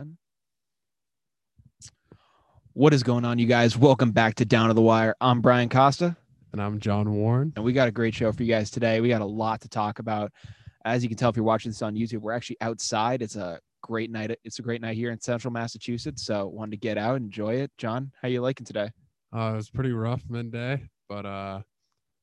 one. 0.00 0.16
What 2.72 2.94
is 2.94 3.02
going 3.02 3.24
on, 3.26 3.38
you 3.38 3.46
guys? 3.46 3.76
Welcome 3.76 4.12
back 4.12 4.36
to 4.36 4.44
Down 4.46 4.68
to 4.68 4.74
the 4.74 4.80
Wire. 4.80 5.14
I'm 5.20 5.40
Brian 5.42 5.68
Costa, 5.68 6.16
And 6.52 6.62
I'm 6.62 6.80
John 6.80 7.12
Warren. 7.12 7.52
and 7.56 7.64
we 7.64 7.72
got 7.74 7.88
a 7.88 7.90
great 7.90 8.14
show 8.14 8.32
for 8.32 8.42
you 8.42 8.48
guys 8.48 8.70
today. 8.70 9.00
We 9.02 9.08
got 9.10 9.20
a 9.20 9.26
lot 9.26 9.60
to 9.62 9.68
talk 9.68 9.98
about. 9.98 10.32
As 10.86 11.02
you 11.02 11.10
can 11.10 11.18
tell 11.18 11.28
if 11.28 11.36
you're 11.36 11.44
watching 11.44 11.70
this 11.70 11.82
on 11.82 11.94
YouTube, 11.94 12.20
we're 12.20 12.32
actually 12.32 12.56
outside. 12.62 13.20
It's 13.20 13.36
a 13.36 13.60
great 13.82 14.10
night. 14.10 14.34
It's 14.42 14.58
a 14.58 14.62
great 14.62 14.80
night 14.80 14.96
here 14.96 15.10
in 15.10 15.20
Central 15.20 15.52
Massachusetts. 15.52 16.24
So 16.24 16.46
wanted 16.48 16.70
to 16.70 16.76
get 16.78 16.96
out, 16.96 17.16
enjoy 17.16 17.56
it. 17.56 17.70
John, 17.76 18.10
how 18.22 18.28
you 18.28 18.40
liking 18.40 18.64
today? 18.64 18.90
Uh, 19.36 19.50
it 19.52 19.56
was 19.56 19.68
pretty 19.68 19.92
rough 19.92 20.22
midday, 20.30 20.82
but 21.10 21.26
uh, 21.26 21.60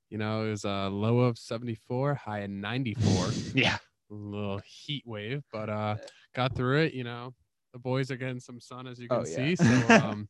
you 0.10 0.18
know, 0.18 0.46
it 0.46 0.50
was 0.50 0.66
a 0.66 0.90
low 0.90 1.20
of 1.20 1.38
74, 1.38 2.16
high 2.16 2.40
of 2.40 2.50
94. 2.50 3.28
Yeah, 3.54 3.78
a 4.10 4.14
little 4.14 4.62
heat 4.66 5.04
wave, 5.06 5.44
but 5.52 5.70
uh, 5.70 5.98
got 6.36 6.56
through 6.56 6.82
it. 6.82 6.94
You 6.94 7.04
know, 7.04 7.34
the 7.78 7.82
boys 7.82 8.10
are 8.12 8.18
getting 8.18 8.40
some 8.40 8.60
sun 8.60 8.88
as 8.88 9.00
you 9.00 9.08
can 9.08 9.18
Oh, 9.20 9.26
yeah. 9.26 9.36
see. 9.36 9.56
So 9.56 9.66
um, 9.90 10.28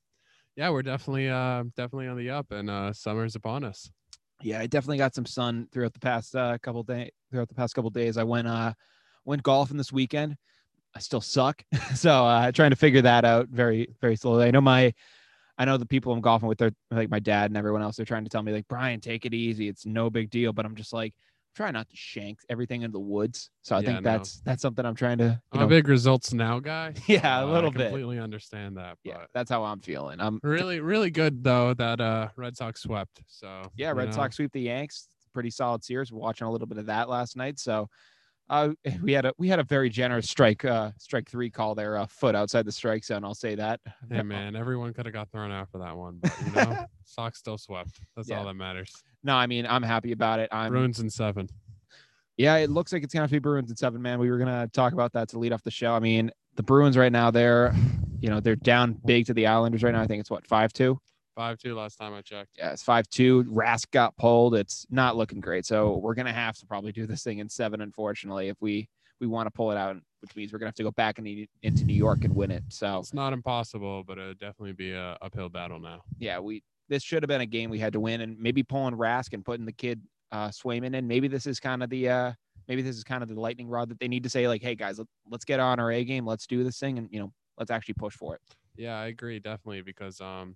yeah, 0.55 0.69
we're 0.69 0.81
definitely 0.81 1.29
uh 1.29 1.63
definitely 1.75 2.07
on 2.07 2.17
the 2.17 2.29
up, 2.29 2.51
and 2.51 2.69
uh, 2.69 2.91
summer's 2.93 3.35
upon 3.35 3.63
us. 3.63 3.89
yeah. 4.41 4.59
I 4.59 4.67
definitely 4.67 4.97
got 4.97 5.15
some 5.15 5.25
sun 5.25 5.67
throughout 5.71 5.93
the 5.93 5.99
past 5.99 6.35
uh, 6.35 6.57
couple 6.61 6.83
days. 6.83 7.11
Throughout 7.31 7.47
the 7.49 7.55
past 7.55 7.73
couple 7.75 7.89
days, 7.89 8.17
I 8.17 8.23
went 8.23 8.47
uh 8.47 8.73
went 9.25 9.43
golfing 9.43 9.77
this 9.77 9.91
weekend. 9.91 10.35
I 10.95 10.99
still 10.99 11.21
suck, 11.21 11.63
so 11.95 12.25
uh, 12.25 12.51
trying 12.51 12.71
to 12.71 12.75
figure 12.75 13.01
that 13.03 13.23
out 13.25 13.47
very 13.49 13.87
very 14.01 14.15
slowly. 14.15 14.45
I 14.45 14.51
know 14.51 14.61
my 14.61 14.93
I 15.57 15.65
know 15.65 15.77
the 15.77 15.85
people 15.85 16.11
I'm 16.13 16.21
golfing 16.21 16.47
with, 16.49 16.57
they're 16.57 16.71
like 16.91 17.09
my 17.09 17.19
dad 17.19 17.49
and 17.51 17.57
everyone 17.57 17.81
else. 17.81 17.95
They're 17.95 18.05
trying 18.05 18.23
to 18.25 18.29
tell 18.29 18.43
me 18.43 18.51
like 18.51 18.67
Brian, 18.67 18.99
take 18.99 19.25
it 19.25 19.33
easy. 19.33 19.67
It's 19.67 19.85
no 19.85 20.09
big 20.09 20.29
deal. 20.29 20.53
But 20.53 20.65
I'm 20.65 20.75
just 20.75 20.93
like 20.93 21.13
try 21.57 21.71
not 21.71 21.89
to 21.89 21.95
shank 21.95 22.39
everything 22.49 22.83
in 22.83 22.91
the 22.91 22.99
woods. 22.99 23.49
So 23.63 23.75
I 23.75 23.79
Yeah, 23.79 23.85
think 23.87 24.03
no. 24.03 24.11
that's 24.11 24.41
that's 24.41 24.61
something 24.61 24.85
I'm 24.85 24.93
trying 24.95 25.17
to 25.17 25.23
you 25.25 25.39
I'm 25.53 25.59
know, 25.61 25.65
a 25.65 25.69
big 25.69 25.87
results 25.87 26.31
now 26.31 26.59
guy. 26.59 26.93
Yeah, 27.07 27.39
a 27.39 27.43
so 27.43 27.51
little 27.51 27.71
I 27.71 27.73
bit. 27.73 27.83
Completely 27.89 28.19
understand 28.19 28.77
that. 28.77 28.97
But 29.03 29.09
yeah. 29.09 29.25
That's 29.33 29.49
how 29.49 29.63
I'm 29.63 29.79
feeling. 29.79 30.19
I'm 30.21 30.39
really, 30.43 30.79
really 30.93 31.09
good 31.09 31.43
though 31.43 31.73
that 31.73 31.99
uh 31.99 32.29
Red 32.35 32.55
Sox 32.55 32.81
swept. 32.83 33.21
So 33.27 33.63
yeah. 33.75 33.91
Red 33.91 34.09
know, 34.09 34.15
Sox 34.15 34.35
sweep 34.35 34.51
the 34.53 34.61
Yanks. 34.61 35.07
Pretty 35.33 35.49
solid 35.49 35.83
series. 35.83 36.11
We're 36.11 36.19
watching 36.19 36.47
a 36.47 36.51
little 36.51 36.67
bit 36.67 36.77
of 36.77 36.85
that 36.85 37.09
last 37.09 37.35
night. 37.35 37.59
So. 37.59 37.89
Uh, 38.49 38.69
we 39.01 39.11
had 39.11 39.25
a 39.25 39.33
we 39.37 39.49
had 39.49 39.59
a 39.59 39.63
very 39.65 39.89
generous 39.89 40.29
strike 40.29 40.63
uh 40.63 40.89
strike 40.97 41.27
three 41.29 41.49
call 41.49 41.75
there 41.75 41.97
a 41.97 42.07
foot 42.07 42.33
outside 42.33 42.65
the 42.65 42.71
strike 42.71 43.03
zone 43.03 43.25
I'll 43.25 43.35
say 43.35 43.55
that 43.55 43.81
Hey 44.09 44.23
man, 44.23 44.55
everyone 44.55 44.93
could 44.93 45.05
have 45.05 45.11
got 45.13 45.29
thrown 45.33 45.51
out 45.51 45.67
for 45.69 45.79
that 45.79 45.97
one, 45.97 46.19
but 46.21 46.31
you 46.45 46.51
know, 46.53 46.85
Sox 47.03 47.39
still 47.39 47.57
swept. 47.57 47.99
That's 48.15 48.29
Yeah. 48.29 48.37
all 48.39 48.45
that 48.45 48.53
matters. 48.53 48.93
No 49.27 49.35
I 49.35 49.45
mean 49.45 49.67
I'm 49.67 49.83
happy 49.83 50.11
about 50.11 50.39
it 50.39 50.49
I'm 50.51 50.71
Bruins 50.71 50.99
in 50.99 51.09
seven. 51.11 51.47
Yeah, 52.37 52.55
it 52.57 52.69
looks 52.69 52.93
like 52.93 53.03
it's 53.03 53.13
gonna 53.13 53.23
have 53.23 53.29
to 53.31 53.35
be 53.35 53.39
Bruins 53.39 53.71
at 53.71 53.77
seven, 53.79 54.01
man. 54.01 54.19
We 54.19 54.29
were 54.29 54.37
gonna 54.37 54.67
talk 54.73 54.93
about 54.93 55.13
that 55.13 55.29
to 55.29 55.39
lead 55.39 55.53
off 55.53 55.63
the 55.63 55.71
show. 55.71 55.93
I 55.93 55.99
mean, 55.99 56.31
the 56.55 56.63
Bruins 56.63 56.97
right 56.97 57.11
now, 57.11 57.29
they're 57.31 57.73
you 58.19 58.29
know, 58.29 58.39
they're 58.39 58.55
down 58.55 58.93
big 59.05 59.27
to 59.27 59.33
the 59.33 59.45
Islanders 59.47 59.83
right 59.83 59.93
now. 59.93 60.01
I 60.01 60.07
think 60.07 60.21
it's 60.21 60.31
what 60.31 60.45
five 60.47 60.73
two. 60.73 60.99
Five 61.35 61.57
two 61.59 61.75
last 61.75 61.97
time 61.97 62.13
I 62.13 62.21
checked. 62.21 62.51
Yeah, 62.57 62.71
it's 62.71 62.81
five 62.83 63.07
two. 63.09 63.43
Rask 63.45 63.91
got 63.91 64.15
pulled. 64.17 64.55
It's 64.55 64.85
not 64.89 65.15
looking 65.15 65.39
great. 65.39 65.65
So 65.65 65.97
we're 65.97 66.15
gonna 66.15 66.33
have 66.33 66.57
to 66.57 66.65
probably 66.65 66.91
do 66.91 67.05
this 67.05 67.23
thing 67.23 67.39
in 67.39 67.49
seven, 67.49 67.81
unfortunately, 67.81 68.49
if 68.49 68.57
we 68.61 68.87
we 69.19 69.25
want 69.25 69.47
to 69.47 69.51
pull 69.51 69.71
it 69.71 69.77
out, 69.77 69.95
which 70.21 70.35
means 70.35 70.53
we're 70.53 70.59
gonna 70.59 70.69
have 70.69 70.75
to 70.75 70.83
go 70.83 70.91
back 70.91 71.17
in, 71.17 71.47
into 71.63 71.85
New 71.85 71.93
York 71.95 72.23
and 72.23 72.35
win 72.35 72.51
it. 72.51 72.63
So 72.69 72.99
It's 72.99 73.15
not 73.15 73.33
impossible, 73.33 74.03
but 74.03 74.19
it'd 74.19 74.37
definitely 74.39 74.73
be 74.73 74.91
a 74.93 75.17
uphill 75.23 75.49
battle 75.49 75.79
now. 75.79 76.03
yeah, 76.19 76.39
we 76.39 76.61
this 76.89 77.03
should 77.03 77.23
have 77.23 77.27
been 77.27 77.41
a 77.41 77.45
game 77.45 77.69
we 77.69 77.79
had 77.79 77.93
to 77.93 77.99
win, 77.99 78.21
and 78.21 78.37
maybe 78.39 78.63
pulling 78.63 78.95
Rask 78.95 79.33
and 79.33 79.43
putting 79.43 79.65
the 79.65 79.71
kid 79.73 80.01
uh 80.31 80.49
Swayman 80.49 80.95
in. 80.95 81.07
Maybe 81.07 81.27
this 81.27 81.45
is 81.47 81.59
kind 81.59 81.81
of 81.83 81.89
the 81.89 82.09
uh 82.09 82.33
maybe 82.67 82.81
this 82.81 82.97
is 82.97 83.03
kind 83.03 83.23
of 83.23 83.29
the 83.29 83.39
lightning 83.39 83.67
rod 83.67 83.89
that 83.89 83.99
they 83.99 84.07
need 84.07 84.23
to 84.23 84.29
say 84.29 84.47
like, 84.47 84.61
hey 84.61 84.75
guys, 84.75 84.97
let, 84.97 85.07
let's 85.29 85.45
get 85.45 85.59
on 85.59 85.79
our 85.79 85.91
A 85.91 86.03
game, 86.03 86.25
let's 86.25 86.47
do 86.47 86.63
this 86.63 86.79
thing, 86.79 86.97
and 86.97 87.07
you 87.11 87.19
know, 87.19 87.31
let's 87.57 87.71
actually 87.71 87.93
push 87.95 88.15
for 88.15 88.35
it. 88.35 88.41
Yeah, 88.75 88.99
I 88.99 89.07
agree 89.07 89.39
definitely 89.39 89.81
because 89.81 90.21
um 90.21 90.55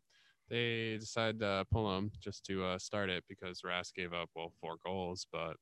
they 0.50 0.98
decided 1.00 1.40
to 1.40 1.66
pull 1.72 1.98
him 1.98 2.12
just 2.20 2.44
to 2.46 2.66
uh, 2.66 2.78
start 2.78 3.10
it 3.10 3.24
because 3.30 3.62
Rask 3.62 3.94
gave 3.94 4.14
up 4.14 4.30
well 4.36 4.52
four 4.60 4.76
goals, 4.86 5.26
but 5.32 5.56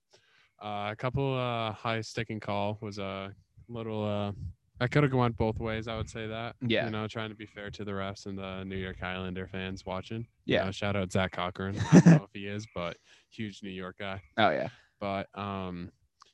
uh, 0.61 0.89
a 0.91 0.95
couple 0.97 1.37
uh 1.37 1.71
high 1.71 2.01
sticking 2.01 2.39
call 2.39 2.77
was 2.81 2.97
a 2.97 3.33
little 3.67 4.03
uh 4.03 4.31
I 4.79 4.87
could 4.87 5.03
have 5.03 5.11
gone 5.11 5.33
both 5.33 5.59
ways. 5.59 5.87
I 5.87 5.97
would 5.97 6.09
say 6.09 6.27
that. 6.27 6.55
Yeah. 6.61 6.85
You 6.85 6.91
know, 6.91 7.07
trying 7.07 7.29
to 7.29 7.35
be 7.35 7.45
fair 7.45 7.69
to 7.71 7.83
the 7.83 7.91
refs 7.91 8.25
and 8.25 8.37
the 8.37 8.63
New 8.63 8.77
York 8.77 9.01
Islander 9.03 9.47
fans 9.47 9.85
watching. 9.85 10.27
You 10.45 10.55
Yeah. 10.55 10.65
know, 10.65 10.71
shout 10.71 10.95
out 10.95 11.11
Zach 11.11 11.31
Cochran. 11.33 11.75
I 11.91 11.99
don't 11.99 12.05
know 12.17 12.23
if 12.23 12.31
he 12.33 12.47
is, 12.47 12.65
but 12.73 12.97
huge 13.29 13.61
New 13.61 13.69
York 13.69 13.97
guy. 13.99 14.21
Oh 14.37 14.49
yeah, 14.49 14.69
But 14.99 15.27
um, 15.37 15.91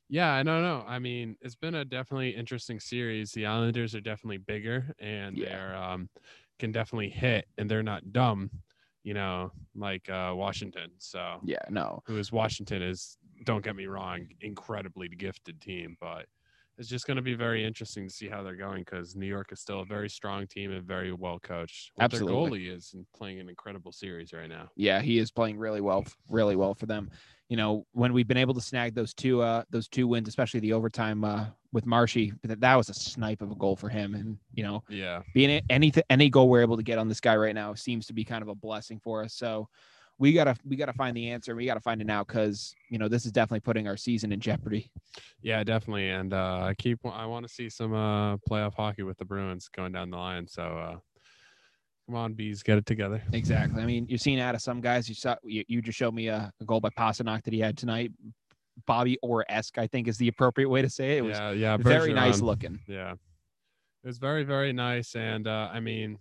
yeah, 0.08 0.34
I 0.34 0.44
don't 0.44 0.62
know. 0.62 0.84
I 0.88 1.00
mean, 1.00 1.38
it's 1.42 1.56
been 1.56 1.76
a 1.76 1.86
definitely 1.86 2.36
interesting 2.36 2.80
series. 2.80 3.32
The 3.32 3.46
Islanders 3.48 3.96
are 3.96 4.02
definitely 4.02 4.38
bigger 4.38 4.94
and 5.00 5.38
Yeah. 5.38 5.50
they're 5.50 5.76
um 5.76 6.10
can 6.60 6.72
definitely 6.72 7.10
hit 7.10 7.48
and 7.58 7.70
they're 7.70 7.84
not 7.84 8.14
dumb, 8.14 8.50
you 9.04 9.14
know, 9.14 9.52
like 9.74 10.10
uh 10.10 10.34
Washington. 10.36 10.92
So 11.00 11.40
yeah, 11.44 11.58
no, 11.70 12.02
who 12.06 12.18
is 12.18 12.32
Washington 12.32 12.82
is 12.82 13.18
don't 13.44 13.64
get 13.64 13.76
me 13.76 13.88
wrong, 13.88 14.28
incredibly 14.42 15.08
gifted 15.10 15.60
team, 15.62 15.98
but 16.00 16.28
it's 16.78 16.90
just 16.90 17.08
going 17.08 17.16
to 17.18 17.24
be 17.24 17.36
very 17.36 17.64
interesting 17.66 18.08
to 18.08 18.14
see 18.14 18.28
how 18.28 18.44
they're 18.44 18.56
going 18.56 18.84
because 18.84 19.16
New 19.16 19.26
York 19.28 19.52
is 19.52 19.62
still 19.62 19.80
a 19.82 19.86
very 19.86 20.10
strong 20.10 20.46
team 20.48 20.72
and 20.72 20.86
very 20.86 21.14
well 21.14 21.40
coached. 21.40 21.92
What 21.96 22.06
Absolutely. 22.06 22.60
Their 22.60 22.70
goalie 22.70 22.78
is 22.78 22.96
playing 23.16 23.40
an 23.40 23.50
incredible 23.50 23.92
series 23.92 24.34
right 24.34 24.50
now. 24.50 24.70
yeah, 24.76 25.02
he 25.02 25.18
is 25.18 25.32
playing 25.32 25.58
really 25.58 25.82
well, 25.82 26.04
really 26.30 26.56
well 26.56 26.74
for 26.74 26.86
them. 26.86 27.10
You 27.50 27.58
know, 27.58 27.86
when 27.92 28.12
we've 28.12 28.28
been 28.28 28.38
able 28.38 28.56
to 28.56 28.62
snag 28.62 28.96
those 28.96 29.14
two 29.14 29.42
uh 29.42 29.64
those 29.70 29.88
two 29.88 30.08
wins, 30.08 30.28
especially 30.28 30.60
the 30.60 30.74
overtime 30.74 31.24
uh 31.24 31.48
with 31.72 31.86
Marshy, 31.86 32.34
that 32.44 32.60
that 32.62 32.76
was 32.76 32.90
a 32.90 32.94
snipe 32.94 33.42
of 33.42 33.52
a 33.52 33.56
goal 33.56 33.76
for 33.76 33.90
him, 33.90 34.16
and 34.16 34.40
you 34.54 34.64
know, 34.64 34.84
Yeah. 34.90 35.22
being 35.34 35.62
any 35.70 35.94
any 36.10 36.30
goal 36.30 36.50
we're 36.50 36.62
able 36.62 36.78
to 36.78 36.84
get 36.84 36.98
on 36.98 37.08
this 37.08 37.20
guy 37.22 37.36
right 37.36 37.54
now 37.56 37.74
seems 37.76 38.08
to 38.08 38.14
be 38.14 38.26
kind 38.26 38.42
of 38.42 38.48
a 38.48 38.56
blessing 38.56 39.00
for 39.00 39.24
us. 39.24 39.34
So 39.36 39.70
we 40.18 40.34
gotta 40.34 40.56
we 40.66 40.76
gotta 40.76 40.94
find 40.94 41.16
the 41.16 41.30
answer. 41.30 41.56
We 41.56 41.66
gotta 41.66 41.82
find 41.82 42.02
it 42.02 42.08
now 42.08 42.24
because 42.24 42.74
you 42.90 42.98
know 42.98 43.08
this 43.08 43.26
is 43.26 43.32
definitely 43.32 43.60
putting 43.62 43.88
our 43.88 43.98
season 43.98 44.32
in 44.32 44.40
jeopardy. 44.40 44.90
Yeah, 45.42 45.64
definitely. 45.64 46.10
And 46.10 46.34
uh, 46.34 46.62
I 46.64 46.74
keep 46.78 47.00
I 47.06 47.26
want 47.26 47.46
to 47.46 47.54
see 47.54 47.70
some 47.70 47.94
uh, 47.94 48.38
playoff 48.50 48.76
hockey 48.76 49.04
with 49.04 49.18
the 49.18 49.26
Bruins 49.26 49.70
going 49.76 49.92
down 49.92 50.10
the 50.10 50.18
line. 50.18 50.48
So 50.48 50.64
uh, 50.64 50.98
come 52.06 52.16
on, 52.16 52.34
bees, 52.34 52.64
get 52.64 52.78
it 52.78 52.86
together. 52.86 53.22
Exactly. 53.34 53.82
I 53.82 53.86
mean, 53.86 54.06
you've 54.08 54.22
seen 54.22 54.40
out 54.40 54.56
of 54.56 54.62
some 54.62 54.80
guys. 54.80 55.10
You 55.10 55.16
saw 55.16 55.36
you, 55.44 55.64
you 55.68 55.82
just 55.82 55.98
showed 55.98 56.14
me 56.14 56.28
a, 56.28 56.52
a 56.62 56.66
goal 56.66 56.80
by 56.80 56.90
Pastrnak 56.90 57.44
that 57.44 57.54
he 57.54 57.60
had 57.60 57.78
tonight. 57.78 58.12
Bobby 58.88 59.18
Orr 59.22 59.46
esque, 59.50 59.78
I 59.78 59.88
think, 59.88 60.08
is 60.08 60.18
the 60.18 60.28
appropriate 60.28 60.70
way 60.70 60.82
to 60.82 60.90
say 60.90 61.14
it. 61.14 61.18
It 61.20 61.24
was 61.24 61.38
yeah, 61.38 61.52
yeah, 61.52 61.78
very 61.78 62.14
nice 62.14 62.42
looking. 62.42 62.80
Yeah, 62.88 63.14
it 63.14 64.08
was 64.08 64.18
very 64.18 64.44
very 64.44 64.72
nice. 64.72 65.16
And 65.16 65.48
uh, 65.48 65.70
I 65.74 65.82
mean, 65.82 66.18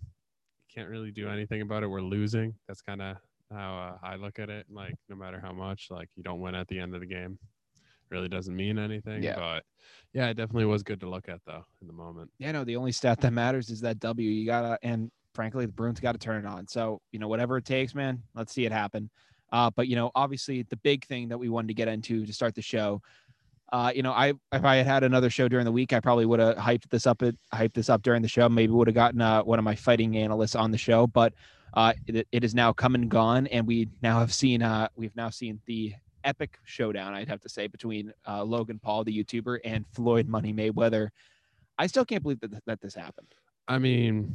can't 0.73 0.89
really 0.89 1.11
do 1.11 1.29
anything 1.29 1.61
about 1.61 1.83
it. 1.83 1.87
We're 1.87 2.01
losing. 2.01 2.55
That's 2.67 2.81
kind 2.81 3.01
of 3.01 3.17
how 3.51 3.97
uh, 4.03 4.05
I 4.05 4.15
look 4.15 4.39
at 4.39 4.49
it. 4.49 4.65
Like 4.69 4.95
no 5.09 5.15
matter 5.15 5.39
how 5.39 5.51
much, 5.51 5.87
like 5.89 6.09
you 6.15 6.23
don't 6.23 6.39
win 6.39 6.55
at 6.55 6.67
the 6.67 6.79
end 6.79 6.93
of 6.95 7.01
the 7.01 7.07
game, 7.07 7.37
really 8.09 8.29
doesn't 8.29 8.55
mean 8.55 8.77
anything. 8.77 9.23
Yeah. 9.23 9.35
But 9.35 9.63
yeah, 10.13 10.27
it 10.27 10.35
definitely 10.35 10.65
was 10.65 10.83
good 10.83 10.99
to 11.01 11.09
look 11.09 11.29
at 11.29 11.39
though 11.45 11.65
in 11.81 11.87
the 11.87 11.93
moment. 11.93 12.31
Yeah, 12.39 12.51
no, 12.51 12.63
the 12.63 12.75
only 12.75 12.91
stat 12.91 13.21
that 13.21 13.33
matters 13.33 13.69
is 13.69 13.81
that 13.81 13.99
W. 13.99 14.29
You 14.29 14.45
gotta, 14.45 14.79
and 14.83 15.11
frankly, 15.33 15.65
the 15.65 15.71
Bruins 15.71 15.99
got 15.99 16.13
to 16.13 16.17
turn 16.17 16.45
it 16.45 16.47
on. 16.47 16.67
So 16.67 17.01
you 17.11 17.19
know, 17.19 17.27
whatever 17.27 17.57
it 17.57 17.65
takes, 17.65 17.93
man. 17.93 18.21
Let's 18.33 18.53
see 18.53 18.65
it 18.65 18.71
happen. 18.71 19.09
Uh, 19.51 19.69
but 19.75 19.87
you 19.87 19.95
know, 19.95 20.11
obviously, 20.15 20.63
the 20.63 20.77
big 20.77 21.05
thing 21.05 21.29
that 21.29 21.37
we 21.37 21.49
wanted 21.49 21.67
to 21.67 21.73
get 21.73 21.87
into 21.87 22.25
to 22.25 22.33
start 22.33 22.55
the 22.55 22.61
show. 22.61 23.01
Uh, 23.71 23.91
you 23.95 24.03
know, 24.03 24.11
I 24.11 24.33
if 24.51 24.63
I 24.63 24.77
had 24.77 24.85
had 24.85 25.03
another 25.03 25.29
show 25.29 25.47
during 25.47 25.65
the 25.65 25.71
week, 25.71 25.91
I 25.91 25.99
probably 25.99 26.25
would 26.25 26.39
have 26.39 26.55
hyped 26.55 26.89
this 26.89 27.07
up. 27.07 27.21
It 27.21 27.35
hyped 27.53 27.73
this 27.73 27.89
up 27.89 28.03
during 28.03 28.21
the 28.21 28.27
show. 28.27 28.47
Maybe 28.47 28.71
would 28.71 28.87
have 28.87 28.95
gotten 28.95 29.21
uh, 29.21 29.43
one 29.43 29.59
of 29.59 29.65
my 29.65 29.75
fighting 29.75 30.17
analysts 30.17 30.55
on 30.55 30.71
the 30.71 30.77
show. 30.77 31.07
But 31.07 31.33
uh, 31.75 31.93
it, 32.07 32.27
it 32.31 32.43
is 32.43 32.55
now 32.55 32.73
come 32.73 32.95
and 32.95 33.09
gone, 33.09 33.47
and 33.47 33.67
we 33.67 33.89
now 34.01 34.19
have 34.19 34.33
seen. 34.33 34.61
Uh, 34.61 34.87
we've 34.95 35.15
now 35.15 35.29
seen 35.29 35.59
the 35.65 35.93
epic 36.23 36.59
showdown. 36.63 37.13
I'd 37.13 37.27
have 37.27 37.41
to 37.41 37.49
say 37.49 37.67
between 37.67 38.13
uh, 38.27 38.43
Logan 38.43 38.79
Paul, 38.79 39.03
the 39.03 39.23
YouTuber, 39.23 39.59
and 39.63 39.85
Floyd 39.93 40.27
Money 40.27 40.53
Mayweather. 40.53 41.09
I 41.77 41.87
still 41.87 42.05
can't 42.05 42.23
believe 42.23 42.39
that 42.41 42.65
that 42.65 42.81
this 42.81 42.95
happened. 42.95 43.27
I 43.67 43.77
mean, 43.79 44.33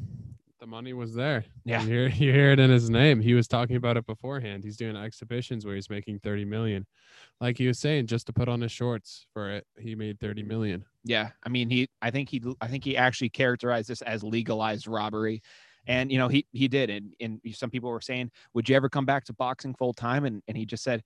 the 0.61 0.67
money 0.67 0.93
was 0.93 1.15
there. 1.15 1.45
Yeah. 1.65 1.83
You 1.83 1.89
hear, 1.89 2.09
you 2.09 2.33
hear 2.33 2.53
it 2.53 2.61
in 2.61 2.71
his 2.71 2.91
name. 2.91 3.21
He 3.21 3.35
was 3.35 3.49
talking 3.49 3.77
about 3.77 3.97
it 3.97 4.07
beforehand. 4.07 4.63
He's 4.63 4.77
doing 4.77 4.95
exhibitions 4.97 5.65
where 5.65 5.75
he's 5.75 5.91
making 5.91 6.21
30 6.21 6.45
million. 6.45 6.87
Like 7.41 7.57
he 7.57 7.67
was 7.67 7.79
saying, 7.79 8.07
just 8.07 8.27
to 8.27 8.33
put 8.33 8.49
on 8.49 8.61
his 8.61 8.71
shorts 8.71 9.27
for 9.33 9.51
it, 9.51 9.67
he 9.79 9.95
made 9.95 10.21
30 10.21 10.43
million. 10.43 10.85
Yeah, 11.05 11.31
I 11.43 11.49
mean, 11.49 11.71
he. 11.71 11.89
I 12.03 12.11
think 12.11 12.29
he. 12.29 12.43
I 12.61 12.69
think 12.69 12.85
he 12.85 12.95
actually 12.95 13.31
characterized 13.31 13.89
this 13.89 14.03
as 14.03 14.23
legalized 14.23 14.87
robbery, 14.87 15.43
and 15.91 16.13
you 16.13 16.19
know 16.19 16.29
he 16.29 16.47
he 16.53 16.69
did. 16.69 16.89
And 16.89 17.15
and 17.21 17.41
some 17.53 17.69
people 17.69 17.91
were 17.91 18.01
saying, 18.01 18.31
would 18.55 18.69
you 18.69 18.77
ever 18.77 18.89
come 18.89 19.05
back 19.05 19.25
to 19.25 19.33
boxing 19.33 19.75
full 19.75 19.93
time? 19.93 20.25
And 20.25 20.43
and 20.49 20.57
he 20.57 20.65
just 20.65 20.85
said, 20.85 21.03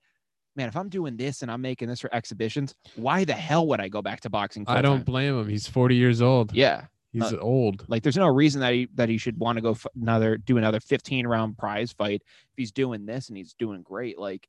man, 0.55 0.67
if 0.69 0.77
I'm 0.77 0.89
doing 0.89 1.17
this 1.17 1.41
and 1.41 1.51
I'm 1.51 1.61
making 1.61 1.87
this 1.87 1.99
for 1.99 2.13
exhibitions, 2.13 2.75
why 2.95 3.25
the 3.25 3.33
hell 3.33 3.67
would 3.67 3.81
I 3.81 3.89
go 3.89 4.01
back 4.01 4.21
to 4.21 4.29
boxing? 4.29 4.63
I 4.67 4.81
don't 4.81 4.97
full-time?" 4.99 5.03
blame 5.03 5.39
him. 5.39 5.49
He's 5.49 5.67
40 5.67 5.95
years 5.95 6.21
old. 6.21 6.53
Yeah, 6.53 6.85
He's 7.11 7.33
uh, 7.33 7.37
old. 7.37 7.85
like 7.87 8.03
there's 8.03 8.17
no 8.17 8.27
reason 8.27 8.61
that 8.61 8.73
he 8.73 8.87
that 8.95 9.09
he 9.09 9.17
should 9.17 9.39
want 9.39 9.57
to 9.57 9.61
go 9.61 9.71
f- 9.71 9.87
another 9.99 10.37
do 10.37 10.57
another 10.57 10.79
15 10.79 11.25
round 11.25 11.57
prize 11.57 11.91
fight 11.91 12.21
if 12.23 12.53
he's 12.55 12.71
doing 12.71 13.05
this 13.05 13.29
and 13.29 13.37
he's 13.37 13.53
doing 13.53 13.81
great. 13.81 14.19
Like 14.19 14.47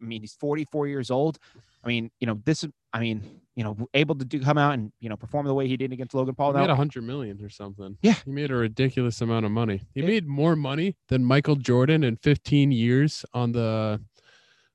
I 0.00 0.04
mean, 0.04 0.20
he's 0.22 0.34
44 0.34 0.86
years 0.88 1.10
old. 1.10 1.38
I 1.84 1.88
mean, 1.88 2.10
you 2.20 2.26
know, 2.26 2.40
this. 2.44 2.64
I 2.92 3.00
mean, 3.00 3.22
you 3.56 3.64
know, 3.64 3.76
able 3.94 4.14
to 4.16 4.24
do 4.24 4.40
come 4.40 4.56
out 4.58 4.74
and 4.74 4.92
you 5.00 5.08
know 5.08 5.16
perform 5.16 5.46
the 5.46 5.54
way 5.54 5.66
he 5.68 5.76
did 5.76 5.92
against 5.92 6.14
Logan 6.14 6.34
Paul. 6.34 6.52
He 6.52 6.60
made 6.60 6.70
a 6.70 6.76
hundred 6.76 7.02
million 7.04 7.40
or 7.42 7.48
something. 7.48 7.96
Yeah. 8.02 8.14
he 8.24 8.30
made 8.30 8.50
a 8.50 8.54
ridiculous 8.54 9.20
amount 9.20 9.46
of 9.46 9.52
money. 9.52 9.82
He 9.94 10.00
Yeah. 10.00 10.06
made 10.06 10.26
more 10.26 10.54
money 10.56 10.96
than 11.08 11.24
Michael 11.24 11.56
Jordan 11.56 12.04
in 12.04 12.16
15 12.16 12.70
years 12.72 13.24
on 13.34 13.52
the 13.52 14.00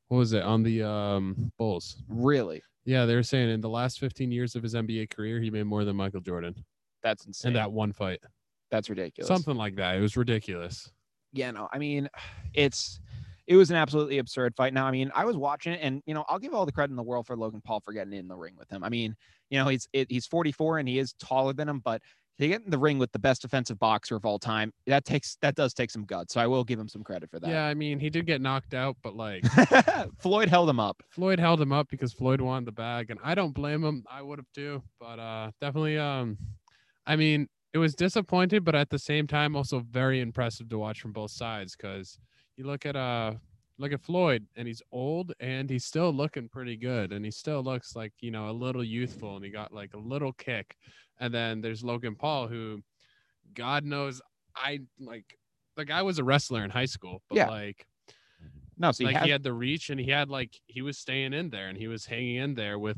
what 0.07 0.17
was 0.17 0.33
it 0.33 0.43
on 0.43 0.63
the 0.63 0.83
um 0.83 1.51
Bulls. 1.57 2.01
really, 2.09 2.61
Yeah, 2.85 3.05
they 3.05 3.15
were 3.15 3.23
saying 3.23 3.49
in 3.49 3.61
the 3.61 3.69
last 3.69 3.99
15 3.99 4.31
years 4.31 4.55
of 4.55 4.63
his 4.63 4.73
NBA 4.75 5.09
career, 5.09 5.39
he 5.39 5.49
made 5.51 5.63
more 5.65 5.85
than 5.85 5.95
Michael 5.95 6.21
Jordan 6.21 6.55
that's 7.03 7.25
insane. 7.25 7.49
in 7.49 7.53
that 7.53 7.71
one 7.71 7.91
fight. 7.93 8.19
that's 8.71 8.89
ridiculous. 8.89 9.27
Something 9.27 9.55
like 9.55 9.75
that. 9.75 9.95
It 9.97 10.01
was 10.01 10.17
ridiculous. 10.17 10.91
yeah, 11.31 11.51
no, 11.51 11.69
I 11.71 11.77
mean, 11.77 12.09
it's 12.53 12.99
it 13.49 13.55
was 13.55 13.71
an 13.71 13.75
absolutely 13.75 14.19
absurd 14.19 14.55
fight. 14.55 14.75
Now, 14.75 14.85
I 14.85 14.91
mean, 14.91 15.11
I 15.15 15.25
was 15.25 15.35
watching 15.35 15.73
it, 15.73 15.79
and 15.81 16.03
you 16.05 16.13
know, 16.13 16.23
I'll 16.29 16.37
give 16.37 16.53
all 16.53 16.67
the 16.67 16.71
credit 16.71 16.91
in 16.91 16.95
the 16.95 17.03
world 17.03 17.25
for 17.25 17.35
Logan 17.35 17.61
Paul 17.65 17.79
for 17.79 17.91
getting 17.91 18.13
in 18.13 18.27
the 18.27 18.35
ring 18.35 18.53
with 18.55 18.69
him. 18.69 18.83
I 18.83 18.89
mean, 18.89 19.15
you 19.49 19.57
know, 19.57 19.67
he's 19.67 19.87
it, 19.91 20.05
he's 20.09 20.27
44 20.27 20.77
and 20.77 20.87
he 20.87 20.99
is 20.99 21.13
taller 21.13 21.51
than 21.51 21.67
him, 21.67 21.81
but 21.83 22.03
to 22.37 22.47
get 22.47 22.61
in 22.63 22.69
the 22.69 22.77
ring 22.77 22.99
with 22.99 23.11
the 23.11 23.19
best 23.19 23.41
defensive 23.41 23.79
boxer 23.79 24.15
of 24.15 24.23
all 24.23 24.37
time, 24.37 24.71
that 24.85 25.03
takes 25.03 25.37
that 25.41 25.55
does 25.55 25.73
take 25.73 25.89
some 25.89 26.05
guts. 26.05 26.35
So 26.35 26.39
I 26.39 26.45
will 26.45 26.63
give 26.63 26.79
him 26.79 26.87
some 26.87 27.03
credit 27.03 27.31
for 27.31 27.39
that. 27.39 27.49
Yeah, 27.49 27.65
I 27.65 27.73
mean, 27.73 27.99
he 27.99 28.11
did 28.11 28.27
get 28.27 28.39
knocked 28.39 28.75
out, 28.75 28.95
but 29.01 29.15
like 29.15 29.43
Floyd 30.19 30.47
held 30.47 30.69
him 30.69 30.79
up. 30.79 31.01
Floyd 31.09 31.39
held 31.39 31.59
him 31.59 31.73
up 31.73 31.89
because 31.89 32.13
Floyd 32.13 32.41
wanted 32.41 32.67
the 32.67 32.71
bag, 32.71 33.09
and 33.09 33.19
I 33.23 33.33
don't 33.33 33.53
blame 33.53 33.83
him. 33.83 34.05
I 34.09 34.21
would 34.21 34.37
have 34.37 34.51
too, 34.53 34.83
but 34.99 35.17
uh, 35.17 35.49
definitely. 35.59 35.97
Um, 35.97 36.37
I 37.07 37.15
mean, 37.15 37.47
it 37.73 37.79
was 37.79 37.95
disappointing, 37.95 38.63
but 38.63 38.75
at 38.75 38.91
the 38.91 38.99
same 38.99 39.25
time, 39.25 39.55
also 39.55 39.79
very 39.79 40.21
impressive 40.21 40.69
to 40.69 40.77
watch 40.77 41.01
from 41.01 41.13
both 41.13 41.31
sides. 41.31 41.75
Because 41.75 42.19
you 42.59 42.65
look 42.65 42.85
at 42.85 42.95
uh, 42.95 43.33
look 43.77 43.93
at 43.93 44.01
Floyd, 44.01 44.45
and 44.57 44.67
he's 44.67 44.81
old, 44.91 45.33
and 45.39 45.69
he's 45.69 45.85
still 45.85 46.11
looking 46.11 46.49
pretty 46.49 46.75
good, 46.75 47.13
and 47.13 47.23
he 47.23 47.31
still 47.31 47.63
looks 47.63 47.95
like 47.95 48.11
you 48.19 48.31
know 48.31 48.49
a 48.49 48.51
little 48.51 48.83
youthful, 48.83 49.37
and 49.37 49.45
he 49.45 49.49
got 49.49 49.73
like 49.73 49.93
a 49.93 49.97
little 49.97 50.33
kick. 50.33 50.75
And 51.21 51.33
then 51.33 51.61
there's 51.61 51.83
Logan 51.83 52.15
Paul, 52.15 52.47
who, 52.47 52.81
God 53.53 53.83
knows, 53.85 54.21
I 54.55 54.81
like. 54.99 55.37
The 55.75 55.85
guy 55.85 56.01
was 56.01 56.19
a 56.19 56.23
wrestler 56.23 56.63
in 56.65 56.69
high 56.69 56.85
school, 56.85 57.21
but 57.29 57.37
Yeah. 57.37 57.47
like 57.47 57.85
No, 58.77 58.91
so 58.91 59.03
he 59.03 59.05
like 59.05 59.15
had, 59.15 59.25
he 59.25 59.31
had 59.31 59.43
the 59.43 59.53
reach 59.53 59.89
and 59.89 59.99
he 59.99 60.11
had 60.11 60.29
like 60.29 60.59
he 60.67 60.81
was 60.81 60.97
staying 60.97 61.33
in 61.33 61.49
there 61.49 61.69
and 61.69 61.77
he 61.77 61.87
was 61.87 62.05
hanging 62.05 62.35
in 62.35 62.53
there 62.53 62.77
with 62.77 62.97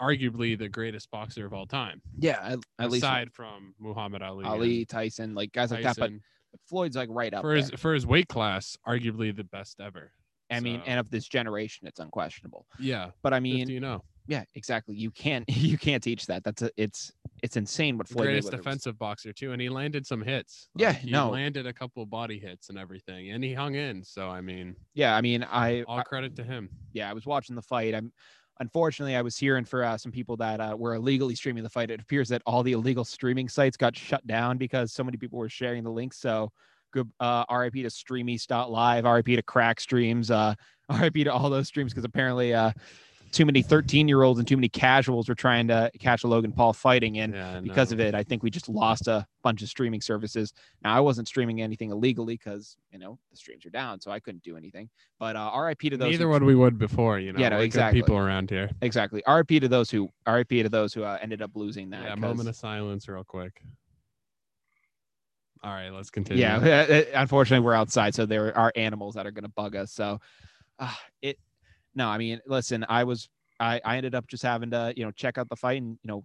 arguably 0.00 0.58
the 0.58 0.68
greatest 0.68 1.10
boxer 1.10 1.44
of 1.44 1.52
all 1.52 1.66
time 1.66 2.00
yeah, 2.18 2.38
at, 2.42 2.58
at 2.78 2.90
least 2.90 3.04
aside 3.04 3.32
from 3.32 3.74
Muhammad 3.78 4.22
Ali 4.22 4.46
Ali, 4.46 4.84
Tyson, 4.86 5.34
like 5.34 5.52
guys 5.52 5.70
like 5.70 5.82
that. 5.82 5.96
But 5.96 6.06
Tyson. 6.06 6.22
Floyd's 6.68 6.96
like 6.96 7.08
right 7.10 7.32
up 7.34 7.42
for 7.42 7.48
there. 7.54 7.56
his 7.56 7.70
for 7.76 7.94
his 7.94 8.06
weight 8.06 8.28
class 8.28 8.76
arguably 8.86 9.34
the 9.34 9.44
best 9.44 9.80
ever 9.80 10.12
I 10.50 10.60
mean, 10.60 10.80
and 10.86 11.00
of 11.00 11.10
this 11.10 11.26
generation, 11.26 11.88
it's 11.88 11.98
unquestionable. 11.98 12.66
yeah 12.78 13.10
But 13.22 13.34
I 13.34 13.40
mean 13.40 13.68
you 13.68 13.80
know 13.80 14.02
yeah, 14.28 14.42
exactly. 14.56 14.96
You 14.96 15.12
can't 15.12 15.44
you 15.48 15.78
can't 15.78 16.02
teach 16.02 16.26
that. 16.26 16.42
That's 16.42 16.60
a, 16.62 16.70
it's 16.76 17.12
it's 17.44 17.56
insane 17.56 17.96
what 17.96 18.08
Floyd 18.08 18.24
greatest 18.26 18.48
Mayweather 18.48 18.52
was- 18.52 18.58
defensive 18.64 18.98
boxer 18.98 19.32
too 19.32 19.52
and 19.52 19.60
he 19.62 19.68
landed 19.68 20.04
some 20.06 20.20
hits 20.22 20.68
Yeah, 20.76 20.92
he 20.92 21.10
no. 21.12 21.30
landed 21.30 21.66
a 21.66 21.72
couple 21.72 22.04
body 22.06 22.38
hits 22.40 22.68
and 22.68 22.76
everything 22.78 23.30
and 23.30 23.44
he 23.44 23.54
hung 23.54 23.74
in 23.76 24.02
so 24.02 24.28
i 24.28 24.40
mean 24.40 24.74
Yeah, 24.94 25.14
I 25.16 25.20
mean, 25.20 25.44
I, 25.44 25.82
all 25.82 25.98
I 26.00 26.02
credit 26.02 26.34
to 26.36 26.42
him 26.44 26.70
yeah, 26.92 27.08
I 27.10 27.12
was 27.12 27.26
watching 27.26 27.54
the 27.56 27.62
fight. 27.62 27.94
I'm 27.94 28.12
unfortunately 28.60 29.16
I 29.16 29.22
was 29.22 29.36
hearing 29.36 29.64
for 29.64 29.84
uh, 29.84 29.98
some 29.98 30.12
people 30.12 30.36
that 30.38 30.60
uh, 30.60 30.76
were 30.76 30.94
illegally 30.94 31.34
streaming 31.34 31.62
the 31.62 31.70
fight. 31.70 31.90
It 31.90 32.00
appears 32.00 32.28
that 32.30 32.42
all 32.46 32.62
the 32.62 32.72
illegal 32.72 33.04
streaming 33.04 33.48
sites 33.48 33.76
got 33.76 33.96
shut 33.96 34.26
down 34.26 34.58
because 34.58 34.92
so 34.92 35.04
many 35.04 35.16
people 35.16 35.38
were 35.38 35.48
sharing 35.48 35.84
the 35.84 35.90
links. 35.90 36.18
So 36.18 36.52
good 36.92 37.10
uh 37.20 37.44
RIP 37.50 37.74
to 37.74 37.90
streamy.live, 37.90 39.04
RIP 39.04 39.26
to 39.26 39.42
crack 39.42 39.80
streams, 39.80 40.30
uh 40.30 40.54
RIP 41.00 41.14
to 41.14 41.32
all 41.32 41.50
those 41.50 41.68
streams 41.68 41.92
because 41.92 42.04
apparently 42.04 42.54
uh 42.54 42.72
too 43.32 43.44
many 43.44 43.62
13 43.62 44.08
year 44.08 44.22
olds 44.22 44.38
and 44.38 44.48
too 44.48 44.56
many 44.56 44.68
casuals 44.68 45.28
were 45.28 45.34
trying 45.34 45.68
to 45.68 45.90
catch 45.98 46.24
a 46.24 46.26
Logan 46.26 46.52
Paul 46.52 46.72
fighting 46.72 47.18
and 47.18 47.34
yeah 47.34 47.60
because 47.60 47.92
of 47.92 48.00
it, 48.00 48.14
I 48.14 48.22
think 48.22 48.42
we 48.42 48.50
just 48.50 48.68
lost 48.68 49.08
a 49.08 49.26
bunch 49.42 49.62
of 49.62 49.68
streaming 49.68 50.00
services. 50.00 50.52
Now, 50.82 50.96
I 50.96 51.00
wasn't 51.00 51.28
streaming 51.28 51.62
anything 51.62 51.90
illegally 51.90 52.34
because 52.36 52.76
you 52.90 52.98
know 52.98 53.18
the 53.30 53.36
streams 53.36 53.66
are 53.66 53.70
down, 53.70 54.00
so 54.00 54.10
I 54.10 54.20
couldn't 54.20 54.42
do 54.42 54.56
anything. 54.56 54.88
But 55.18 55.36
uh, 55.36 55.52
RIP 55.58 55.80
to 55.80 55.96
those. 55.96 56.10
neither 56.10 56.28
one 56.28 56.44
we 56.44 56.54
would 56.54 56.78
before 56.78 57.18
you 57.18 57.32
know 57.32 57.40
Yeah, 57.40 57.50
no, 57.50 57.58
exactly. 57.58 58.00
people 58.02 58.16
around 58.16 58.50
here 58.50 58.70
exactly. 58.80 59.22
RIP 59.26 59.48
to 59.60 59.68
those 59.68 59.90
who 59.90 60.08
RIP 60.26 60.48
to 60.48 60.68
those 60.68 60.94
who 60.94 61.04
uh, 61.04 61.18
ended 61.20 61.42
up 61.42 61.50
losing 61.54 61.90
that. 61.90 62.04
yeah 62.04 62.14
moment 62.14 62.48
of 62.48 62.56
silence 62.56 63.08
real 63.08 63.24
quick 63.24 63.62
all 65.62 65.72
right 65.72 65.90
let's 65.90 66.10
continue 66.10 66.42
yeah. 66.42 67.02
Unfortunately, 67.14 67.64
we're 67.64 67.74
outside, 67.74 68.14
so 68.14 68.26
there 68.26 68.56
are 68.56 68.72
animals 68.76 69.14
that 69.14 69.26
are 69.26 69.30
going 69.30 69.44
to 69.44 69.50
bug 69.50 69.74
us. 69.74 69.92
So, 69.92 70.20
uh, 70.78 70.94
it. 71.22 71.38
No, 71.96 72.08
I 72.08 72.18
mean, 72.18 72.40
listen, 72.46 72.86
I 72.88 73.02
was. 73.02 73.28
I, 73.58 73.80
I 73.86 73.96
ended 73.96 74.14
up 74.14 74.26
just 74.26 74.42
having 74.42 74.70
to, 74.72 74.92
you 74.94 75.02
know, 75.02 75.10
check 75.12 75.38
out 75.38 75.48
the 75.48 75.56
fight 75.56 75.80
and, 75.80 75.98
you 76.02 76.08
know, 76.08 76.24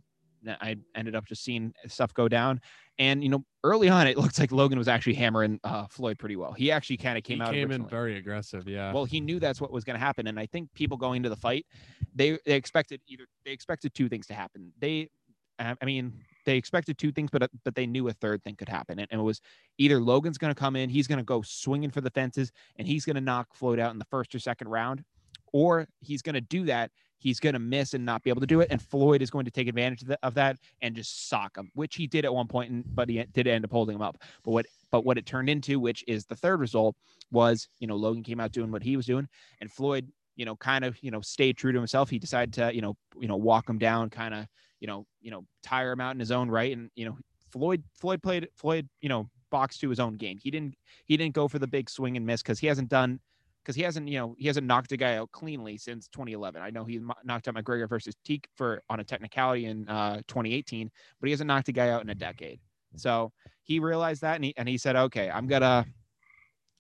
I 0.60 0.76
ended 0.96 1.16
up 1.16 1.26
just 1.26 1.44
seeing 1.44 1.74
stuff 1.88 2.14
go 2.14 2.28
down. 2.28 2.62
And, 3.00 3.24
you 3.24 3.30
know, 3.30 3.44
early 3.64 3.90
on, 3.90 4.08
it 4.08 4.18
looked 4.18 4.40
like 4.40 4.52
Logan 4.52 4.78
was 4.78 4.88
actually 4.88 5.14
hammering 5.14 5.60
uh, 5.64 5.86
Floyd 5.88 6.20
pretty 6.20 6.36
well. 6.36 6.52
He 6.52 6.72
actually 6.72 6.98
kind 6.98 7.18
of 7.18 7.24
came 7.24 7.38
he 7.38 7.44
out. 7.44 7.54
came 7.54 7.72
in 7.72 7.88
very 7.88 8.18
aggressive 8.18 8.68
yeah 8.68 8.92
Well, 8.92 9.06
he 9.06 9.22
knew 9.22 9.40
that's 9.40 9.62
what 9.62 9.72
was 9.72 9.84
going 9.84 9.96
to 9.96 10.06
happen, 10.06 10.28
and 10.28 10.40
I 10.40 10.46
think 10.46 10.74
people 10.74 10.98
going 10.98 11.18
into 11.18 11.30
the 11.30 11.36
fight, 11.36 11.66
they 12.14 12.38
they 12.46 12.56
expected 12.56 13.02
either 13.08 13.26
they 13.46 13.52
expected 13.52 13.94
two 13.94 14.10
things 14.10 14.28
to 14.28 14.34
happen. 14.34 14.74
They, 14.80 15.10
I 15.58 15.86
mean, 15.86 16.14
they 16.46 16.58
expected 16.58 16.98
two 16.98 17.12
things, 17.12 17.30
but 17.32 17.50
but 17.64 17.76
they 17.76 17.86
knew 17.86 18.08
a 18.08 18.14
third 18.14 18.44
thing 18.44 18.56
could 18.56 18.70
happen, 18.70 19.00
and, 19.00 19.08
and 19.12 19.22
it 19.22 19.24
was 19.24 19.42
either 19.78 20.02
Logan's 20.02 20.38
going 20.38 20.54
to 20.54 20.60
come 20.60 20.76
in, 20.76 20.90
he's 20.90 21.08
going 21.08 21.20
to 21.20 21.24
go 21.24 21.42
swinging 21.44 21.92
for 21.92 22.02
the 22.02 22.12
fences, 22.12 22.52
and 22.78 22.88
he's 22.88 23.06
going 23.06 23.16
to 23.16 23.22
knock 23.22 23.48
Floyd 23.54 23.80
out 23.80 23.94
in 23.94 24.00
the 24.00 24.06
first 24.06 24.34
or 24.36 24.40
second 24.40 24.68
round, 24.68 25.04
or 25.52 25.88
he's 26.00 26.22
going 26.22 26.36
to 26.36 26.42
do 26.42 26.66
that. 26.66 26.92
He's 27.18 27.40
going 27.40 27.54
to 27.54 27.60
miss 27.60 27.94
and 27.94 28.04
not 28.04 28.24
be 28.24 28.32
able 28.32 28.42
to 28.42 28.48
do 28.48 28.62
it, 28.62 28.70
and 28.72 28.82
Floyd 28.82 29.22
is 29.22 29.30
going 29.30 29.46
to 29.46 29.52
take 29.52 29.68
advantage 29.68 30.02
of, 30.02 30.08
the, 30.08 30.20
of 30.24 30.34
that 30.34 30.58
and 30.82 30.96
just 30.96 31.30
sock 31.30 31.56
him, 31.56 31.70
which 31.76 31.96
he 31.96 32.08
did 32.08 32.26
at 32.26 32.34
one 32.34 32.48
point, 32.48 32.72
and, 32.72 32.84
but 32.96 33.10
he 33.10 33.24
did 33.32 33.46
end 33.46 33.64
up 33.64 33.72
holding 33.72 33.96
him 33.96 34.02
up. 34.02 34.18
But 34.44 34.52
what 34.52 34.66
but 34.92 35.06
what 35.06 35.20
it 35.20 35.26
turned 35.26 35.48
into, 35.48 35.80
which 35.80 36.04
is 36.08 36.26
the 36.26 36.36
third 36.36 36.60
result, 36.60 36.96
was 37.32 37.68
you 37.80 37.86
know 37.86 37.96
Logan 37.96 38.24
came 38.24 38.40
out 38.40 38.52
doing 38.52 38.72
what 38.72 38.82
he 38.82 38.98
was 38.98 39.06
doing, 39.06 39.28
and 39.60 39.72
Floyd 39.72 40.12
you 40.36 40.46
know 40.46 40.56
kind 40.56 40.84
of 40.84 40.98
you 41.04 41.12
know 41.12 41.22
stayed 41.22 41.58
true 41.58 41.72
to 41.72 41.78
himself. 41.78 42.10
He 42.10 42.18
decided 42.18 42.54
to 42.56 42.74
you 42.74 42.82
know 42.82 42.98
you 43.20 43.28
know 43.28 43.38
walk 43.38 43.70
him 43.70 43.78
down, 43.78 44.10
kind 44.10 44.34
of 44.34 44.48
you 44.80 44.88
know 44.88 45.06
you 45.22 45.30
know 45.30 45.46
tire 45.62 45.92
him 45.92 46.02
out 46.02 46.16
in 46.16 46.20
his 46.20 46.32
own 46.32 46.50
right, 46.50 46.76
and 46.76 46.90
you 46.96 47.06
know 47.06 47.18
Floyd 47.52 47.84
Floyd 47.94 48.24
played 48.24 48.50
Floyd 48.56 48.90
you 49.02 49.10
know 49.10 49.30
boxed 49.52 49.82
to 49.82 49.90
his 49.90 50.00
own 50.00 50.16
game. 50.16 50.40
He 50.42 50.50
didn't 50.50 50.76
he 51.06 51.18
didn't 51.18 51.36
go 51.36 51.48
for 51.48 51.60
the 51.60 51.68
big 51.68 51.90
swing 51.90 52.18
and 52.18 52.26
miss 52.26 52.42
because 52.42 52.60
he 52.60 52.68
hasn't 52.68 52.90
done 52.90 53.20
because 53.64 53.76
he 53.76 53.82
hasn't 53.84 54.08
you 54.08 54.18
know 54.18 54.36
he 54.38 54.48
hasn't 54.48 54.68
knocked 54.68 54.92
a 54.92 54.98
guy 54.98 55.18
out 55.18 55.32
cleanly 55.32 55.78
since 55.78 56.08
2011. 56.10 56.62
I 56.62 56.70
know 56.70 56.84
he 56.84 57.00
knocked 57.24 57.48
out 57.48 57.56
McGregor 57.56 57.88
versus 57.88 58.16
Teak 58.24 58.48
for 58.56 58.82
on 58.90 59.00
a 59.00 59.04
technicality 59.04 59.66
in 59.66 59.88
uh, 59.88 60.18
2018, 60.28 60.90
but 61.20 61.28
he 61.28 61.32
hasn't 61.32 61.48
knocked 61.48 61.70
a 61.70 61.72
guy 61.72 61.90
out 61.90 62.02
in 62.02 62.10
a 62.10 62.16
decade. 62.16 62.60
So 62.96 63.32
he 63.64 63.80
realized 63.80 64.22
that 64.22 64.36
and 64.36 64.44
he 64.44 64.54
and 64.58 64.68
he 64.68 64.78
said, 64.78 64.96
okay, 64.96 65.30
I'm 65.30 65.48
gonna. 65.48 65.86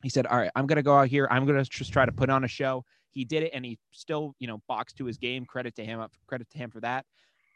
He 0.03 0.09
said, 0.09 0.25
all 0.25 0.37
right, 0.37 0.49
I'm 0.55 0.65
gonna 0.65 0.81
go 0.81 0.97
out 0.97 1.07
here. 1.07 1.27
I'm 1.29 1.45
gonna 1.45 1.63
just 1.63 1.93
try 1.93 2.05
to 2.05 2.11
put 2.11 2.29
on 2.29 2.43
a 2.43 2.47
show. 2.47 2.83
He 3.11 3.23
did 3.25 3.43
it, 3.43 3.51
and 3.53 3.63
he 3.63 3.77
still 3.91 4.35
you 4.39 4.47
know 4.47 4.61
boxed 4.67 4.97
to 4.97 5.05
his 5.05 5.17
game. 5.17 5.45
Credit 5.45 5.75
to 5.75 5.85
him. 5.85 6.05
Credit 6.27 6.49
to 6.49 6.57
him 6.57 6.71
for 6.71 6.79
that. 6.81 7.05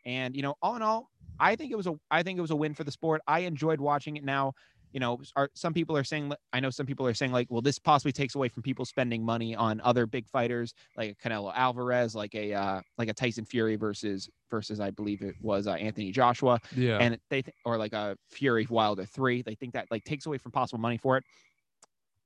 And 0.05 0.35
you 0.35 0.43
know, 0.43 0.55
all 0.61 0.75
in 0.75 0.81
all, 0.83 1.09
I 1.39 1.55
think 1.55 1.71
it 1.71 1.75
was 1.75 1.87
a 1.87 1.95
I 2.11 2.23
think 2.23 2.37
it 2.37 2.41
was 2.41 2.51
a 2.51 2.55
win 2.55 2.73
for 2.75 2.83
the 2.83 2.91
sport. 2.91 3.21
I 3.27 3.39
enjoyed 3.39 3.81
watching 3.81 4.17
it. 4.17 4.23
Now, 4.23 4.53
you 4.95 5.01
know, 5.01 5.19
are 5.35 5.49
some 5.53 5.73
people 5.73 5.97
are 5.97 6.05
saying 6.05 6.31
I 6.53 6.61
know 6.61 6.69
some 6.69 6.85
people 6.85 7.05
are 7.05 7.13
saying 7.13 7.33
like, 7.33 7.47
well, 7.49 7.61
this 7.61 7.77
possibly 7.77 8.13
takes 8.13 8.33
away 8.35 8.47
from 8.47 8.63
people 8.63 8.85
spending 8.85 9.25
money 9.25 9.53
on 9.53 9.81
other 9.81 10.05
big 10.05 10.25
fighters 10.25 10.73
like 10.95 11.17
Canelo 11.21 11.51
Alvarez, 11.53 12.15
like 12.15 12.33
a 12.33 12.53
uh, 12.53 12.79
like 12.97 13.09
a 13.09 13.13
Tyson 13.13 13.43
Fury 13.43 13.75
versus 13.75 14.29
versus 14.49 14.79
I 14.79 14.91
believe 14.91 15.21
it 15.21 15.35
was 15.41 15.67
uh, 15.67 15.71
Anthony 15.71 16.13
Joshua, 16.13 16.61
yeah 16.73 16.97
and 16.99 17.19
they 17.29 17.41
th- 17.41 17.53
or 17.65 17.77
like 17.77 17.91
a 17.91 18.15
Fury 18.29 18.65
Wilder 18.69 19.03
three. 19.03 19.41
They 19.41 19.53
think 19.53 19.73
that 19.73 19.87
like 19.91 20.05
takes 20.05 20.27
away 20.27 20.37
from 20.37 20.53
possible 20.53 20.79
money 20.79 20.97
for 20.97 21.17
it. 21.17 21.25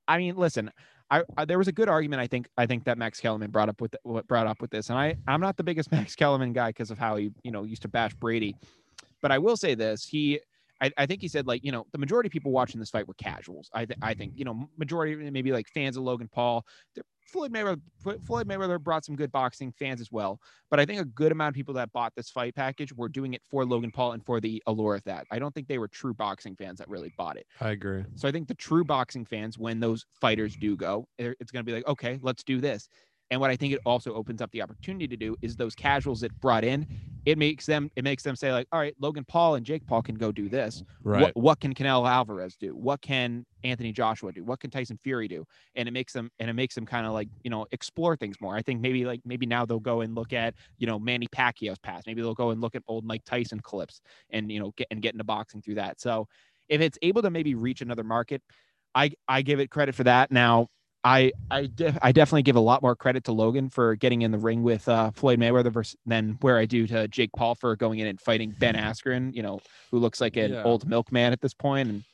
I 0.06 0.18
mean, 0.18 0.36
listen, 0.36 0.70
I, 1.10 1.24
I 1.36 1.46
there 1.46 1.58
was 1.58 1.66
a 1.66 1.72
good 1.72 1.88
argument 1.88 2.22
I 2.22 2.28
think 2.28 2.48
I 2.56 2.66
think 2.66 2.84
that 2.84 2.98
Max 2.98 3.18
Kellerman 3.18 3.50
brought 3.50 3.68
up 3.68 3.80
with 3.80 3.96
what 4.04 4.28
brought 4.28 4.46
up 4.46 4.60
with 4.60 4.70
this, 4.70 4.90
and 4.90 4.98
I 4.98 5.16
I'm 5.26 5.40
not 5.40 5.56
the 5.56 5.64
biggest 5.64 5.90
Max 5.92 6.14
Kellerman 6.14 6.52
guy 6.52 6.68
because 6.68 6.92
of 6.92 6.98
how 6.98 7.16
he 7.16 7.32
you 7.42 7.50
know 7.50 7.64
used 7.64 7.82
to 7.82 7.88
bash 7.88 8.14
Brady, 8.14 8.54
but 9.20 9.32
I 9.32 9.38
will 9.38 9.56
say 9.56 9.74
this 9.74 10.06
he. 10.06 10.38
I, 10.80 10.90
I 10.96 11.06
think 11.06 11.20
he 11.20 11.28
said 11.28 11.46
like 11.46 11.64
you 11.64 11.72
know 11.72 11.86
the 11.92 11.98
majority 11.98 12.28
of 12.28 12.32
people 12.32 12.52
watching 12.52 12.80
this 12.80 12.90
fight 12.90 13.06
were 13.06 13.14
casuals. 13.14 13.70
I 13.72 13.84
th- 13.84 13.98
I 14.02 14.14
think 14.14 14.34
mm. 14.34 14.38
you 14.38 14.44
know 14.44 14.68
majority 14.78 15.30
maybe 15.30 15.52
like 15.52 15.68
fans 15.68 15.96
of 15.96 16.02
Logan 16.02 16.28
Paul. 16.32 16.64
Floyd 17.26 17.52
Mayweather 17.52 17.80
Floyd 18.26 18.48
Mayweather 18.48 18.80
brought 18.80 19.04
some 19.04 19.14
good 19.14 19.30
boxing 19.30 19.72
fans 19.78 20.00
as 20.00 20.10
well, 20.10 20.40
but 20.68 20.80
I 20.80 20.84
think 20.84 21.00
a 21.00 21.04
good 21.04 21.30
amount 21.30 21.50
of 21.50 21.54
people 21.54 21.74
that 21.74 21.92
bought 21.92 22.12
this 22.16 22.28
fight 22.28 22.56
package 22.56 22.92
were 22.92 23.08
doing 23.08 23.34
it 23.34 23.42
for 23.48 23.64
Logan 23.64 23.92
Paul 23.92 24.12
and 24.12 24.24
for 24.24 24.40
the 24.40 24.60
allure 24.66 24.96
of 24.96 25.04
that. 25.04 25.26
I 25.30 25.38
don't 25.38 25.54
think 25.54 25.68
they 25.68 25.78
were 25.78 25.86
true 25.86 26.12
boxing 26.12 26.56
fans 26.56 26.78
that 26.78 26.88
really 26.88 27.12
bought 27.16 27.36
it. 27.36 27.46
i 27.60 27.70
agree 27.70 28.04
So 28.16 28.26
I 28.26 28.32
think 28.32 28.48
the 28.48 28.54
true 28.54 28.84
boxing 28.84 29.24
fans, 29.24 29.58
when 29.58 29.78
those 29.78 30.04
fighters 30.20 30.56
do 30.56 30.76
go, 30.76 31.06
eh, 31.20 31.32
it's 31.38 31.52
going 31.52 31.64
to 31.64 31.70
be 31.70 31.72
like, 31.72 31.86
okay, 31.86 32.18
let's 32.20 32.42
do 32.42 32.60
this. 32.60 32.88
And 33.30 33.40
what 33.40 33.50
I 33.50 33.56
think 33.56 33.72
it 33.72 33.80
also 33.86 34.14
opens 34.14 34.42
up 34.42 34.50
the 34.50 34.62
opportunity 34.62 35.06
to 35.06 35.16
do 35.16 35.36
is 35.40 35.54
those 35.54 35.74
casuals 35.74 36.20
that 36.22 36.38
brought 36.40 36.64
in, 36.64 36.86
it 37.26 37.38
makes 37.38 37.66
them 37.66 37.90
it 37.96 38.04
makes 38.04 38.22
them 38.22 38.34
say 38.36 38.52
like, 38.52 38.66
all 38.72 38.80
right, 38.80 38.94
Logan 38.98 39.24
Paul 39.26 39.56
and 39.56 39.66
Jake 39.66 39.86
Paul 39.86 40.02
can 40.02 40.14
go 40.14 40.32
do 40.32 40.48
this. 40.48 40.82
Right. 41.02 41.22
What 41.22 41.36
what 41.36 41.60
can 41.60 41.74
Canelo 41.74 42.08
Alvarez 42.08 42.56
do? 42.56 42.70
What 42.70 43.00
can 43.02 43.44
Anthony 43.62 43.92
Joshua 43.92 44.32
do? 44.32 44.44
What 44.44 44.60
can 44.60 44.70
Tyson 44.70 44.98
Fury 45.02 45.28
do? 45.28 45.44
And 45.74 45.88
it 45.88 45.92
makes 45.92 46.12
them 46.12 46.30
and 46.38 46.48
it 46.48 46.54
makes 46.54 46.74
them 46.74 46.86
kind 46.86 47.06
of 47.06 47.12
like 47.12 47.28
you 47.42 47.50
know 47.50 47.66
explore 47.72 48.16
things 48.16 48.40
more. 48.40 48.56
I 48.56 48.62
think 48.62 48.80
maybe 48.80 49.04
like 49.04 49.20
maybe 49.24 49.46
now 49.46 49.66
they'll 49.66 49.80
go 49.80 50.00
and 50.00 50.14
look 50.14 50.32
at 50.32 50.54
you 50.78 50.86
know 50.86 50.98
Manny 50.98 51.26
Pacquiao's 51.28 51.78
past. 51.78 52.06
Maybe 52.06 52.22
they'll 52.22 52.34
go 52.34 52.50
and 52.50 52.60
look 52.60 52.74
at 52.74 52.82
old 52.88 53.04
Mike 53.04 53.24
Tyson 53.24 53.60
clips 53.60 54.00
and 54.30 54.50
you 54.50 54.60
know 54.60 54.72
get 54.76 54.88
and 54.90 55.02
get 55.02 55.14
into 55.14 55.24
boxing 55.24 55.60
through 55.60 55.76
that. 55.76 56.00
So 56.00 56.26
if 56.68 56.80
it's 56.80 56.98
able 57.02 57.22
to 57.22 57.30
maybe 57.30 57.54
reach 57.54 57.82
another 57.82 58.04
market, 58.04 58.42
I 58.94 59.12
I 59.28 59.42
give 59.42 59.60
it 59.60 59.70
credit 59.70 59.94
for 59.94 60.04
that. 60.04 60.30
Now 60.30 60.68
I 61.02 61.32
I, 61.50 61.66
def- 61.66 61.98
I 62.02 62.12
definitely 62.12 62.42
give 62.42 62.56
a 62.56 62.60
lot 62.60 62.82
more 62.82 62.94
credit 62.94 63.24
to 63.24 63.32
Logan 63.32 63.70
for 63.70 63.96
getting 63.96 64.22
in 64.22 64.30
the 64.32 64.38
ring 64.38 64.62
with 64.62 64.88
uh, 64.88 65.10
Floyd 65.12 65.38
Mayweather 65.38 65.72
versus 65.72 65.96
than 66.04 66.36
where 66.40 66.58
I 66.58 66.66
do 66.66 66.86
to 66.88 67.08
Jake 67.08 67.30
Paul 67.36 67.54
for 67.54 67.74
going 67.76 68.00
in 68.00 68.06
and 68.06 68.20
fighting 68.20 68.54
Ben 68.58 68.74
Askren, 68.76 69.34
you 69.34 69.42
know, 69.42 69.60
who 69.90 69.98
looks 69.98 70.20
like 70.20 70.36
an 70.36 70.52
Yeah. 70.52 70.62
old 70.62 70.86
milkman 70.86 71.32
at 71.32 71.40
this 71.40 71.54
point. 71.54 71.88
And 71.88 72.04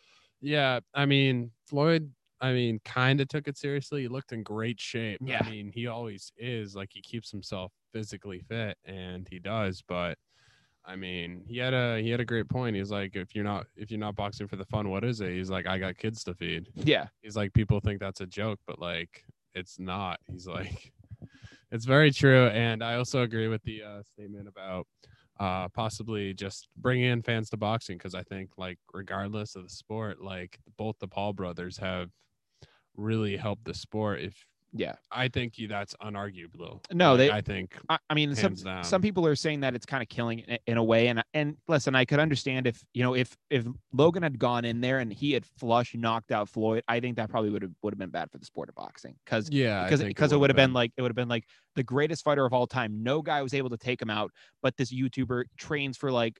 Yeah, 0.40 0.80
I 0.94 1.06
mean 1.06 1.50
Floyd. 1.68 2.10
I 2.40 2.52
mean, 2.52 2.80
kind 2.84 3.22
of 3.22 3.28
took 3.28 3.48
it 3.48 3.56
seriously. 3.56 4.02
He 4.02 4.08
looked 4.08 4.30
in 4.32 4.42
great 4.42 4.78
shape. 4.78 5.20
Yeah. 5.24 5.40
I 5.42 5.50
mean, 5.50 5.70
he 5.74 5.86
always 5.86 6.30
is. 6.36 6.76
Like 6.76 6.90
he 6.92 7.00
keeps 7.00 7.30
himself 7.30 7.72
physically 7.94 8.40
fit, 8.46 8.76
and 8.84 9.26
he 9.30 9.38
does. 9.38 9.82
But 9.88 10.18
I 10.86 10.96
mean, 10.96 11.42
he 11.48 11.58
had 11.58 11.74
a 11.74 12.00
he 12.00 12.10
had 12.10 12.20
a 12.20 12.24
great 12.24 12.48
point. 12.48 12.76
He's 12.76 12.90
like, 12.90 13.16
if 13.16 13.34
you're 13.34 13.44
not 13.44 13.66
if 13.76 13.90
you're 13.90 14.00
not 14.00 14.14
boxing 14.14 14.46
for 14.46 14.56
the 14.56 14.64
fun, 14.64 14.88
what 14.88 15.04
is 15.04 15.20
it? 15.20 15.32
He's 15.32 15.50
like, 15.50 15.66
I 15.66 15.78
got 15.78 15.98
kids 15.98 16.22
to 16.24 16.34
feed. 16.34 16.68
yeah, 16.74 17.08
He's 17.22 17.36
like, 17.36 17.52
people 17.52 17.80
think 17.80 18.00
that's 18.00 18.20
a 18.20 18.26
joke, 18.26 18.60
but 18.66 18.78
like, 18.78 19.24
it's 19.54 19.78
not. 19.78 20.20
He's 20.30 20.46
like, 20.46 20.92
it's 21.72 21.84
very 21.84 22.12
true. 22.12 22.46
And 22.48 22.84
I 22.84 22.94
also 22.94 23.22
agree 23.22 23.48
with 23.48 23.62
the 23.64 23.82
uh, 23.82 24.02
statement 24.02 24.46
about 24.46 24.86
uh, 25.40 25.68
possibly 25.68 26.32
just 26.32 26.68
bringing 26.76 27.10
in 27.10 27.22
fans 27.22 27.50
to 27.50 27.56
boxing 27.56 27.98
because 27.98 28.14
I 28.14 28.22
think, 28.22 28.50
like, 28.56 28.78
regardless 28.94 29.56
of 29.56 29.64
the 29.64 29.68
sport, 29.68 30.22
like 30.22 30.58
both 30.78 30.96
the 31.00 31.08
Paul 31.08 31.32
brothers 31.32 31.76
have 31.78 32.10
really 32.96 33.36
helped 33.36 33.64
the 33.64 33.74
sport. 33.74 34.20
If 34.20 34.46
yeah. 34.76 34.94
I 35.10 35.28
think 35.28 35.58
you, 35.58 35.68
that's 35.68 35.94
unarguable. 36.02 36.84
No, 36.92 37.16
they- 37.16 37.30
I 37.30 37.40
think 37.40 37.76
I, 37.88 37.98
I 38.10 38.14
mean, 38.14 38.34
some 38.34 38.54
down. 38.54 38.84
some 38.84 39.02
people 39.02 39.26
are 39.26 39.36
saying 39.36 39.60
that 39.60 39.74
it's 39.74 39.86
kind 39.86 40.02
of 40.02 40.08
killing 40.08 40.40
it 40.40 40.60
in 40.66 40.76
a 40.76 40.84
way, 40.84 41.08
and 41.08 41.22
and 41.34 41.56
listen, 41.68 41.94
I 41.94 42.04
could 42.04 42.18
understand 42.20 42.66
if 42.66 42.82
you 42.94 43.02
know 43.02 43.14
if 43.14 43.36
if 43.50 43.64
Logan 43.92 44.22
had 44.22 44.38
gone 44.38 44.64
in 44.64 44.80
there 44.80 44.98
and 44.98 45.12
he 45.12 45.32
had 45.32 45.44
flush 45.58 45.94
knocked 45.94 46.32
out 46.32 46.48
Floyd, 46.48 46.82
I 46.88 47.00
think 47.00 47.16
that 47.16 47.28
probably 47.28 47.50
would 47.50 47.62
have 47.62 47.72
would 47.82 47.92
have 47.92 47.98
been 47.98 48.10
bad 48.10 48.30
for 48.30 48.38
the 48.38 48.46
sport 48.46 48.68
of 48.68 48.74
boxing 48.74 49.14
because 49.24 49.48
yeah, 49.50 49.84
because 49.84 50.02
because 50.02 50.32
it 50.32 50.36
would 50.36 50.50
have 50.50 50.56
would've 50.56 50.56
been 50.56 50.72
like 50.72 50.92
it 50.96 51.02
would 51.02 51.10
have 51.10 51.16
been 51.16 51.28
like 51.28 51.44
the 51.74 51.82
greatest 51.82 52.24
fighter 52.24 52.44
of 52.44 52.52
all 52.52 52.66
time. 52.66 53.02
No 53.02 53.22
guy 53.22 53.42
was 53.42 53.54
able 53.54 53.70
to 53.70 53.76
take 53.76 54.00
him 54.00 54.10
out, 54.10 54.30
but 54.62 54.76
this 54.76 54.92
YouTuber 54.92 55.44
trains 55.58 55.96
for 55.96 56.10
like 56.10 56.38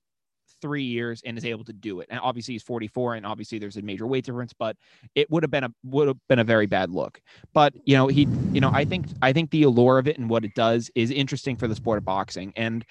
three 0.61 0.85
years 0.85 1.23
and 1.25 1.37
is 1.37 1.45
able 1.45 1.65
to 1.65 1.73
do 1.73 2.01
it. 2.01 2.09
And 2.11 2.21
obviously 2.21 2.55
he's 2.55 2.63
44, 2.63 3.15
and 3.15 3.27
obviously 3.27 3.59
there's 3.59 3.77
a 3.77 3.83
major 3.83 4.07
weight 4.07 4.25
difference, 4.25 4.53
but 4.53 4.77
it 5.15 5.31
would 5.31 5.43
have 5.43 5.51
been 5.51 5.65
a 5.65 5.71
would 5.85 6.09
have 6.09 6.19
been 6.29 6.39
a 6.39 6.45
very 6.45 6.67
bad 6.67 6.91
look. 6.91 7.21
But 7.53 7.75
you 7.85 7.97
know, 7.97 8.07
he 8.07 8.29
you 8.53 8.61
know, 8.61 8.71
I 8.73 8.85
think 8.85 9.07
I 9.23 9.33
think 9.33 9.51
the 9.51 9.65
allure 9.65 9.99
of 9.99 10.09
it 10.09 10.19
and 10.19 10.29
what 10.29 10.45
it 10.45 10.55
does 10.55 10.91
is 10.95 11.11
interesting 11.11 11.57
for 11.57 11.69
the 11.69 11.75
sport 11.75 11.99
of 11.99 12.05
boxing. 12.05 12.53
And 12.57 12.85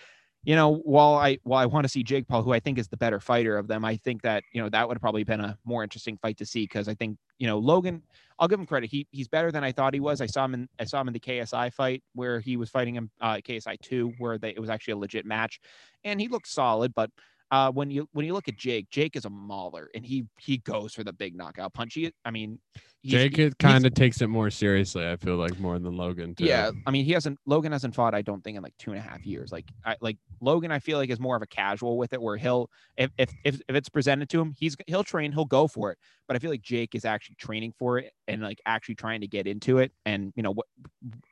you 0.45 0.55
know, 0.55 0.75
while 0.83 1.15
I 1.15 1.39
while 1.43 1.59
I 1.59 1.65
want 1.65 1.85
to 1.85 1.89
see 1.89 2.03
Jake 2.03 2.27
Paul, 2.27 2.43
who 2.43 2.53
I 2.53 2.59
think 2.59 2.77
is 2.77 2.88
the 2.88 2.97
better 2.97 3.19
fighter 3.19 3.57
of 3.57 3.67
them, 3.67 3.83
I 3.83 3.97
think 3.97 4.21
that 4.21 4.43
you 4.53 4.62
know 4.62 4.69
that 4.69 4.88
would 4.88 4.95
have 4.95 5.01
probably 5.01 5.24
been 5.24 5.41
a 5.41 5.57
more 5.65 5.81
interesting 5.83 6.17
fight 6.17 6.38
to 6.38 6.45
see 6.45 6.63
because 6.63 6.88
I 6.88 6.93
think 6.93 7.17
you 7.39 7.47
know 7.47 7.57
Logan. 7.57 8.03
I'll 8.38 8.50
give 8.50 8.59
him 8.59 8.65
credit. 8.65 8.91
He 8.91 9.07
he's 9.12 9.27
better 9.27 9.51
than 9.51 9.63
I 9.63 9.71
thought 9.71 9.93
he 9.93 10.00
was. 10.00 10.21
I 10.21 10.25
saw 10.25 10.45
him 10.45 10.53
in 10.53 10.69
I 10.79 10.83
saw 10.83 11.01
him 11.01 11.07
in 11.07 11.13
the 11.13 11.19
KSI 11.19 11.74
fight 11.74 12.03
where 12.13 12.39
he 12.39 12.57
was 12.57 12.69
fighting 12.69 12.95
him 12.95 13.09
uh, 13.21 13.35
KSI 13.35 13.79
two, 13.81 14.13
where 14.19 14.38
they, 14.38 14.50
it 14.50 14.59
was 14.59 14.69
actually 14.69 14.93
a 14.93 14.97
legit 14.97 15.25
match, 15.25 15.59
and 16.03 16.21
he 16.21 16.27
looked 16.27 16.47
solid. 16.47 16.93
But 16.93 17.09
uh, 17.55 17.71
when 17.71 17.89
you 17.89 18.05
when 18.12 18.25
you 18.25 18.33
look 18.33 18.50
at 18.50 18.57
Jake, 18.57 18.89
Jake 18.89 19.15
is 19.15 19.24
a 19.24 19.29
mauler, 19.29 19.89
and 19.95 20.05
he 20.05 20.25
he 20.38 20.57
goes 20.57 20.93
for 20.93 21.05
the 21.05 21.13
big 21.13 21.38
knockout 21.38 21.74
punch. 21.74 21.93
He, 21.93 22.12
I 22.25 22.31
mean, 22.31 22.59
he's- 23.01 23.31
Jake 23.31 23.57
kind 23.59 23.85
of 23.85 23.93
takes 23.93 24.21
it 24.21 24.27
more 24.27 24.50
seriously. 24.50 25.07
I 25.07 25.15
feel 25.15 25.38
like 25.38 25.57
more 25.57 25.79
than 25.79 25.95
Logan. 25.95 26.35
Too. 26.35 26.43
yeah, 26.43 26.71
I 26.85 26.91
mean, 26.91 27.05
he 27.05 27.13
hasn't. 27.13 27.39
Logan 27.45 27.71
hasn't 27.71 27.95
fought. 27.95 28.13
I 28.13 28.21
don't 28.21 28.43
think 28.43 28.57
in 28.57 28.63
like 28.63 28.74
two 28.77 28.91
and 28.91 29.00
a 29.00 29.01
half 29.01 29.25
years. 29.25 29.53
Like, 29.53 29.71
I 29.85 29.95
like 30.01 30.17
Logan. 30.41 30.69
I 30.69 30.79
feel 30.79 30.97
like 30.97 31.09
is 31.09 31.19
more 31.19 31.38
of 31.38 31.41
a 31.43 31.47
casual 31.47 31.97
with 31.97 32.12
it, 32.12 32.21
where 32.21 32.35
he'll 32.35 32.69
if 32.97 33.09
if 33.17 33.31
if, 33.45 33.62
if 33.69 33.75
it's 33.75 33.88
presented 33.88 34.27
to 34.31 34.41
him, 34.41 34.53
he's 34.57 34.75
he'll 34.88 35.05
train, 35.05 35.31
he'll 35.31 35.45
go 35.45 35.65
for 35.65 35.93
it. 35.93 35.97
But 36.27 36.35
I 36.35 36.39
feel 36.39 36.51
like 36.51 36.62
Jake 36.62 36.93
is 36.93 37.05
actually 37.05 37.35
training 37.35 37.74
for 37.79 38.00
it 38.00 38.12
and 38.27 38.41
like 38.41 38.62
actually 38.65 38.96
trying 38.96 39.22
to 39.22 39.27
get 39.27 39.48
into 39.48 39.79
it. 39.79 39.91
And 40.05 40.34
you 40.36 40.44
know 40.44 40.51
what, 40.51 40.67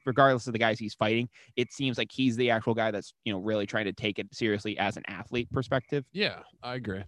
regardless 0.06 0.48
of 0.48 0.54
the 0.54 0.60
guys 0.60 0.80
he's 0.80 0.94
fighting, 0.94 1.30
it 1.56 1.72
seems 1.72 1.98
like 1.98 2.12
he's 2.12 2.36
the 2.36 2.50
actual 2.50 2.74
guy 2.74 2.92
that's 2.92 3.14
you 3.26 3.34
know 3.34 3.40
really 3.40 3.66
trying 3.66 3.86
to 3.86 3.94
take 3.94 4.20
it 4.20 4.28
seriously 4.34 4.78
as 4.78 4.98
an 4.98 5.04
athlete 5.08 5.52
perspective. 5.52 6.06
Yeah, 6.12 6.40
I 6.62 6.76
agree. 6.76 7.04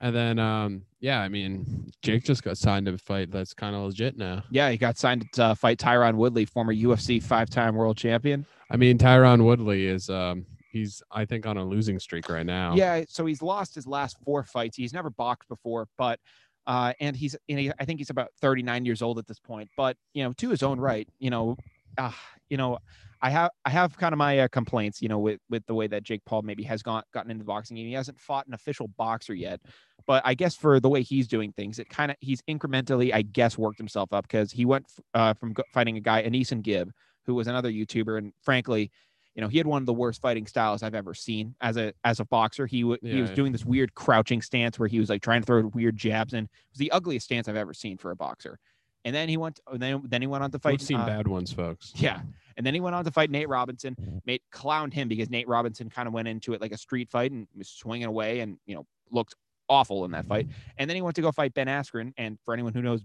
And 0.00 0.14
then, 0.14 0.38
um, 0.38 0.82
yeah, 1.00 1.20
I 1.20 1.28
mean, 1.28 1.90
Jake 2.02 2.24
just 2.24 2.44
got 2.44 2.56
signed 2.56 2.86
to 2.86 2.96
fight. 2.98 3.30
That's 3.30 3.52
kind 3.52 3.74
of 3.74 3.82
legit 3.82 4.16
now. 4.16 4.44
Yeah, 4.50 4.70
he 4.70 4.76
got 4.76 4.96
signed 4.96 5.26
to 5.32 5.44
uh, 5.44 5.54
fight 5.54 5.78
Tyron 5.78 6.14
Woodley, 6.14 6.44
former 6.44 6.72
UFC 6.72 7.20
five-time 7.20 7.74
world 7.74 7.96
champion. 7.96 8.46
I 8.70 8.76
mean, 8.76 8.96
Tyron 8.96 9.44
Woodley 9.44 9.86
is, 9.86 10.08
um, 10.08 10.46
he's, 10.70 11.02
I 11.10 11.24
think, 11.24 11.46
on 11.46 11.56
a 11.56 11.64
losing 11.64 11.98
streak 11.98 12.28
right 12.28 12.46
now. 12.46 12.76
Yeah, 12.76 13.02
so 13.08 13.26
he's 13.26 13.42
lost 13.42 13.74
his 13.74 13.88
last 13.88 14.18
four 14.24 14.44
fights. 14.44 14.76
He's 14.76 14.92
never 14.92 15.10
boxed 15.10 15.48
before, 15.48 15.88
but 15.96 16.20
uh, 16.68 16.92
and 17.00 17.16
he's 17.16 17.34
and 17.48 17.58
he, 17.58 17.72
I 17.80 17.84
think 17.86 17.98
he's 17.98 18.10
about 18.10 18.28
39 18.40 18.84
years 18.84 19.00
old 19.00 19.18
at 19.18 19.26
this 19.26 19.40
point. 19.40 19.70
But 19.76 19.96
you 20.12 20.22
know, 20.22 20.34
to 20.34 20.50
his 20.50 20.62
own 20.62 20.78
right, 20.78 21.08
you 21.18 21.30
know, 21.30 21.56
uh, 21.96 22.12
you 22.50 22.58
know, 22.58 22.78
I 23.22 23.30
have 23.30 23.50
I 23.64 23.70
have 23.70 23.96
kind 23.96 24.12
of 24.12 24.18
my 24.18 24.40
uh, 24.40 24.48
complaints, 24.48 25.00
you 25.00 25.08
know, 25.08 25.18
with 25.18 25.40
with 25.48 25.64
the 25.66 25.74
way 25.74 25.86
that 25.86 26.02
Jake 26.02 26.24
Paul 26.26 26.42
maybe 26.42 26.62
has 26.64 26.82
gone 26.82 27.02
gotten 27.14 27.30
into 27.30 27.42
the 27.42 27.46
boxing 27.46 27.78
game. 27.78 27.86
He 27.86 27.94
hasn't 27.94 28.20
fought 28.20 28.46
an 28.46 28.52
official 28.52 28.86
boxer 28.86 29.34
yet, 29.34 29.60
but 30.06 30.22
I 30.26 30.34
guess 30.34 30.54
for 30.54 30.78
the 30.78 30.90
way 30.90 31.02
he's 31.02 31.26
doing 31.26 31.52
things, 31.52 31.78
it 31.78 31.88
kind 31.88 32.10
of 32.10 32.18
he's 32.20 32.42
incrementally, 32.42 33.14
I 33.14 33.22
guess, 33.22 33.56
worked 33.56 33.78
himself 33.78 34.12
up 34.12 34.28
because 34.28 34.52
he 34.52 34.66
went 34.66 34.86
uh, 35.14 35.32
from 35.32 35.54
fighting 35.72 35.96
a 35.96 36.00
guy, 36.00 36.22
AnEsonGib, 36.22 36.90
who 37.24 37.34
was 37.34 37.46
another 37.46 37.70
YouTuber, 37.70 38.18
and 38.18 38.34
frankly, 38.42 38.90
you 39.38 39.42
know, 39.42 39.46
he 39.46 39.56
had 39.56 39.68
one 39.68 39.80
of 39.80 39.86
the 39.86 39.92
worst 39.94 40.20
fighting 40.20 40.48
styles 40.48 40.82
I've 40.82 40.96
ever 40.96 41.14
seen 41.14 41.54
as 41.60 41.76
a 41.76 41.92
as 42.02 42.18
a 42.18 42.24
boxer. 42.24 42.66
He 42.66 42.80
w- 42.82 42.98
he 43.00 43.20
was 43.20 43.30
Yeah. 43.30 43.36
doing 43.36 43.52
this 43.52 43.64
weird 43.64 43.94
crouching 43.94 44.42
stance 44.42 44.80
where 44.80 44.88
he 44.88 44.98
was 44.98 45.08
like 45.08 45.22
trying 45.22 45.42
to 45.42 45.46
throw 45.46 45.64
weird 45.68 45.96
jabs, 45.96 46.32
and 46.34 46.46
it 46.46 46.50
was 46.72 46.78
the 46.78 46.90
ugliest 46.90 47.26
stance 47.26 47.46
I've 47.46 47.54
ever 47.54 47.72
seen 47.72 47.98
for 47.98 48.10
a 48.10 48.16
boxer. 48.16 48.58
And 49.04 49.14
then 49.14 49.28
he 49.28 49.36
went, 49.36 49.60
and 49.72 49.80
then 49.80 50.02
then 50.08 50.22
he 50.22 50.26
went 50.26 50.42
on 50.42 50.50
to 50.50 50.58
fight. 50.58 50.72
We've 50.72 50.82
seen 50.82 50.98
uh, 50.98 51.06
bad 51.06 51.28
ones, 51.28 51.52
folks. 51.52 51.92
yeah. 51.94 52.20
And 52.56 52.66
then 52.66 52.74
he 52.74 52.80
went 52.80 52.96
on 52.96 53.04
to 53.04 53.12
fight 53.12 53.30
Nate 53.30 53.48
Robinson, 53.48 53.94
made 54.26 54.40
clowned 54.52 54.92
him 54.92 55.06
because 55.06 55.30
Nate 55.30 55.46
Robinson 55.46 55.88
kind 55.88 56.08
of 56.08 56.12
went 56.14 56.26
into 56.26 56.52
it 56.54 56.60
like 56.60 56.72
a 56.72 56.76
street 56.76 57.08
fight 57.08 57.30
and 57.30 57.46
was 57.56 57.68
swinging 57.68 58.08
away 58.08 58.40
and, 58.40 58.58
you 58.66 58.74
know, 58.74 58.84
looked 59.12 59.36
awful 59.68 60.04
in 60.04 60.10
that 60.10 60.26
fight. 60.26 60.48
And 60.78 60.90
then 60.90 60.96
he 60.96 61.00
went 61.02 61.14
to 61.14 61.22
go 61.22 61.30
fight 61.30 61.54
Ben 61.54 61.68
Askren. 61.68 62.12
And 62.16 62.36
for 62.44 62.54
anyone 62.54 62.72
who 62.74 62.82
knows 62.82 63.04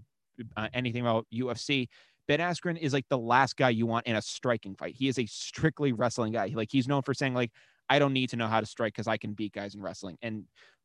uh, 0.56 0.66
anything 0.74 1.02
about 1.02 1.28
UFC, 1.32 1.86
Ben 2.26 2.40
Askren 2.40 2.78
is 2.78 2.92
like 2.92 3.06
the 3.08 3.18
last 3.18 3.56
guy 3.56 3.70
you 3.70 3.86
want 3.86 4.06
in 4.06 4.16
a 4.16 4.22
striking 4.22 4.74
fight. 4.74 4.94
He 4.96 5.08
is 5.08 5.18
a 5.18 5.26
strictly 5.26 5.92
wrestling 5.92 6.32
guy. 6.32 6.50
Like 6.54 6.68
he's 6.70 6.88
known 6.88 7.02
for 7.02 7.14
saying 7.14 7.34
like, 7.34 7.50
I 7.90 7.98
don't 7.98 8.12
need 8.12 8.30
to 8.30 8.36
know 8.36 8.46
how 8.46 8.60
to 8.60 8.66
strike 8.66 8.94
because 8.94 9.06
I 9.06 9.16
can 9.16 9.34
beat 9.34 9.52
guys 9.52 9.74
in 9.74 9.82
wrestling. 9.82 10.16
And 10.22 10.44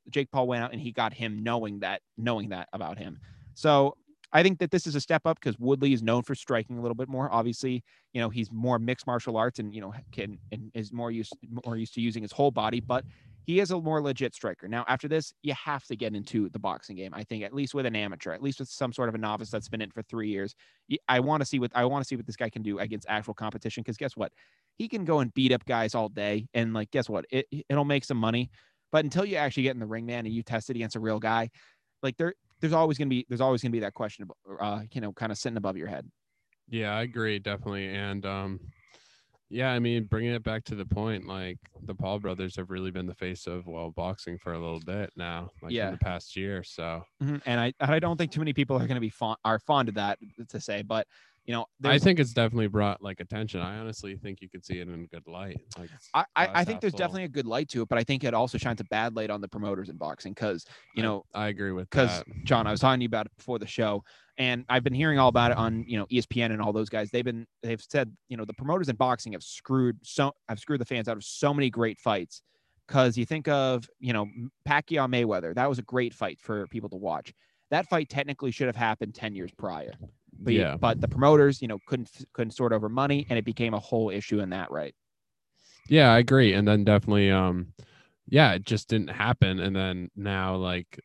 Jake 0.09 0.31
Paul 0.31 0.47
went 0.47 0.63
out 0.63 0.73
and 0.73 0.81
he 0.81 0.91
got 0.91 1.13
him 1.13 1.43
knowing 1.43 1.79
that, 1.79 2.01
knowing 2.17 2.49
that 2.49 2.67
about 2.73 2.97
him. 2.97 3.19
So 3.53 3.95
I 4.31 4.43
think 4.43 4.59
that 4.59 4.71
this 4.71 4.85
is 4.85 4.95
a 4.95 5.01
step 5.01 5.23
up 5.25 5.39
because 5.39 5.57
Woodley 5.59 5.93
is 5.93 6.03
known 6.03 6.23
for 6.23 6.35
striking 6.35 6.77
a 6.77 6.81
little 6.81 6.95
bit 6.95 7.09
more. 7.09 7.31
Obviously, 7.31 7.83
you 8.13 8.21
know 8.21 8.29
he's 8.29 8.51
more 8.51 8.77
mixed 8.77 9.07
martial 9.07 9.37
arts 9.37 9.59
and 9.59 9.73
you 9.73 9.81
know 9.81 9.93
can 10.11 10.37
and 10.51 10.71
is 10.73 10.91
more 10.91 11.11
used 11.11 11.33
more 11.65 11.77
used 11.77 11.93
to 11.95 12.01
using 12.01 12.21
his 12.21 12.31
whole 12.31 12.51
body, 12.51 12.79
but 12.79 13.05
he 13.49 13.59
is 13.59 13.71
a 13.71 13.81
more 13.81 13.99
legit 13.99 14.35
striker. 14.35 14.67
Now, 14.67 14.85
after 14.87 15.07
this, 15.07 15.33
you 15.41 15.55
have 15.55 15.83
to 15.85 15.95
get 15.95 16.13
into 16.13 16.49
the 16.49 16.59
boxing 16.59 16.95
game. 16.95 17.15
I 17.15 17.23
think 17.23 17.43
at 17.43 17.51
least 17.51 17.73
with 17.73 17.87
an 17.87 17.95
amateur, 17.95 18.31
at 18.31 18.43
least 18.43 18.59
with 18.59 18.69
some 18.69 18.93
sort 18.93 19.09
of 19.09 19.15
a 19.15 19.17
novice 19.17 19.49
that's 19.49 19.67
been 19.67 19.81
in 19.81 19.89
for 19.89 20.03
three 20.03 20.29
years. 20.29 20.53
I 21.07 21.19
want 21.19 21.41
to 21.41 21.47
see 21.47 21.57
what 21.57 21.71
I 21.73 21.83
want 21.85 22.03
to 22.03 22.07
see 22.07 22.15
what 22.15 22.27
this 22.27 22.35
guy 22.35 22.51
can 22.51 22.61
do 22.61 22.77
against 22.77 23.07
actual 23.09 23.33
competition. 23.33 23.81
Because 23.81 23.97
guess 23.97 24.15
what, 24.15 24.31
he 24.77 24.87
can 24.87 25.03
go 25.03 25.21
and 25.21 25.33
beat 25.33 25.51
up 25.51 25.65
guys 25.65 25.95
all 25.95 26.09
day, 26.09 26.47
and 26.53 26.75
like 26.75 26.91
guess 26.91 27.09
what, 27.09 27.25
it 27.31 27.47
it'll 27.69 27.85
make 27.85 28.03
some 28.03 28.17
money. 28.17 28.51
But 28.91 29.03
until 29.03 29.25
you 29.25 29.37
actually 29.37 29.63
get 29.63 29.73
in 29.73 29.79
the 29.79 29.87
ring, 29.87 30.05
man, 30.05 30.27
and 30.27 30.35
you 30.35 30.43
test 30.43 30.69
it 30.69 30.75
against 30.75 30.95
a 30.95 30.99
real 30.99 31.17
guy, 31.17 31.49
like 32.03 32.17
there 32.17 32.35
there's 32.61 32.73
always 32.73 32.99
gonna 32.99 33.09
be 33.09 33.25
there's 33.29 33.41
always 33.41 33.63
gonna 33.63 33.71
be 33.71 33.79
that 33.79 33.95
question, 33.95 34.27
uh, 34.59 34.81
you 34.93 35.01
know, 35.01 35.11
kind 35.11 35.31
of 35.31 35.39
sitting 35.39 35.57
above 35.57 35.75
your 35.75 35.87
head. 35.87 36.07
Yeah, 36.69 36.95
I 36.95 37.01
agree 37.01 37.39
definitely, 37.39 37.87
and 37.87 38.23
um, 38.27 38.59
yeah, 39.49 39.71
I 39.71 39.79
mean, 39.79 40.05
bringing 40.05 40.33
it 40.33 40.43
back 40.43 40.63
to 40.65 40.75
the 40.75 40.85
point, 40.85 41.25
like 41.27 41.57
the 41.81 41.95
Paul 41.95 42.19
brothers 42.19 42.55
have 42.57 42.69
really 42.69 42.91
been 42.91 43.07
the 43.07 43.15
face 43.15 43.47
of 43.47 43.65
well 43.67 43.91
boxing 43.91 44.37
for 44.37 44.53
a 44.53 44.59
little 44.59 44.79
bit 44.79 45.11
now, 45.15 45.51
like 45.61 45.71
Yeah. 45.73 45.85
in 45.85 45.91
the 45.91 45.97
past 45.97 46.35
year. 46.35 46.63
So 46.63 47.03
Mhm, 47.21 47.41
And 47.45 47.59
I 47.59 47.73
and 47.79 47.91
I 47.91 47.99
don't 47.99 48.17
think 48.17 48.31
too 48.31 48.39
many 48.39 48.53
people 48.53 48.77
are 48.77 48.87
going 48.87 48.95
to 48.95 49.01
be 49.01 49.09
fond 49.09 49.37
are 49.43 49.59
fond 49.59 49.89
of 49.89 49.95
that 49.95 50.19
to 50.49 50.59
say, 50.61 50.83
but 50.83 51.07
you 51.49 51.55
know, 51.55 51.65
I 51.83 51.97
think 51.97 52.19
it's 52.19 52.31
definitely 52.31 52.67
brought 52.67 53.01
like 53.01 53.19
attention. 53.19 53.59
I 53.59 53.79
honestly 53.79 54.15
think 54.15 54.39
you 54.39 54.47
could 54.47 54.63
see 54.63 54.77
it 54.77 54.87
in 54.87 54.93
a 54.93 55.07
good 55.07 55.25
light. 55.25 55.59
Like 55.79 55.89
I, 56.13 56.23
I, 56.35 56.49
I 56.53 56.63
think 56.63 56.79
there's 56.79 56.93
full. 56.93 56.99
definitely 56.99 57.23
a 57.23 57.27
good 57.27 57.47
light 57.47 57.69
to 57.69 57.81
it, 57.81 57.89
but 57.89 57.97
I 57.97 58.03
think 58.03 58.23
it 58.23 58.35
also 58.35 58.59
shines 58.59 58.79
a 58.81 58.83
bad 58.83 59.15
light 59.15 59.31
on 59.31 59.41
the 59.41 59.47
promoters 59.47 59.89
in 59.89 59.97
boxing 59.97 60.33
because 60.33 60.63
you 60.95 61.01
know 61.01 61.25
I 61.33 61.47
agree 61.47 61.71
with 61.71 61.89
because. 61.89 62.23
John, 62.43 62.67
I 62.67 62.71
was 62.71 62.79
talking 62.79 62.99
to 62.99 63.03
you 63.03 63.07
about 63.07 63.25
it 63.25 63.31
before 63.35 63.57
the 63.57 63.65
show, 63.65 64.03
and 64.37 64.63
I've 64.69 64.83
been 64.83 64.93
hearing 64.93 65.17
all 65.17 65.29
about 65.29 65.49
it 65.49 65.57
on 65.57 65.85
you 65.87 65.97
know 65.97 66.05
ESPN 66.05 66.51
and 66.51 66.61
all 66.61 66.71
those 66.71 66.87
guys. 66.87 67.09
They've 67.09 67.25
been 67.25 67.47
they've 67.63 67.81
said 67.81 68.15
you 68.27 68.37
know 68.37 68.45
the 68.45 68.53
promoters 68.53 68.87
in 68.87 68.95
boxing 68.95 69.33
have 69.33 69.41
screwed 69.41 69.97
so 70.03 70.31
i've 70.49 70.59
screwed 70.59 70.81
the 70.81 70.85
fans 70.85 71.07
out 71.07 71.17
of 71.17 71.23
so 71.23 71.51
many 71.51 71.71
great 71.71 71.97
fights. 71.99 72.43
Because 72.87 73.17
you 73.17 73.25
think 73.25 73.47
of 73.47 73.89
you 73.99 74.13
know 74.13 74.27
Pacquiao 74.67 75.09
Mayweather, 75.09 75.55
that 75.55 75.67
was 75.67 75.79
a 75.79 75.83
great 75.83 76.13
fight 76.13 76.39
for 76.39 76.67
people 76.67 76.89
to 76.89 76.95
watch. 76.95 77.33
That 77.71 77.89
fight 77.89 78.07
technically 78.07 78.51
should 78.51 78.67
have 78.67 78.75
happened 78.75 79.15
ten 79.15 79.33
years 79.33 79.49
prior, 79.57 79.93
but 80.39 80.53
yeah, 80.53 80.77
but 80.79 81.01
the 81.01 81.07
promoters 81.07 81.61
you 81.61 81.67
know 81.67 81.79
couldn't 81.85 82.09
couldn't 82.33 82.51
sort 82.51 82.73
over 82.73 82.89
money, 82.89 83.25
and 83.29 83.37
it 83.39 83.45
became 83.45 83.73
a 83.73 83.79
whole 83.79 84.09
issue 84.09 84.39
in 84.39 84.49
that 84.51 84.71
right. 84.71 84.95
yeah, 85.87 86.11
I 86.13 86.19
agree. 86.19 86.53
And 86.53 86.67
then 86.67 86.83
definitely, 86.83 87.31
um, 87.31 87.73
yeah, 88.27 88.53
it 88.53 88.65
just 88.65 88.87
didn't 88.89 89.09
happen. 89.09 89.59
And 89.59 89.75
then 89.75 90.09
now, 90.15 90.55
like, 90.55 90.99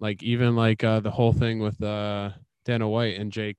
like 0.00 0.22
even 0.22 0.56
like 0.56 0.84
uh, 0.84 1.00
the 1.00 1.10
whole 1.10 1.32
thing 1.32 1.60
with 1.60 1.82
uh 1.82 2.30
Dana 2.64 2.88
White 2.88 3.18
and 3.18 3.32
Jake 3.32 3.56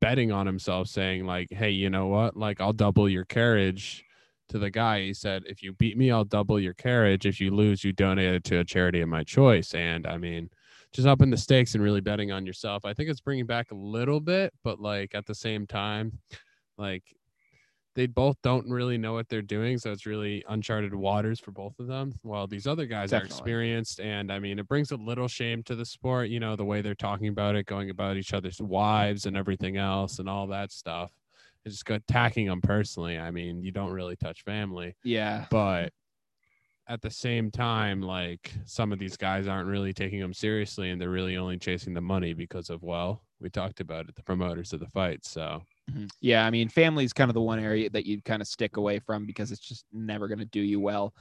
betting 0.00 0.32
on 0.32 0.46
himself, 0.46 0.88
saying 0.88 1.24
like, 1.26 1.48
"Hey, 1.50 1.70
you 1.70 1.90
know 1.90 2.06
what? 2.08 2.36
Like, 2.36 2.60
I'll 2.60 2.72
double 2.72 3.08
your 3.08 3.24
carriage." 3.24 4.04
To 4.50 4.58
the 4.58 4.70
guy, 4.70 5.02
he 5.02 5.14
said, 5.14 5.44
"If 5.46 5.62
you 5.62 5.72
beat 5.72 5.96
me, 5.96 6.10
I'll 6.10 6.24
double 6.24 6.58
your 6.60 6.74
carriage. 6.74 7.24
If 7.26 7.40
you 7.40 7.52
lose, 7.52 7.84
you 7.84 7.92
donate 7.92 8.34
it 8.34 8.44
to 8.44 8.58
a 8.58 8.64
charity 8.64 9.00
of 9.00 9.08
my 9.08 9.24
choice." 9.24 9.74
And 9.74 10.06
I 10.06 10.18
mean, 10.18 10.50
just 10.92 11.06
upping 11.06 11.30
the 11.30 11.36
stakes 11.36 11.74
and 11.74 11.82
really 11.82 12.00
betting 12.00 12.32
on 12.32 12.46
yourself. 12.46 12.84
I 12.84 12.94
think 12.94 13.08
it's 13.10 13.20
bringing 13.20 13.46
back 13.46 13.70
a 13.70 13.76
little 13.76 14.20
bit, 14.20 14.52
but 14.64 14.80
like 14.80 15.14
at 15.14 15.26
the 15.26 15.34
same 15.34 15.66
time, 15.66 16.18
like 16.78 17.04
they 17.94 18.06
both 18.06 18.36
don't 18.42 18.68
really 18.68 18.98
know 18.98 19.12
what 19.12 19.28
they're 19.28 19.42
doing, 19.42 19.76
so 19.78 19.90
it's 19.90 20.06
really 20.06 20.44
uncharted 20.48 20.94
waters 20.94 21.40
for 21.40 21.50
both 21.50 21.78
of 21.78 21.86
them. 21.86 22.14
While 22.22 22.46
these 22.46 22.66
other 22.66 22.86
guys 22.86 23.12
are 23.12 23.22
experienced, 23.22 24.00
and 24.00 24.32
I 24.32 24.38
mean, 24.38 24.58
it 24.58 24.68
brings 24.68 24.92
a 24.92 24.96
little 24.96 25.28
shame 25.28 25.62
to 25.64 25.74
the 25.74 25.84
sport. 25.84 26.28
You 26.28 26.40
know, 26.40 26.56
the 26.56 26.64
way 26.64 26.82
they're 26.82 26.94
talking 26.94 27.28
about 27.28 27.56
it, 27.56 27.66
going 27.66 27.90
about 27.90 28.16
each 28.16 28.32
other's 28.32 28.60
wives 28.60 29.26
and 29.26 29.36
everything 29.36 29.76
else, 29.76 30.18
and 30.18 30.28
all 30.28 30.46
that 30.48 30.70
stuff. 30.72 31.10
It's 31.64 31.74
just 31.76 31.90
attacking 31.90 32.46
them 32.46 32.62
personally. 32.62 33.18
I 33.18 33.30
mean, 33.30 33.62
you 33.62 33.70
don't 33.70 33.92
really 33.92 34.16
touch 34.16 34.42
family 34.44 34.96
Yeah, 35.04 35.46
but 35.50 35.92
at 36.90 37.00
the 37.00 37.10
same 37.10 37.50
time 37.52 38.02
like 38.02 38.52
some 38.64 38.92
of 38.92 38.98
these 38.98 39.16
guys 39.16 39.46
aren't 39.46 39.68
really 39.68 39.92
taking 39.92 40.18
them 40.20 40.34
seriously 40.34 40.90
and 40.90 41.00
they're 41.00 41.08
really 41.08 41.36
only 41.36 41.56
chasing 41.56 41.94
the 41.94 42.00
money 42.00 42.34
because 42.34 42.68
of 42.68 42.82
well 42.82 43.22
we 43.40 43.48
talked 43.48 43.80
about 43.80 44.08
it 44.08 44.16
the 44.16 44.22
promoters 44.24 44.72
of 44.72 44.80
the 44.80 44.88
fight 44.88 45.24
so 45.24 45.62
Mhm. 45.90 46.08
Yeah, 46.20 46.46
I 46.46 46.50
mean, 46.50 46.68
family 46.68 47.04
is 47.04 47.12
kind 47.12 47.30
of 47.30 47.34
the 47.34 47.40
one 47.40 47.58
area 47.58 47.90
that 47.90 48.06
you'd 48.06 48.24
kind 48.24 48.40
of 48.40 48.46
stick 48.48 48.76
away 48.76 49.00
from 49.00 49.26
because 49.26 49.50
it's 49.50 49.60
just 49.60 49.84
never 49.92 50.28
going 50.28 50.38
to 50.38 50.44
do 50.44 50.60
you 50.60 50.78
well. 50.78 51.12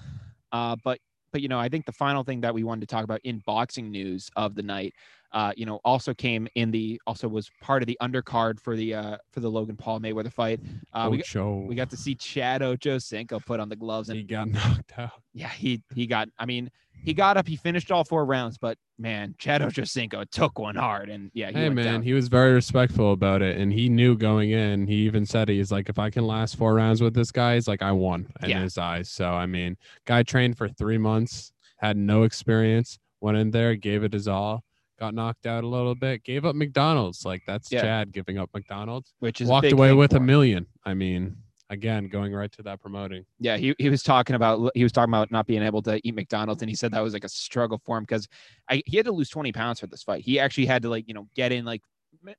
Uh, 0.52 0.76
but 0.84 1.00
but 1.32 1.42
you 1.42 1.48
know, 1.48 1.60
I 1.60 1.70
think 1.70 1.86
the 1.86 1.92
final 1.92 2.24
thing 2.24 2.42
that 2.42 2.54
we 2.54 2.64
wanted 2.64 2.82
to 2.82 2.88
talk 2.88 3.04
about 3.04 3.22
in 3.24 3.42
boxing 3.46 3.92
news 3.92 4.30
of 4.36 4.56
the 4.56 4.64
night, 4.64 4.94
uh, 5.32 5.52
you 5.56 5.66
know, 5.66 5.80
also 5.86 6.14
came 6.14 6.48
in 6.56 6.72
the 6.72 7.02
also 7.06 7.28
was 7.28 7.50
part 7.62 7.84
of 7.84 7.88
the 7.88 7.98
undercard 8.02 8.60
for 8.60 8.76
the 8.76 8.94
uh, 8.94 9.18
for 9.32 9.40
the 9.40 9.50
Logan 9.50 9.76
Paul 9.76 10.00
Mayweather 10.00 10.32
fight. 10.32 10.60
Uh, 10.94 11.08
we 11.12 11.18
got, 11.18 11.68
we 11.68 11.76
got 11.76 11.90
to 11.92 11.98
see 11.98 12.16
Chad 12.16 12.62
Ochocinco 12.62 13.46
put 13.46 13.60
on 13.60 13.70
the 13.70 13.76
gloves, 13.76 14.10
and 14.10 14.18
he 14.18 14.24
got 14.24 14.48
knocked 14.50 14.94
out 14.98 15.22
yeah, 15.34 15.50
he 15.50 15.82
he 15.96 16.08
got. 16.08 16.28
I 16.38 16.46
mean, 16.46 16.70
he 17.04 17.14
got 17.14 17.38
up, 17.38 17.48
he 17.48 17.56
finished 17.56 17.92
all 17.92 18.04
four 18.04 18.26
rounds, 18.26 18.58
but 18.58 18.78
man, 18.98 19.34
Chad 19.38 19.62
Ochocinco 19.62 20.30
took 20.30 20.60
one 20.60 20.76
hard, 20.76 21.10
and 21.10 21.32
yeah, 21.34 21.48
he 21.48 21.54
hey 21.54 21.70
man 21.70 21.86
down. 21.86 22.02
he 22.04 22.14
was 22.14 22.28
very 22.28 22.54
respectful 22.54 23.14
about 23.14 23.42
it 23.42 23.58
and 23.58 23.72
he 23.72 23.88
knew 23.90 24.18
going 24.18 24.52
in 24.52 24.86
he 24.88 24.96
even 25.06 25.26
said 25.26 25.48
he's 25.50 25.72
like 25.72 25.88
if 25.90 25.98
i 25.98 26.10
can 26.10 26.26
last 26.28 26.56
four 26.58 26.74
rounds 26.74 27.02
with 27.02 27.14
this 27.14 27.32
guy 27.32 27.56
he's 27.56 27.68
like 27.68 27.82
i 27.82 27.92
won 27.92 28.28
in 28.44 28.50
Yeah. 28.50 28.62
his 28.62 28.78
eyes 28.78 29.10
so 29.10 29.30
i 29.32 29.46
mean 29.46 29.78
guy 30.06 30.24
trained 30.24 30.58
for 30.58 30.68
three 30.68 30.98
months 30.98 31.52
had 31.78 31.96
no 31.98 32.24
experience 32.24 33.00
went 33.22 33.38
in 33.38 33.52
there 33.52 33.76
gave 33.76 34.04
it 34.04 34.14
his 34.14 34.28
all 34.28 34.64
got 35.00 35.14
knocked 35.14 35.46
out 35.46 35.64
a 35.64 35.68
little 35.68 35.96
bit 35.96 36.24
gave 36.24 36.46
up 36.46 36.56
mcdonald's 36.56 37.24
like 37.26 37.42
that's 37.48 37.72
Yeah. 37.72 37.82
chad 37.82 38.12
giving 38.12 38.38
up 38.38 38.50
mcdonald's 38.54 39.14
which 39.20 39.40
is 39.42 39.48
walked 39.48 39.72
away 39.72 39.94
with 39.94 40.14
a 40.14 40.18
him. 40.18 40.26
million 40.26 40.66
i 40.86 40.94
mean 40.94 41.38
again 41.70 42.08
going 42.08 42.34
right 42.34 42.52
to 42.52 42.64
that 42.64 42.82
promoting 42.82 43.26
Yeah, 43.40 43.58
he, 43.58 43.76
he 43.78 43.90
was 43.90 44.04
talking 44.04 44.36
about 44.36 44.72
he 44.76 44.84
was 44.84 44.92
talking 44.92 45.12
about 45.12 45.32
not 45.32 45.48
being 45.48 45.64
able 45.64 45.82
to 45.84 46.00
eat 46.04 46.16
McDonald's, 46.16 46.62
and 46.62 46.70
he 46.70 46.76
said 46.76 46.92
that 46.92 47.02
was 47.02 47.14
like 47.14 47.24
a 47.24 47.30
struggle 47.30 47.80
for 47.86 47.98
him 47.98 48.04
because 48.04 48.28
I 48.70 48.82
he 48.86 48.98
had 48.98 49.06
to 49.06 49.12
lose 49.12 49.30
20 49.30 49.52
pounds 49.52 49.80
for 49.80 49.88
this 49.88 50.04
fight. 50.04 50.24
He 50.24 50.40
actually 50.40 50.66
had 50.66 50.82
to 50.84 50.90
like 50.90 51.08
you 51.08 51.14
know 51.14 51.28
get 51.36 51.52
in 51.52 51.66
like 51.66 51.82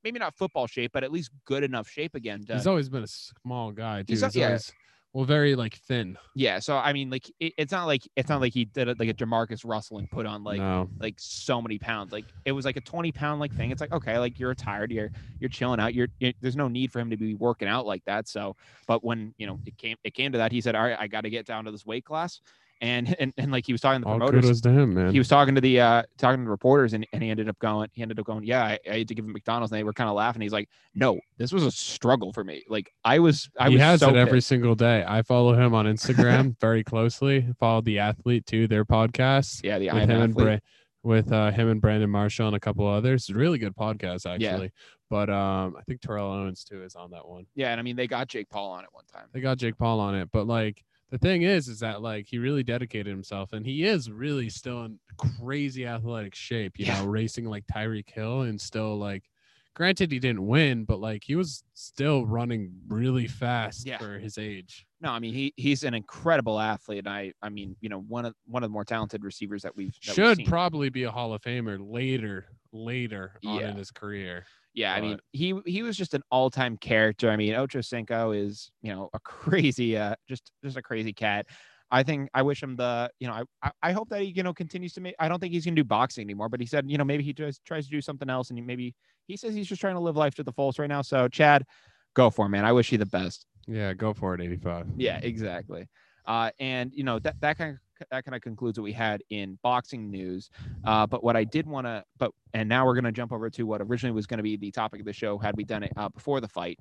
maybe 0.03 0.19
not 0.19 0.35
football 0.35 0.67
shape, 0.67 0.91
but 0.93 1.03
at 1.03 1.11
least 1.11 1.31
good 1.45 1.63
enough 1.63 1.87
shape 1.87 2.15
again. 2.15 2.45
To, 2.45 2.53
he's 2.53 2.67
always 2.67 2.89
been 2.89 3.03
a 3.03 3.07
small 3.07 3.71
guy 3.71 4.03
too 4.03 4.13
He's 4.13 4.21
he's, 4.21 4.35
yeah. 4.35 4.45
always 4.45 4.71
well 5.13 5.25
very 5.25 5.55
like 5.55 5.75
thin 5.75 6.17
yeah, 6.33 6.59
so 6.59 6.77
I 6.77 6.93
mean 6.93 7.09
like 7.09 7.29
it, 7.39 7.53
it's 7.57 7.73
not 7.73 7.85
like 7.85 8.07
it's 8.15 8.29
not 8.29 8.39
like 8.39 8.53
he 8.53 8.63
did 8.63 8.87
it 8.87 8.99
like 8.99 9.09
a 9.09 9.13
JaMarcus 9.13 9.63
Russell 9.65 9.97
and 9.97 10.09
put 10.09 10.25
on 10.25 10.43
like 10.43 10.59
no 10.59 10.89
like 10.99 11.15
so 11.17 11.61
many 11.61 11.77
pounds. 11.77 12.13
Like 12.13 12.25
it 12.45 12.53
was 12.53 12.63
like 12.63 12.77
a 12.77 12.81
20 12.81 13.11
pound 13.11 13.41
like 13.41 13.53
thing. 13.53 13.71
It's 13.71 13.81
like, 13.81 13.91
okay, 13.91 14.17
like 14.17 14.39
you're 14.39 14.55
tired, 14.55 14.91
you're 14.91 15.11
you're 15.39 15.49
chilling 15.49 15.79
out. 15.81 15.93
You're, 15.93 16.07
you 16.19 16.33
there's 16.39 16.55
no 16.55 16.69
need 16.69 16.91
for 16.91 16.99
him 16.99 17.09
to 17.09 17.17
be 17.17 17.35
working 17.35 17.67
out 17.67 17.85
like 17.85 18.05
that. 18.05 18.29
So, 18.29 18.55
but 18.87 19.03
when 19.03 19.33
you 19.37 19.45
know 19.45 19.59
it 19.65 19.77
came 19.77 19.97
it 20.05 20.13
came 20.13 20.31
to 20.31 20.37
that, 20.37 20.53
he 20.53 20.61
said, 20.61 20.75
All 20.75 20.83
right, 20.83 20.97
I 20.97 21.07
got 21.07 21.21
to 21.21 21.29
get 21.29 21.45
down 21.45 21.65
to 21.65 21.71
this 21.71 21.85
weight 21.85 22.05
class. 22.05 22.39
And 22.81 23.15
and, 23.19 23.31
and 23.37 23.51
like 23.51 23.65
he 23.65 23.71
was 23.73 23.81
talking 23.81 24.01
to 24.01 24.05
the 24.05 24.09
all 24.11 24.17
promoters. 24.17 24.41
kudos 24.43 24.61
to 24.61 24.71
him 24.71 24.93
man 24.95 25.11
He 25.11 25.19
was 25.19 25.27
talking 25.27 25.53
to 25.55 25.61
the 25.61 25.79
uh 25.79 26.03
talking 26.17 26.39
to 26.39 26.45
the 26.45 26.49
reporters 26.49 26.93
and, 26.93 27.05
and 27.13 27.21
he 27.21 27.29
ended 27.29 27.47
up 27.47 27.59
going, 27.59 27.89
he 27.93 28.01
ended 28.01 28.19
up 28.19 28.25
going, 28.25 28.43
Yeah, 28.43 28.63
I, 28.63 28.79
I 28.89 28.97
had 28.99 29.07
to 29.09 29.15
give 29.15 29.23
him 29.23 29.31
McDonald's 29.33 29.71
and 29.71 29.79
they 29.79 29.83
were 29.83 29.93
kind 29.93 30.09
of 30.09 30.15
laughing. 30.15 30.41
He's 30.41 30.51
like, 30.51 30.67
No, 30.95 31.19
this 31.37 31.51
was 31.51 31.63
a 31.63 31.71
struggle 31.71 32.33
for 32.33 32.43
me. 32.43 32.63
Like 32.67 32.91
I 33.05 33.19
was 33.19 33.49
I 33.59 33.69
he 33.69 33.75
was 33.75 33.81
has 33.83 33.99
so 33.99 34.09
it 34.09 34.15
every 34.15 34.39
pissed. 34.39 34.47
single 34.47 34.75
day. 34.75 35.05
I 35.07 35.21
follow 35.21 35.53
him 35.53 35.73
on 35.73 35.85
Instagram 35.85 36.57
very 36.59 36.83
closely. 36.83 37.47
Follow 37.59 37.81
the 37.81 37.99
athlete 37.99 38.45
too, 38.47 38.67
their 38.67 38.83
podcast 38.85 39.61
yeah, 39.63 39.77
the 39.79 39.85
with 39.87 39.95
I 39.95 39.99
him 40.01 40.09
and 40.21 40.31
athlete. 40.31 40.45
Bra- 40.45 40.57
with 41.03 41.31
uh, 41.31 41.49
him 41.51 41.67
and 41.69 41.81
Brandon 41.81 42.09
Marshall 42.09 42.45
and 42.47 42.55
a 42.55 42.59
couple 42.59 42.87
others. 42.87 43.29
Really 43.31 43.57
good 43.57 43.75
podcast 43.75 44.27
actually. 44.29 44.65
Yeah. 44.65 44.69
But 45.09 45.29
um, 45.31 45.75
I 45.77 45.81
think 45.87 45.99
Terrell 46.01 46.31
Owens 46.31 46.63
too 46.63 46.83
is 46.83 46.95
on 46.95 47.09
that 47.11 47.27
one. 47.27 47.45
Yeah, 47.55 47.71
and 47.71 47.79
I 47.79 47.83
mean 47.83 47.95
they 47.95 48.07
got 48.07 48.27
Jake 48.27 48.49
Paul 48.49 48.71
on 48.71 48.83
it 48.83 48.89
one 48.91 49.03
time. 49.11 49.27
They 49.33 49.41
got 49.41 49.57
Jake 49.57 49.77
Paul 49.77 49.99
on 49.99 50.15
it, 50.15 50.29
but 50.31 50.47
like 50.47 50.83
the 51.11 51.17
thing 51.17 51.43
is, 51.43 51.67
is 51.67 51.79
that 51.81 52.01
like 52.01 52.25
he 52.27 52.39
really 52.39 52.63
dedicated 52.63 53.07
himself, 53.07 53.53
and 53.53 53.65
he 53.65 53.83
is 53.83 54.09
really 54.09 54.49
still 54.49 54.85
in 54.85 54.99
crazy 55.17 55.85
athletic 55.85 56.33
shape. 56.33 56.79
You 56.79 56.85
Yeah. 56.85 56.99
know, 57.01 57.05
racing 57.07 57.45
like 57.45 57.65
Tyreek 57.67 58.09
Hill, 58.09 58.41
and 58.43 58.59
still 58.59 58.97
like, 58.97 59.29
granted 59.75 60.11
he 60.11 60.19
didn't 60.19 60.45
win, 60.47 60.83
but 60.85 60.99
like 60.99 61.23
he 61.23 61.35
was 61.35 61.63
still 61.73 62.25
running 62.25 62.73
really 62.87 63.27
fast 63.27 63.85
Yeah. 63.85 63.97
for 63.99 64.19
his 64.19 64.37
age. 64.37 64.85
No, 65.01 65.11
I 65.11 65.19
mean 65.19 65.33
he 65.33 65.53
he's 65.57 65.83
an 65.83 65.93
incredible 65.93 66.59
athlete. 66.59 66.99
And 66.99 67.09
I 67.09 67.33
I 67.41 67.49
mean, 67.49 67.75
you 67.81 67.89
know, 67.89 67.99
one 68.01 68.25
of 68.25 68.33
one 68.45 68.63
of 68.63 68.69
the 68.69 68.73
more 68.73 68.85
talented 68.85 69.23
receivers 69.23 69.63
that 69.63 69.75
we've 69.75 69.93
that 70.05 70.15
we've 70.17 70.25
Should 70.25 70.37
seen. 70.37 70.45
probably 70.45 70.89
be 70.89 71.03
a 71.03 71.11
Hall 71.11 71.33
of 71.33 71.41
Famer 71.41 71.77
later, 71.81 72.47
later 72.71 73.39
on 73.45 73.59
Yeah. 73.59 73.69
in 73.71 73.77
his 73.77 73.91
career. 73.91 74.45
Yeah, 74.73 74.93
I 74.93 75.01
mean, 75.01 75.19
he 75.33 75.53
he 75.65 75.83
was 75.83 75.97
just 75.97 76.13
an 76.13 76.21
all-time 76.31 76.77
character. 76.77 77.29
I 77.29 77.35
mean, 77.35 77.53
Ocho 77.55 77.81
Cinco 77.81 78.31
is, 78.31 78.71
you 78.81 78.93
know, 78.93 79.09
a 79.13 79.19
crazy, 79.23 79.97
uh, 79.97 80.15
just 80.27 80.51
just 80.63 80.77
a 80.77 80.81
crazy 80.81 81.13
cat. 81.13 81.45
I 81.93 82.03
think 82.03 82.29
I 82.33 82.41
wish 82.41 82.63
him 82.63 82.77
the, 82.77 83.11
you 83.19 83.27
know, 83.27 83.43
I 83.61 83.71
I, 83.81 83.91
hope 83.91 84.07
that 84.09 84.21
he, 84.21 84.27
you 84.27 84.43
know, 84.43 84.53
continues 84.53 84.93
to 84.93 85.01
make. 85.01 85.13
I 85.19 85.27
don't 85.27 85.39
think 85.39 85.51
he's 85.51 85.65
gonna 85.65 85.75
do 85.75 85.83
boxing 85.83 86.23
anymore, 86.23 86.47
but 86.47 86.61
he 86.61 86.65
said, 86.65 86.89
you 86.89 86.97
know, 86.97 87.03
maybe 87.03 87.21
he 87.21 87.33
just 87.33 87.65
tries 87.65 87.85
to 87.85 87.91
do 87.91 87.99
something 87.99 88.29
else, 88.29 88.49
and 88.49 88.57
he 88.57 88.63
maybe 88.63 88.95
he 89.27 89.35
says 89.35 89.53
he's 89.53 89.67
just 89.67 89.81
trying 89.81 89.95
to 89.95 89.99
live 89.99 90.15
life 90.15 90.33
to 90.35 90.43
the 90.43 90.53
fullest 90.53 90.79
right 90.79 90.87
now. 90.87 91.01
So, 91.01 91.27
Chad, 91.27 91.65
go 92.13 92.29
for 92.29 92.45
it, 92.45 92.49
man. 92.49 92.63
I 92.63 92.71
wish 92.71 92.93
you 92.93 92.97
the 92.97 93.05
best. 93.05 93.45
Yeah, 93.67 93.93
go 93.93 94.13
for 94.13 94.33
it, 94.35 94.41
85. 94.41 94.87
Yeah, 94.97 95.19
exactly. 95.21 95.87
Uh, 96.25 96.51
and 96.59 96.91
you 96.93 97.03
know 97.03 97.19
that 97.19 97.35
that 97.41 97.57
kind 97.57 97.71
of 97.71 97.77
that 98.09 98.25
kind 98.25 98.35
of 98.35 98.41
concludes 98.41 98.79
what 98.79 98.83
we 98.83 98.93
had 98.93 99.23
in 99.29 99.57
boxing 99.61 100.09
news. 100.09 100.49
Uh, 100.83 101.05
but 101.05 101.23
what 101.23 101.35
I 101.35 101.43
did 101.43 101.67
want 101.67 101.87
to, 101.87 102.03
but 102.17 102.31
and 102.53 102.67
now 102.67 102.85
we're 102.85 102.95
going 102.95 103.05
to 103.05 103.11
jump 103.11 103.31
over 103.31 103.49
to 103.49 103.63
what 103.63 103.81
originally 103.81 104.13
was 104.13 104.27
going 104.27 104.37
to 104.39 104.43
be 104.43 104.57
the 104.57 104.71
topic 104.71 104.99
of 104.99 105.05
the 105.05 105.13
show 105.13 105.37
had 105.37 105.55
we 105.55 105.63
done 105.63 105.83
it 105.83 105.91
uh, 105.97 106.09
before 106.09 106.41
the 106.41 106.47
fight. 106.47 106.79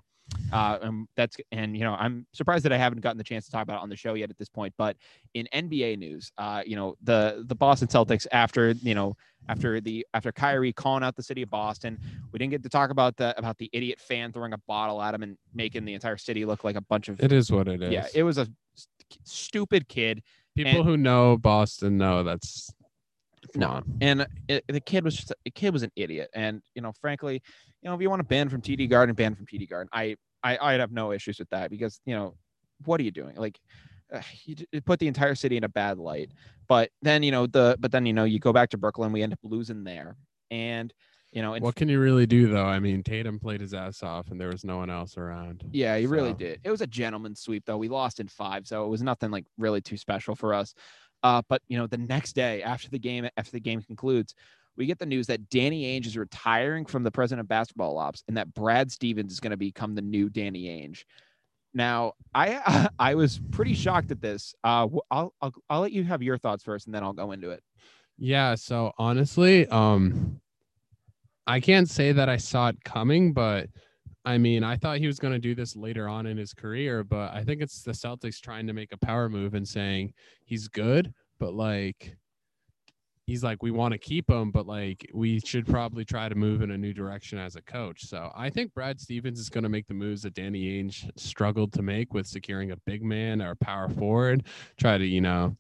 Uh, 0.52 0.78
and 0.83 1.09
that's 1.16 1.37
and 1.50 1.76
you 1.76 1.83
know 1.83 1.94
I'm 1.94 2.24
surprised 2.33 2.64
that 2.64 2.72
I 2.72 2.76
haven't 2.76 3.00
gotten 3.00 3.18
the 3.18 3.24
chance 3.24 3.46
to 3.46 3.50
talk 3.50 3.64
about 3.64 3.78
it 3.78 3.83
on 3.83 3.88
the 3.88 3.96
show 3.96 4.14
yet 4.14 4.30
at 4.30 4.38
this 4.38 4.48
point. 4.48 4.72
But 4.78 4.96
in 5.35 5.48
NBA 5.52 5.98
news, 5.98 6.30
uh, 6.38 6.62
you 6.64 6.76
know 6.76 6.94
the 7.02 7.44
the 7.48 7.54
Boston 7.56 7.88
Celtics 7.88 8.28
after 8.30 8.70
you 8.70 8.94
know 8.94 9.16
after 9.48 9.80
the 9.80 10.06
after 10.14 10.30
Kyrie 10.30 10.72
calling 10.72 11.02
out 11.02 11.16
the 11.16 11.22
city 11.22 11.42
of 11.42 11.50
Boston, 11.50 11.98
we 12.30 12.38
didn't 12.38 12.52
get 12.52 12.62
to 12.62 12.68
talk 12.68 12.90
about 12.90 13.16
the 13.16 13.37
about 13.38 13.59
the 13.59 13.68
idiot 13.72 13.98
fan 14.00 14.33
throwing 14.33 14.52
a 14.52 14.59
bottle 14.68 15.02
at 15.02 15.14
him 15.14 15.24
and 15.24 15.37
making 15.52 15.85
the 15.85 15.94
entire 15.94 16.16
city 16.16 16.44
look 16.44 16.62
like 16.62 16.76
a 16.76 16.83
bunch 16.83 17.09
of 17.09 17.20
It 17.20 17.33
is 17.33 17.50
what 17.50 17.66
it 17.66 17.83
is. 17.83 17.90
yeah, 17.92 18.06
it 18.14 18.22
was 18.22 18.38
a 18.38 18.46
st- 18.74 18.88
stupid 19.24 19.88
kid, 19.88 20.22
People 20.56 20.80
and- 20.80 20.84
who 20.84 20.96
know 20.96 21.36
Boston 21.36 21.96
know 21.98 22.22
that's 22.22 22.72
No. 23.54 23.68
on. 23.68 23.98
and 24.00 24.26
it, 24.48 24.64
the 24.68 24.80
kid 24.80 25.04
was 25.04 25.16
just 25.16 25.32
a 25.46 25.50
kid 25.50 25.72
was 25.72 25.82
an 25.82 25.92
idiot. 25.96 26.28
And 26.34 26.62
you 26.74 26.82
know, 26.82 26.92
frankly, 27.00 27.42
you 27.82 27.88
know, 27.88 27.94
if 27.94 28.00
you 28.00 28.10
want 28.10 28.20
to 28.20 28.26
ban 28.26 28.48
from 28.48 28.60
TD 28.60 28.88
Garden, 28.88 29.14
ban 29.14 29.34
from 29.34 29.46
TD 29.46 29.68
Garden. 29.68 29.88
I 29.92 30.16
I 30.42 30.58
I'd 30.60 30.80
have 30.80 30.92
no 30.92 31.12
issues 31.12 31.38
with 31.38 31.48
that 31.50 31.70
because 31.70 32.00
you 32.04 32.14
know, 32.14 32.34
what 32.84 33.00
are 33.00 33.04
you 33.04 33.10
doing? 33.10 33.36
Like, 33.36 33.58
uh, 34.12 34.20
you, 34.44 34.54
d- 34.56 34.80
put 34.80 34.98
the 34.98 35.06
entire 35.06 35.34
city 35.34 35.56
in 35.56 35.64
a 35.64 35.68
bad 35.68 35.98
light. 35.98 36.32
But 36.68 36.90
then 37.02 37.22
you 37.22 37.30
know 37.30 37.46
the 37.46 37.76
but 37.80 37.92
then 37.92 38.06
you 38.06 38.12
know 38.12 38.24
you 38.24 38.38
go 38.38 38.52
back 38.52 38.70
to 38.70 38.78
Brooklyn, 38.78 39.12
we 39.12 39.22
end 39.22 39.32
up 39.32 39.38
losing 39.42 39.84
there, 39.84 40.16
and 40.50 40.92
You 41.32 41.42
know, 41.42 41.54
What 41.56 41.76
can 41.76 41.88
you 41.88 42.00
really 42.00 42.26
do 42.26 42.48
though? 42.48 42.64
I 42.64 42.80
mean, 42.80 43.04
Tatum 43.04 43.38
played 43.38 43.60
his 43.60 43.72
ass 43.72 44.02
off, 44.02 44.30
and 44.30 44.40
there 44.40 44.48
was 44.48 44.64
no 44.64 44.78
one 44.78 44.90
else 44.90 45.16
around. 45.16 45.62
Yeah, 45.70 45.96
he 45.96 46.06
really 46.06 46.34
did. 46.34 46.60
It 46.64 46.70
was 46.70 46.80
a 46.80 46.88
gentleman's 46.88 47.40
sweep, 47.40 47.64
though. 47.66 47.78
We 47.78 47.88
lost 47.88 48.18
in 48.18 48.26
five, 48.26 48.66
so 48.66 48.84
it 48.84 48.88
was 48.88 49.02
nothing 49.02 49.30
like 49.30 49.44
really 49.56 49.80
too 49.80 49.96
special 49.96 50.34
for 50.34 50.52
us. 50.52 50.74
Uh, 51.22 51.42
but 51.48 51.62
you 51.68 51.78
know, 51.78 51.86
the 51.86 51.98
next 51.98 52.32
day 52.32 52.62
after 52.64 52.88
the 52.88 52.98
game, 52.98 53.28
after 53.36 53.52
the 53.52 53.60
game 53.60 53.80
concludes, 53.80 54.34
we 54.76 54.86
get 54.86 54.98
the 54.98 55.06
news 55.06 55.28
that 55.28 55.48
Danny 55.50 55.84
Ainge 55.84 56.06
is 56.06 56.16
retiring 56.16 56.84
from 56.84 57.04
the 57.04 57.12
president 57.12 57.40
of 57.40 57.48
basketball 57.48 57.98
ops, 57.98 58.24
and 58.26 58.36
that 58.36 58.52
Brad 58.52 58.90
Stevens 58.90 59.32
is 59.32 59.38
going 59.38 59.52
to 59.52 59.56
become 59.56 59.94
the 59.94 60.02
new 60.02 60.28
Danny 60.30 60.64
Ainge. 60.64 61.04
Now, 61.74 62.14
I 62.34 62.88
I 62.98 63.14
was 63.14 63.40
pretty 63.52 63.74
shocked 63.74 64.10
at 64.10 64.20
this. 64.20 64.52
Uh, 64.64 64.88
I'll, 65.12 65.32
I'll 65.40 65.54
I'll 65.68 65.80
let 65.80 65.92
you 65.92 66.02
have 66.02 66.24
your 66.24 66.38
thoughts 66.38 66.64
first, 66.64 66.86
and 66.86 66.94
then 66.94 67.04
I'll 67.04 67.12
go 67.12 67.30
into 67.30 67.50
it. 67.50 67.62
Yeah. 68.18 68.56
So 68.56 68.92
honestly, 68.98 69.68
um, 69.68 70.40
I 71.46 71.61
can't 71.61 71.88
say 71.88 72.12
that 72.12 72.29
I 72.29 72.37
saw 72.37 72.68
it 72.68 72.83
coming, 72.85 73.33
but 73.33 73.68
I 74.24 74.38
mean, 74.38 74.62
I 74.62 74.76
thought 74.76 74.98
he 74.98 75.07
was 75.07 75.18
going 75.18 75.33
to 75.33 75.38
do 75.38 75.55
this 75.55 75.74
later 75.74 76.09
on 76.09 76.26
in 76.26 76.37
his 76.37 76.53
career, 76.53 77.03
but 77.03 77.33
I 77.33 77.42
think 77.42 77.62
it's 77.62 77.83
the 77.83 77.92
Celtics 77.92 78.40
trying 78.40 78.66
to 78.66 78.72
make 78.72 78.92
a 78.92 78.98
power 78.98 79.29
move 79.29 79.55
and 79.55 79.66
saying 79.66 80.12
he's 80.44 80.68
good, 80.68 81.12
but 81.38 81.55
like 81.55 82.16
he's 83.26 83.42
like 83.42 83.62
we 83.62 83.70
want 83.70 83.92
to 83.92 83.98
keep 83.98 84.29
him, 84.29 84.50
but 84.50 84.66
like 84.66 85.09
we 85.14 85.40
should 85.40 85.66
probably 85.66 86.05
try 86.05 86.29
to 86.29 86.35
move 86.35 86.62
in 86.62 86.72
a 86.72 86.79
new 86.79 86.92
direction 86.92 87.38
as 87.38 87.57
a 87.57 87.62
coach. 87.62 88.05
So 88.05 88.31
I 88.35 88.50
think 88.50 88.74
Brad 88.74 89.00
Stevens 89.00 89.38
is 89.40 89.48
going 89.48 89.62
to 89.62 89.70
make 89.70 89.87
the 89.87 89.94
moves 89.94 90.22
that 90.22 90.35
Danny 90.35 90.64
Ainge 90.64 91.11
struggled 91.18 91.72
to 91.74 91.83
make 91.83 92.12
with 92.12 92.26
securing 92.26 92.72
a 92.72 92.76
big 92.87 93.03
man 93.03 93.40
or 93.40 93.55
power 93.55 93.88
forward. 93.88 94.46
Try 94.79 94.98
to 94.98 95.07
you 95.07 95.20
know 95.20 95.57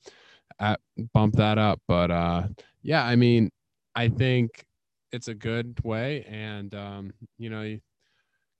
at, 0.58 0.80
bump 1.14 1.36
that 1.36 1.58
up, 1.58 1.80
but 1.88 2.10
uh, 2.10 2.48
yeah, 2.82 3.04
I 3.04 3.16
mean, 3.16 3.50
I 3.94 4.08
think 4.08 4.64
it's 5.12 5.28
a 5.28 5.34
good 5.34 5.78
way, 5.84 6.24
and 6.28 6.74
um, 6.74 7.12
you 7.38 7.50
know. 7.50 7.78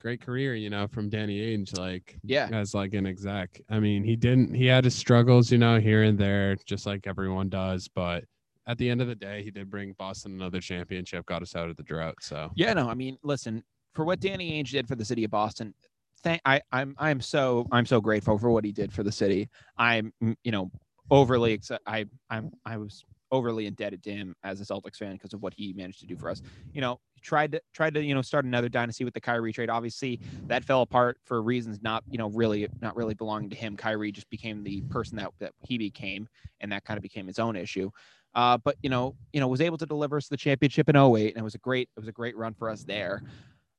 Great 0.01 0.23
career, 0.23 0.55
you 0.55 0.71
know, 0.71 0.87
from 0.87 1.11
Danny 1.11 1.39
Ainge, 1.41 1.77
like 1.77 2.17
Yeah. 2.25 2.49
as 2.51 2.73
like 2.73 2.95
an 2.95 3.05
exec. 3.05 3.61
I 3.69 3.81
mean, 3.81 4.03
he 4.03 4.17
didn't. 4.17 4.55
He 4.55 4.65
had 4.65 4.85
his 4.85 4.95
struggles, 4.95 5.53
you 5.53 5.59
know, 5.59 5.79
here 5.79 6.05
and 6.05 6.19
there, 6.19 6.57
just 6.65 6.87
like 6.87 7.07
everyone 7.07 7.51
does. 7.51 7.87
But 7.95 8.25
at 8.67 8.79
the 8.79 8.89
end 8.89 9.03
of 9.03 9.09
the 9.09 9.15
day, 9.15 9.43
he 9.43 9.51
did 9.51 9.69
bring 9.69 9.93
Boston 9.99 10.33
another 10.33 10.59
championship, 10.59 11.27
got 11.27 11.43
us 11.43 11.55
out 11.55 11.69
of 11.69 11.77
the 11.77 11.83
drought. 11.83 12.15
So 12.23 12.51
Yeah, 12.55 12.73
no, 12.73 12.89
I 12.89 12.95
mean, 12.95 13.19
listen, 13.23 13.63
for 13.93 14.07
what 14.07 14.21
Danny 14.21 14.53
Ainge 14.53 14.71
did 14.71 14.89
for 14.89 14.95
the 14.95 15.05
city 15.05 15.23
of 15.25 15.33
Boston, 15.33 15.75
thank 16.23 16.41
I 16.47 16.63
I'm 16.73 16.95
I'm 16.97 17.21
so 17.21 17.67
I'm 17.71 17.85
so 17.85 18.01
grateful 18.01 18.39
for 18.39 18.51
what 18.51 18.65
he 18.65 18.73
did 18.73 18.95
for 18.95 19.03
the 19.03 19.13
city. 19.13 19.51
I'm 19.77 20.15
you 20.43 20.51
know 20.51 20.71
overly 21.11 21.53
excited. 21.53 21.83
I 21.87 22.07
I'm 22.31 22.53
I 22.65 22.79
was 22.79 23.05
overly 23.33 23.67
indebted 23.67 24.03
to 24.05 24.13
him 24.13 24.35
as 24.43 24.61
a 24.61 24.65
Celtics 24.65 24.97
fan 24.97 25.13
because 25.13 25.33
of 25.33 25.43
what 25.43 25.55
he 25.55 25.73
managed 25.73 26.01
to 26.01 26.07
do 26.07 26.17
for 26.17 26.31
us. 26.31 26.43
You 26.73 26.81
know, 26.81 27.01
tried 27.23 27.53
to 27.53 27.61
tried 27.75 27.95
to 27.95 28.03
you 28.03 28.15
know 28.15 28.23
start 28.23 28.45
another 28.45 28.69
dynasty 28.69 29.05
with 29.05 29.15
the 29.15 29.21
Kyrie 29.21 29.53
trade. 29.53 29.71
Obviously, 29.71 30.21
that 30.49 30.65
fell 30.65 30.83
apart 30.83 31.19
for 31.25 31.43
reasons 31.43 31.81
not 31.83 32.05
you 32.11 32.19
know 32.19 32.29
really 32.31 32.69
not 32.81 32.97
really 32.97 33.15
belonging 33.15 33.51
to 33.51 33.57
him. 33.57 33.77
Kyrie 33.77 34.13
just 34.13 34.29
became 34.31 34.65
the 34.65 34.83
person 34.91 35.17
that 35.17 35.31
that 35.39 35.53
he 35.61 35.79
became, 35.79 36.29
and 36.61 36.73
that 36.73 36.85
kind 36.85 36.99
of 36.99 37.03
became 37.03 37.27
his 37.27 37.39
own 37.39 37.57
issue. 37.57 37.91
Uh, 38.35 38.59
but 38.59 38.77
you 38.83 38.91
know, 38.91 39.15
you 39.33 39.41
know, 39.41 39.49
was 39.49 39.61
able 39.61 39.79
to 39.79 39.87
deliver 39.87 40.17
us 40.17 40.29
the 40.29 40.37
championship 40.37 40.89
in 40.89 40.97
08, 40.97 41.31
and 41.35 41.39
it 41.39 41.43
was 41.43 41.55
a 41.55 41.59
great, 41.59 41.89
it 41.97 42.01
was 42.01 42.09
a 42.09 42.13
great 42.13 42.37
run 42.37 42.55
for 42.55 42.71
us 42.71 42.85
there. 42.85 43.23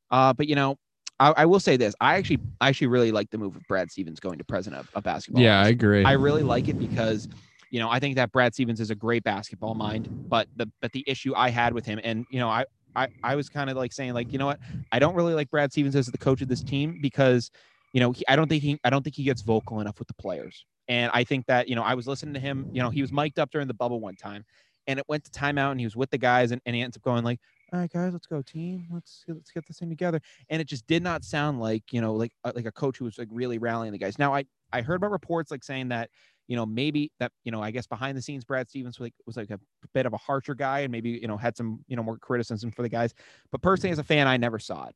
Uh, 0.09 0.33
but 0.33 0.47
you 0.47 0.55
know, 0.55 0.77
I, 1.19 1.33
I 1.37 1.45
will 1.45 1.59
say 1.59 1.77
this: 1.77 1.95
I 2.01 2.17
actually, 2.17 2.39
I 2.59 2.67
actually 2.67 2.87
really 2.87 3.11
like 3.11 3.29
the 3.29 3.37
move 3.37 3.55
of 3.55 3.65
Brad 3.67 3.89
Stevens 3.91 4.19
going 4.19 4.37
to 4.39 4.43
president 4.43 4.81
of, 4.81 4.89
of 4.93 5.03
basketball. 5.03 5.41
yeah, 5.41 5.61
I 5.61 5.69
agree. 5.69 6.03
I 6.03 6.13
really 6.13 6.43
like 6.43 6.67
it 6.67 6.77
because, 6.77 7.29
you 7.71 7.79
know, 7.79 7.89
I 7.89 7.99
think 7.99 8.17
that 8.17 8.31
Brad 8.31 8.53
Stevens 8.53 8.79
is 8.79 8.91
a 8.91 8.95
great 8.95 9.23
basketball 9.23 9.73
mind. 9.73 10.07
But 10.29 10.47
the 10.55 10.69
but 10.81 10.91
the 10.91 11.03
issue 11.07 11.34
I 11.36 11.49
had 11.49 11.73
with 11.73 11.86
him, 11.86 11.99
and 12.03 12.25
you 12.29 12.39
know, 12.39 12.49
I 12.49 12.65
I, 12.95 13.07
I 13.23 13.36
was 13.36 13.49
kind 13.49 13.69
of 13.69 13.77
like 13.77 13.93
saying 13.93 14.13
like, 14.13 14.31
you 14.31 14.38
know 14.38 14.45
what, 14.45 14.60
I 14.91 14.99
don't 14.99 15.15
really 15.15 15.34
like 15.34 15.49
Brad 15.49 15.71
Stevens 15.71 15.95
as 15.95 16.07
the 16.07 16.17
coach 16.17 16.41
of 16.41 16.49
this 16.49 16.62
team 16.62 16.99
because, 17.01 17.49
you 17.93 18.01
know, 18.01 18.12
he, 18.12 18.27
I 18.27 18.36
don't 18.36 18.49
think 18.49 18.62
he 18.62 18.77
I 18.84 18.89
don't 18.89 19.03
think 19.03 19.15
he 19.15 19.23
gets 19.23 19.41
vocal 19.41 19.79
enough 19.79 19.97
with 19.99 20.10
the 20.10 20.13
players. 20.13 20.65
And 20.88 21.10
I 21.13 21.23
think 21.23 21.45
that 21.45 21.69
you 21.69 21.75
know, 21.75 21.84
I 21.84 21.93
was 21.93 22.07
listening 22.07 22.34
to 22.34 22.39
him. 22.39 22.69
You 22.73 22.81
know, 22.81 22.89
he 22.89 23.01
was 23.01 23.12
mic'd 23.12 23.39
up 23.39 23.51
during 23.51 23.67
the 23.67 23.73
bubble 23.73 24.01
one 24.01 24.15
time, 24.15 24.43
and 24.88 24.99
it 24.99 25.05
went 25.07 25.23
to 25.23 25.31
timeout, 25.31 25.71
and 25.71 25.79
he 25.79 25.86
was 25.86 25.95
with 25.95 26.10
the 26.10 26.17
guys, 26.17 26.51
and, 26.51 26.62
and 26.65 26.75
he 26.75 26.81
ends 26.81 26.97
up 26.97 27.03
going 27.03 27.23
like. 27.23 27.39
All 27.73 27.79
right, 27.79 27.89
guys, 27.89 28.12
let's 28.12 28.27
go, 28.27 28.41
team. 28.41 28.86
Let's 28.91 29.23
let's 29.29 29.49
get 29.49 29.65
this 29.65 29.79
thing 29.79 29.88
together. 29.88 30.19
And 30.49 30.62
it 30.62 30.65
just 30.65 30.86
did 30.88 31.01
not 31.01 31.23
sound 31.23 31.62
like 31.62 31.84
you 31.93 32.01
know, 32.01 32.13
like 32.13 32.34
uh, 32.43 32.51
like 32.53 32.65
a 32.65 32.71
coach 32.71 32.97
who 32.97 33.05
was 33.05 33.17
like 33.17 33.29
really 33.31 33.60
rallying 33.60 33.93
the 33.93 33.97
guys. 33.97 34.19
Now, 34.19 34.36
I 34.36 34.43
I 34.73 34.81
heard 34.81 34.95
about 34.95 35.12
reports 35.12 35.51
like 35.51 35.63
saying 35.63 35.89
that 35.89 36.10
you 36.51 36.57
know 36.57 36.65
maybe 36.65 37.09
that 37.17 37.31
you 37.45 37.51
know 37.51 37.63
I 37.63 37.71
guess 37.71 37.87
behind 37.87 38.17
the 38.17 38.21
scenes 38.21 38.43
Brad 38.43 38.69
Stevens 38.69 38.99
was 38.99 39.05
like 39.05 39.13
was 39.25 39.37
like 39.37 39.51
a 39.51 39.59
bit 39.93 40.05
of 40.05 40.11
a 40.11 40.17
harsher 40.17 40.53
guy 40.53 40.81
and 40.81 40.91
maybe 40.91 41.11
you 41.11 41.25
know 41.25 41.37
had 41.37 41.55
some 41.55 41.79
you 41.87 41.95
know 41.95 42.03
more 42.03 42.17
criticism 42.17 42.71
for 42.71 42.81
the 42.81 42.89
guys. 42.89 43.13
But 43.53 43.61
personally, 43.61 43.93
mm-hmm. 43.93 44.01
as 44.01 44.05
a 44.05 44.07
fan, 44.07 44.27
I 44.27 44.35
never 44.35 44.59
saw 44.59 44.87
it, 44.87 44.95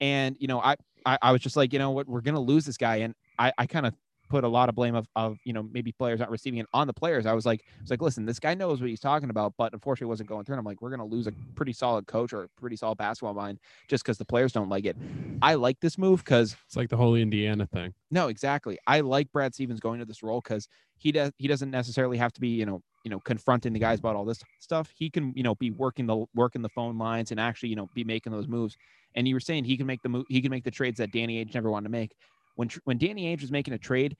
and 0.00 0.36
you 0.40 0.48
know 0.48 0.60
I 0.60 0.74
I, 1.06 1.16
I 1.22 1.30
was 1.30 1.40
just 1.40 1.54
like 1.54 1.72
you 1.72 1.78
know 1.78 1.92
what? 1.92 2.08
We're 2.08 2.22
gonna 2.22 2.40
lose 2.40 2.66
this 2.66 2.76
guy, 2.76 2.96
and 2.96 3.14
I 3.38 3.52
I 3.56 3.66
kind 3.66 3.86
of 3.86 3.94
put 4.28 4.44
a 4.44 4.48
lot 4.48 4.68
of 4.68 4.74
blame 4.74 4.94
of, 4.94 5.06
of 5.16 5.38
you 5.44 5.52
know 5.52 5.62
maybe 5.72 5.92
players 5.92 6.20
not 6.20 6.30
receiving 6.30 6.58
it 6.58 6.66
on 6.72 6.86
the 6.86 6.92
players. 6.92 7.26
I 7.26 7.32
was 7.32 7.46
like 7.46 7.62
I 7.78 7.82
was 7.82 7.90
like 7.90 8.02
listen, 8.02 8.26
this 8.26 8.38
guy 8.38 8.54
knows 8.54 8.80
what 8.80 8.90
he's 8.90 9.00
talking 9.00 9.30
about, 9.30 9.54
but 9.56 9.72
unfortunately 9.72 10.08
wasn't 10.08 10.28
going 10.28 10.44
through. 10.44 10.54
And 10.54 10.60
I'm 10.60 10.64
like 10.64 10.82
we're 10.82 10.90
gonna 10.90 11.04
lose 11.04 11.26
a 11.26 11.32
pretty 11.54 11.72
solid 11.72 12.06
coach 12.06 12.32
or 12.32 12.44
a 12.44 12.48
pretty 12.60 12.76
solid 12.76 12.98
basketball 12.98 13.34
mind 13.34 13.58
just 13.88 14.04
because 14.04 14.18
the 14.18 14.24
players 14.24 14.52
don't 14.52 14.68
like 14.68 14.84
it. 14.84 14.96
I 15.42 15.54
like 15.54 15.80
this 15.80 15.98
move 15.98 16.24
because 16.24 16.56
it's 16.66 16.76
like 16.76 16.88
the 16.88 16.96
whole 16.96 17.14
Indiana 17.14 17.66
thing. 17.66 17.94
no, 18.10 18.28
exactly. 18.28 18.78
I 18.86 19.00
like 19.00 19.32
Brad 19.32 19.54
Stevens 19.54 19.80
going 19.80 20.00
to 20.00 20.04
this 20.04 20.22
role 20.22 20.40
because 20.40 20.68
he 20.98 21.12
does 21.12 21.32
he 21.38 21.48
doesn't 21.48 21.70
necessarily 21.70 22.18
have 22.18 22.32
to 22.34 22.40
be, 22.40 22.48
you 22.48 22.66
know, 22.66 22.82
you 23.04 23.10
know, 23.10 23.20
confronting 23.20 23.72
the 23.72 23.78
guys 23.78 23.98
about 23.98 24.16
all 24.16 24.24
this 24.24 24.42
stuff. 24.58 24.90
He 24.96 25.10
can, 25.10 25.32
you 25.36 25.42
know, 25.42 25.54
be 25.54 25.70
working 25.70 26.06
the 26.06 26.24
working 26.34 26.62
the 26.62 26.68
phone 26.68 26.98
lines 26.98 27.30
and 27.30 27.38
actually, 27.38 27.68
you 27.68 27.76
know, 27.76 27.88
be 27.94 28.04
making 28.04 28.32
those 28.32 28.48
moves. 28.48 28.76
And 29.14 29.26
you 29.26 29.34
were 29.34 29.40
saying 29.40 29.64
he 29.64 29.76
can 29.76 29.86
make 29.86 30.02
the 30.02 30.08
move, 30.08 30.26
he 30.28 30.40
can 30.40 30.50
make 30.50 30.64
the 30.64 30.70
trades 30.70 30.98
that 30.98 31.12
Danny 31.12 31.44
Ainge 31.44 31.54
never 31.54 31.70
wanted 31.70 31.84
to 31.84 31.90
make. 31.90 32.16
When 32.56 32.68
when 32.84 32.98
Danny 32.98 33.24
Ainge 33.24 33.42
was 33.42 33.52
making 33.52 33.74
a 33.74 33.78
trade, 33.78 34.16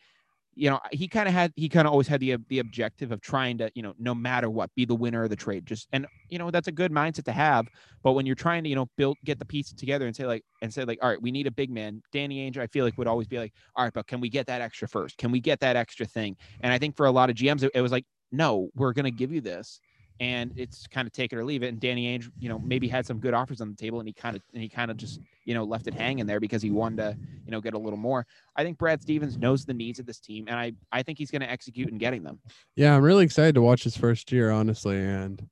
you 0.55 0.71
know, 0.71 0.81
he 0.91 1.07
kind 1.07 1.29
of 1.29 1.35
had 1.35 1.53
he 1.55 1.69
kind 1.69 1.87
of 1.87 1.93
always 1.93 2.09
had 2.09 2.19
the 2.19 2.37
the 2.49 2.61
objective 2.61 3.13
of 3.13 3.21
trying 3.21 3.59
to, 3.59 3.71
you 3.75 3.83
know, 3.83 3.95
no 3.99 4.15
matter 4.15 4.49
what, 4.49 4.75
be 4.75 4.87
the 4.87 4.95
winner 4.95 5.25
of 5.25 5.31
the 5.31 5.37
trade. 5.37 5.67
Just 5.67 5.87
and 5.93 6.07
you 6.31 6.39
know, 6.39 6.51
that's 6.51 6.67
a 6.67 6.73
good 6.73 6.91
mindset 6.91 7.25
to 7.25 7.33
have. 7.33 7.69
But 8.03 8.13
when 8.13 8.25
you're 8.25 8.35
trying 8.35 8.63
to, 8.65 8.71
you 8.71 8.75
know, 8.75 8.89
build 8.97 9.19
get 9.25 9.39
the 9.39 9.45
pieces 9.45 9.75
together 9.75 10.07
and 10.07 10.17
say 10.17 10.25
like 10.25 10.45
and 10.63 10.73
say 10.73 10.85
like, 10.85 10.99
all 11.03 11.11
right, 11.11 11.21
we 11.21 11.31
need 11.31 11.47
a 11.47 11.51
big 11.51 11.71
man. 11.71 12.03
Danny 12.11 12.51
Ainge, 12.51 12.57
I 12.57 12.67
feel 12.69 12.87
like 12.87 12.97
would 12.97 13.07
always 13.07 13.29
be 13.29 13.39
like, 13.39 13.53
all 13.77 13.85
right, 13.85 13.93
but 13.93 14.07
can 14.07 14.19
we 14.19 14.31
get 14.31 14.47
that 14.47 14.63
extra 14.63 14.89
first? 14.89 15.19
Can 15.19 15.31
we 15.31 15.41
get 15.41 15.61
that 15.61 15.77
extra 15.77 16.07
thing? 16.07 16.37
And 16.61 16.73
I 16.73 16.79
think 16.79 16.97
for 16.97 17.05
a 17.05 17.11
lot 17.11 17.29
of 17.29 17.37
GMs, 17.37 17.63
it, 17.63 17.73
it 17.75 17.83
was 17.83 17.93
like, 17.93 18.07
no, 18.33 18.71
we're 18.75 18.95
gonna 18.95 19.11
give 19.11 19.33
you 19.33 19.43
this. 19.43 19.79
And 20.19 20.53
it's 20.57 20.87
kind 20.87 21.07
of 21.07 21.13
take 21.13 21.33
it 21.33 21.37
or 21.37 21.45
leave 21.45 21.63
it. 21.63 21.69
And 21.69 21.79
Danny 21.79 22.17
Ainge, 22.17 22.31
you 22.39 22.49
know, 22.49 22.59
maybe 22.59 22.89
had 22.89 23.07
some 23.07 23.19
good 23.19 23.35
offers 23.35 23.61
on 23.61 23.69
the 23.69 23.77
table, 23.77 23.99
and 23.99 24.09
he 24.09 24.15
kind 24.15 24.35
of 24.35 24.43
and 24.55 24.63
he 24.63 24.69
kind 24.69 24.91
of 24.91 24.97
just, 24.97 25.21
you 25.45 25.53
know, 25.53 25.65
left 25.65 25.87
it 25.87 25.95
hanging 25.95 26.27
there 26.27 26.41
because 26.41 26.63
he 26.63 26.71
wanted 26.71 26.97
to, 26.97 27.17
you 27.45 27.51
know, 27.51 27.61
get 27.61 27.75
a 27.75 27.79
little 27.79 27.99
more. 27.99 28.27
I 28.57 28.63
think 28.63 28.79
Brad 28.79 29.03
Stevens 29.03 29.37
knows 29.37 29.67
the 29.67 29.75
needs 29.75 29.99
of 29.99 30.07
this 30.07 30.19
team, 30.19 30.47
and 30.49 30.59
I 30.59 30.73
I 30.91 31.03
think 31.03 31.19
he's 31.19 31.31
going 31.31 31.43
to 31.43 31.51
execute 31.51 31.91
in 31.91 31.99
getting 31.99 32.23
them. 32.23 32.39
Yeah, 32.77 32.97
I'm 32.97 33.03
really 33.03 33.25
excited 33.25 33.55
to 33.57 33.63
watch 33.63 33.85
his 33.85 33.97
first 33.97 34.33
year, 34.33 34.51
honestly, 34.51 34.99
and 34.99 35.49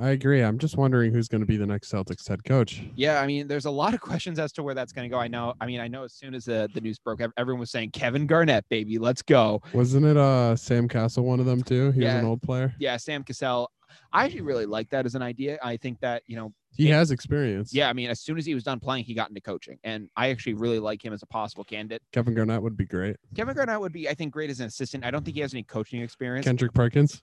I 0.00 0.10
agree. 0.10 0.42
I'm 0.42 0.58
just 0.58 0.76
wondering 0.76 1.12
who's 1.12 1.26
going 1.28 1.40
to 1.40 1.46
be 1.46 1.56
the 1.56 1.66
next 1.66 1.90
Celtics 1.90 2.26
head 2.28 2.44
coach. 2.44 2.82
Yeah, 2.94 3.20
I 3.20 3.26
mean, 3.26 3.48
there's 3.48 3.64
a 3.64 3.70
lot 3.70 3.94
of 3.94 4.00
questions 4.10 4.38
as 4.38 4.52
to 4.52 4.62
where 4.62 4.74
that's 4.74 4.92
going 4.92 5.08
to 5.08 5.12
go. 5.14 5.18
I 5.18 5.26
know. 5.28 5.54
I 5.60 5.66
mean, 5.66 5.80
I 5.80 5.88
know 5.88 6.04
as 6.04 6.12
soon 6.14 6.34
as 6.34 6.44
the, 6.44 6.68
the 6.72 6.80
news 6.80 6.98
broke, 6.98 7.20
everyone 7.36 7.60
was 7.60 7.70
saying 7.70 7.90
Kevin 7.90 8.26
Garnett, 8.26 8.64
baby, 8.68 8.98
let's 8.98 9.22
go. 9.22 9.60
Wasn't 9.72 10.04
it 10.06 10.16
uh 10.16 10.54
Sam 10.56 10.88
Cassell 10.88 11.24
one 11.24 11.40
of 11.40 11.46
them 11.46 11.62
too? 11.62 11.90
He 11.92 12.00
was 12.00 12.14
an 12.14 12.24
old 12.24 12.42
player. 12.42 12.74
Yeah, 12.78 12.96
Sam 12.96 13.24
Cassell. 13.24 13.70
I 14.12 14.24
actually 14.26 14.42
really 14.42 14.66
like 14.66 14.90
that 14.90 15.06
as 15.06 15.14
an 15.14 15.22
idea. 15.22 15.58
I 15.62 15.76
think 15.78 15.98
that 16.00 16.22
you 16.26 16.36
know, 16.36 16.52
He 16.76 16.90
It- 16.90 16.92
has 16.92 17.10
experience. 17.10 17.72
yeah. 17.74 17.88
I 17.88 17.92
mean, 17.94 18.10
as 18.10 18.20
soon 18.20 18.38
as 18.38 18.44
he 18.46 18.54
was 18.54 18.62
done 18.62 18.78
playing, 18.80 19.04
he 19.04 19.14
got 19.14 19.30
into 19.30 19.40
coaching, 19.40 19.78
and 19.82 20.08
I 20.16 20.28
actually 20.28 20.54
really 20.54 20.78
like 20.78 21.02
him 21.04 21.12
as 21.12 21.22
a 21.22 21.26
possible 21.26 21.64
candidate. 21.64 22.02
Kevin 22.12 22.34
Garnett 22.34 22.62
would 22.62 22.76
be 22.76 22.84
great. 22.86 23.16
Kevin 23.34 23.54
Garnett 23.56 23.80
would 23.80 23.92
be, 23.92 24.08
I 24.08 24.14
think, 24.14 24.32
great 24.32 24.50
as 24.50 24.60
an 24.60 24.66
assistant. 24.66 25.04
I 25.04 25.10
don't 25.10 25.24
think 25.24 25.34
he 25.36 25.40
has 25.40 25.54
any 25.54 25.62
coaching 25.64 26.02
experience. 26.02 26.44
Kendrick 26.46 26.72
Perkins. 26.74 27.22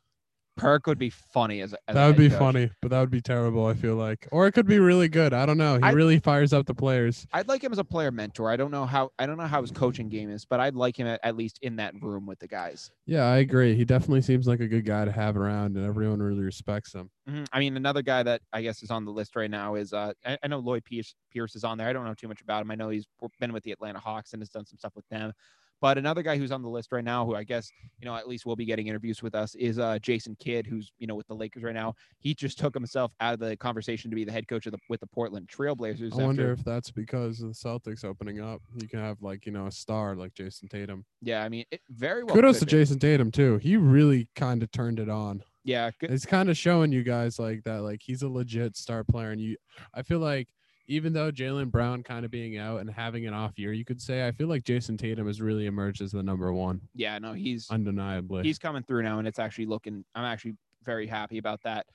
Perk 0.58 0.88
would 0.88 0.98
be 0.98 1.10
funny 1.10 1.60
as, 1.62 1.74
a- 1.74 1.78
as 1.89 1.96
That 1.96 2.08
would 2.08 2.15
be 2.15 2.30
coach. 2.30 2.39
funny, 2.39 2.72
but 2.82 2.89
that 2.91 3.00
would 3.02 3.12
be 3.12 3.20
terrible. 3.22 3.65
I 3.65 3.74
feel 3.74 3.96
like, 3.96 4.28
or 4.32 4.48
it 4.48 4.54
could 4.54 4.65
be 4.65 4.80
really 4.80 5.10
good. 5.10 5.34
I 5.34 5.46
don't 5.46 5.58
know. 5.58 5.76
He 5.76 5.84
I- 5.84 5.91
really 5.91 6.18
fires 6.20 6.54
up 6.54 6.65
the 6.65 6.74
players. 6.74 7.28
I'd 7.34 7.48
like 7.50 7.62
him 7.63 7.74
as 7.74 7.78
a 7.78 7.84
player 7.84 8.10
mentor. 8.12 8.50
I 8.50 8.56
don't 8.56 8.72
know 8.72 8.86
how 8.86 9.12
I 9.20 9.26
don't 9.26 9.38
know 9.38 9.48
how 9.48 9.62
his 9.62 9.72
coaching 9.72 10.08
game 10.08 10.30
is, 10.30 10.46
but 10.46 10.60
I'd 10.62 10.76
like 10.76 10.98
him 10.98 11.08
at, 11.08 11.20
at 11.24 11.36
least 11.36 11.60
in 11.62 11.76
that 11.78 11.94
room 12.02 12.26
with 12.26 12.39
the 12.39 12.48
guys. 12.48 12.89
Yeah, 13.06 13.26
I 13.26 13.38
agree. 13.38 13.76
He 13.76 13.84
definitely 13.84 14.22
seems 14.22 14.48
like 14.48 14.62
a 14.62 14.68
good 14.68 14.86
guy 14.86 15.04
to 15.06 15.12
have 15.12 15.36
around, 15.36 15.76
and 15.76 15.86
everyone 15.86 16.22
really 16.22 16.41
respects 16.44 16.94
him. 16.94 17.10
Mhm. 17.30 17.48
I 17.52 17.60
mean, 17.60 17.76
another 17.76 18.02
guy 18.02 18.24
that 18.24 18.41
I 18.54 18.62
guess 18.62 18.82
is 18.82 18.91
on 18.91 19.04
the 19.04 19.12
list 19.12 19.36
right 19.36 19.52
now 19.52 19.76
is 19.76 19.91
uh, 19.94 20.13
I, 20.26 20.38
I 20.41 20.48
know 20.48 20.60
Lloyd 20.60 20.86
Pierce, 20.86 21.15
Pierce 21.32 21.56
is 21.56 21.63
on 21.63 21.78
there. 21.78 21.88
I 21.89 21.94
don't 21.94 22.06
know 22.06 22.13
too 22.13 22.28
much 22.30 22.41
about 22.41 22.62
him. 22.62 22.72
I 22.72 22.76
know 22.76 22.89
he's 22.89 23.06
been 23.39 23.52
with 23.52 23.63
the 23.63 23.72
Atlanta 23.72 24.00
Hawks 24.00 24.32
and 24.34 24.41
has 24.41 24.50
done 24.50 24.65
some 24.65 24.78
stuff 24.78 24.94
with 24.96 25.08
them. 25.10 25.34
But 25.82 25.98
another 25.98 26.24
guy 26.24 26.38
who's 26.38 26.52
on 26.52 26.62
the 26.62 26.70
list 26.70 26.92
right 26.92 27.04
now, 27.04 27.26
who 27.26 27.36
I 27.36 27.44
guess 27.44 27.72
you 28.00 28.06
know 28.06 28.16
at 28.16 28.28
least 28.28 28.46
will 28.46 28.56
be 28.56 28.66
getting 28.66 28.88
interviews 28.88 29.22
with 29.22 29.36
us, 29.36 29.56
is 29.56 29.78
uh, 29.78 30.00
Jason 30.00 30.36
Kidd, 30.40 30.66
who's 30.66 30.92
you 31.00 31.08
know 31.08 31.16
with 31.16 31.28
the 31.28 31.36
Lakers 31.36 31.64
right 31.64 31.74
now. 31.74 31.94
He 32.20 32.34
just 32.34 32.58
took 32.58 32.74
himself 32.74 33.12
out 33.20 33.34
of 33.34 33.40
the 33.40 33.56
conversation 33.58 34.10
to 34.10 34.16
be 34.16 34.24
the 34.24 34.32
head 34.32 34.48
coach 34.48 34.66
of 34.66 34.72
the 34.72 34.80
with 34.90 35.02
the 35.02 35.08
Portland 35.08 35.48
Trailblazers. 35.48 36.14
I 36.20 36.24
wonder 36.24 36.52
after- 36.52 36.54
if 36.54 36.66
that's 36.66 36.92
because 36.92 37.42
of 37.42 37.50
the 37.50 37.54
Celtics 37.54 38.06
opening 38.06 38.40
up. 38.40 38.62
You 38.76 38.88
can 38.88 39.00
have 39.00 39.22
like 39.22 39.46
you 39.46 39.52
know 39.52 39.68
a 39.68 39.72
star 39.72 40.16
like 40.16 40.34
Jayson 40.34 40.70
Tatum. 40.70 41.06
yeah, 41.22 41.44
I 41.44 41.50
mean, 41.50 41.66
it 41.72 41.82
very 41.90 42.24
well. 42.24 42.36
Kudos 42.36 42.60
to 42.60 42.66
be. 42.66 42.72
Jayson 42.72 43.00
Tatum 43.00 43.32
too. 43.32 43.58
He 43.58 43.78
really 43.78 44.28
kind 44.36 44.64
of 44.64 44.72
turned 44.72 45.00
it 45.00 45.10
on. 45.10 45.44
Yeah, 45.64 45.90
good. 46.00 46.12
it's 46.12 46.26
kind 46.28 46.50
of 46.50 46.56
showing 46.56 46.92
you 46.92 47.02
guys 47.04 47.40
like 47.40 47.64
that, 47.64 47.82
like 47.82 48.02
he's 48.04 48.22
a 48.22 48.30
legit 48.30 48.78
star 48.78 49.04
player, 49.04 49.32
and 49.32 49.42
you. 49.42 49.58
I 49.94 50.04
feel 50.04 50.20
like 50.20 50.48
even 50.88 51.13
though 51.13 51.32
Jaylen 51.32 51.71
Brown 51.71 52.04
kind 52.04 52.26
of 52.26 52.32
being 52.32 52.58
out 52.58 52.80
and 52.80 52.89
having 52.89 53.26
an 53.26 53.34
off 53.34 53.58
year, 53.58 53.74
you 53.74 53.86
could 53.86 54.02
say 54.02 54.28
I 54.28 54.32
feel 54.32 54.48
like 54.48 54.63
Jayson 54.63 54.98
Tatum 54.98 55.28
has 55.28 55.41
really 55.41 55.65
emerged 55.65 56.02
as 56.02 56.12
the 56.12 56.21
number 56.24 56.52
one, 56.54 56.82
yeah, 56.93 57.17
no, 57.17 57.34
he's 57.34 57.69
undeniably. 57.69 58.43
he's 58.43 58.60
coming 58.60 58.84
through 58.84 59.04
now, 59.04 59.19
and 59.19 59.28
it's 59.28 59.39
actually 59.39 59.65
looking. 59.65 60.06
I'm 60.13 60.26
actually 60.26 60.56
very 60.84 61.08
happy 61.08 61.38
about 61.38 61.62
that. 61.63 61.88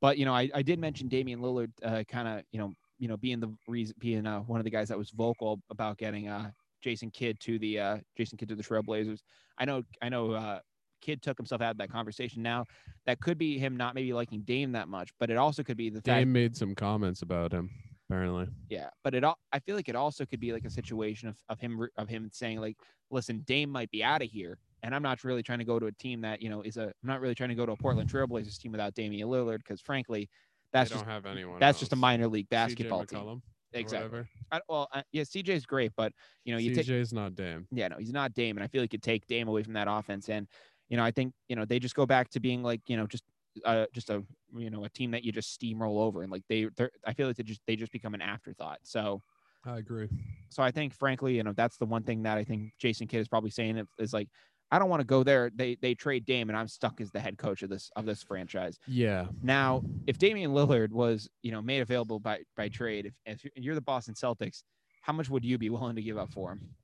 But 0.00 0.18
you 0.18 0.24
know, 0.24 0.34
I, 0.34 0.50
I 0.54 0.62
did 0.62 0.78
mention 0.78 1.08
Damian 1.08 1.40
Lillard, 1.40 1.70
uh, 1.82 2.02
kind 2.08 2.28
of 2.28 2.42
you 2.50 2.58
know 2.58 2.72
you 2.98 3.08
know 3.08 3.16
being 3.16 3.40
the 3.40 3.54
reason 3.68 3.94
being 3.98 4.26
uh, 4.26 4.40
one 4.40 4.60
of 4.60 4.64
the 4.64 4.70
guys 4.70 4.88
that 4.88 4.98
was 4.98 5.10
vocal 5.10 5.60
about 5.70 5.98
getting 5.98 6.28
uh, 6.28 6.50
Jason 6.82 7.10
Kidd 7.10 7.38
to 7.40 7.58
the 7.58 7.78
uh, 7.78 7.98
Jason 8.16 8.36
Kidd 8.36 8.48
to 8.48 8.56
the 8.56 8.62
Trailblazers. 8.62 9.20
I 9.58 9.64
know 9.64 9.84
I 10.02 10.08
know 10.08 10.32
uh, 10.32 10.58
Kidd 11.00 11.22
took 11.22 11.38
himself 11.38 11.62
out 11.62 11.70
of 11.70 11.78
that 11.78 11.90
conversation. 11.92 12.42
Now 12.42 12.64
that 13.06 13.20
could 13.20 13.38
be 13.38 13.58
him 13.58 13.76
not 13.76 13.94
maybe 13.94 14.12
liking 14.12 14.42
Dame 14.42 14.72
that 14.72 14.88
much, 14.88 15.10
but 15.20 15.30
it 15.30 15.36
also 15.36 15.62
could 15.62 15.76
be 15.76 15.88
the 15.88 16.00
fact 16.00 16.06
Dame 16.06 16.32
made 16.32 16.56
some 16.56 16.74
comments 16.74 17.22
about 17.22 17.52
him 17.52 17.70
apparently. 18.08 18.46
Yeah, 18.68 18.88
but 19.02 19.14
it 19.14 19.24
all 19.24 19.38
I 19.52 19.58
feel 19.58 19.76
like 19.76 19.88
it 19.88 19.96
also 19.96 20.24
could 20.24 20.40
be 20.40 20.52
like 20.52 20.64
a 20.64 20.70
situation 20.70 21.28
of, 21.28 21.36
of 21.48 21.60
him 21.60 21.86
of 21.96 22.08
him 22.08 22.30
saying 22.32 22.60
like, 22.60 22.76
listen, 23.10 23.42
Dame 23.46 23.70
might 23.70 23.90
be 23.90 24.02
out 24.02 24.22
of 24.22 24.28
here, 24.28 24.58
and 24.82 24.94
I'm 24.94 25.02
not 25.02 25.24
really 25.24 25.42
trying 25.42 25.60
to 25.60 25.64
go 25.64 25.78
to 25.78 25.86
a 25.86 25.92
team 25.92 26.20
that 26.22 26.42
you 26.42 26.50
know 26.50 26.62
is 26.62 26.76
a 26.76 26.84
I'm 26.84 26.92
not 27.02 27.20
really 27.20 27.34
trying 27.34 27.50
to 27.50 27.54
go 27.54 27.66
to 27.66 27.72
a 27.72 27.76
Portland 27.76 28.10
Trailblazers 28.10 28.58
team 28.58 28.72
without 28.72 28.94
Damian 28.94 29.28
Lillard 29.28 29.58
because 29.58 29.80
frankly, 29.80 30.28
that's 30.72 30.90
just 30.90 31.04
have 31.04 31.26
anyone. 31.26 31.58
that's 31.58 31.78
just 31.78 31.92
a 31.92 31.96
minor 31.96 32.28
league 32.28 32.48
basketball 32.48 33.04
team. 33.04 33.42
Exactly. 33.72 34.22
I, 34.52 34.60
well, 34.68 34.88
uh, 34.92 35.02
yeah, 35.10 35.22
CJ's 35.22 35.66
great, 35.66 35.92
but 35.96 36.12
you 36.44 36.52
know 36.52 36.58
you 36.58 36.74
take 36.74 36.86
CJ's 36.86 37.12
not 37.12 37.34
Dame. 37.34 37.66
yeah 37.72 37.88
no 37.88 37.96
he's 37.98 38.12
not 38.12 38.34
Dame, 38.34 38.56
and 38.56 38.64
I 38.64 38.68
feel 38.68 38.82
like 38.82 38.92
you 38.92 38.98
take 38.98 39.26
Dame 39.26 39.48
away 39.48 39.62
from 39.62 39.72
that 39.72 39.88
offense, 39.90 40.28
and 40.28 40.46
you 40.88 40.96
know 40.96 41.04
I 41.04 41.10
think 41.10 41.32
you 41.48 41.56
know 41.56 41.64
they 41.64 41.78
just 41.78 41.94
go 41.94 42.06
back 42.06 42.28
to 42.30 42.40
being 42.40 42.62
like 42.62 42.80
you 42.86 42.96
know 42.96 43.06
just 43.06 43.24
uh, 43.64 43.86
just 43.92 44.10
a 44.10 44.22
you 44.56 44.70
know 44.70 44.84
a 44.84 44.88
team 44.88 45.10
that 45.12 45.24
you 45.24 45.32
just 45.32 45.58
steamroll 45.60 46.00
over, 46.00 46.22
and 46.22 46.30
like 46.32 46.42
they 46.48 46.68
they're, 46.76 46.90
I 47.06 47.12
feel 47.12 47.26
like 47.26 47.36
they 47.36 47.42
just 47.42 47.60
they 47.66 47.76
just 47.76 47.92
become 47.92 48.14
an 48.14 48.22
afterthought. 48.22 48.78
So 48.82 49.22
I 49.64 49.78
agree. 49.78 50.08
so 50.50 50.62
I 50.62 50.70
think, 50.70 50.94
frankly, 50.94 51.36
you 51.36 51.42
know, 51.42 51.52
that's 51.54 51.78
the 51.78 51.86
one 51.86 52.02
thing 52.02 52.22
that 52.24 52.36
I 52.36 52.44
think 52.44 52.72
Jason 52.78 53.06
Kidd 53.06 53.20
is 53.20 53.28
probably 53.28 53.50
saying 53.50 53.82
is- 53.98 54.12
like, 54.12 54.28
I 54.70 54.78
don't 54.78 54.88
want 54.90 55.00
to 55.00 55.06
go 55.06 55.22
there. 55.22 55.50
They 55.54 55.76
they 55.80 55.94
trade 55.94 56.24
Dame, 56.24 56.48
and 56.50 56.56
I'm 56.58 56.68
stuck 56.68 57.00
as 57.00 57.10
the 57.12 57.20
head 57.20 57.38
coach 57.38 57.62
of 57.62 57.70
this 57.70 57.90
of 57.96 58.06
this 58.06 58.22
franchise. 58.22 58.78
Yeah. 58.88 59.26
Now, 59.42 59.82
if 60.06 60.18
Damian 60.18 60.52
Lillard 60.52 60.90
was, 60.90 61.28
you 61.42 61.52
know, 61.52 61.62
made 61.62 61.80
available 61.80 62.18
by 62.18 62.40
by 62.56 62.68
trade, 62.68 63.12
if, 63.24 63.44
if 63.44 63.62
you're 63.64 63.74
the 63.76 63.80
Boston 63.80 64.14
Celtics, 64.14 64.62
how 65.02 65.12
much 65.12 65.28
would 65.30 65.44
you 65.44 65.58
be 65.58 65.70
willing 65.70 65.96
to 65.96 66.02
give 66.02 66.18
up 66.18 66.32
for 66.32 66.52
him? 66.52 66.74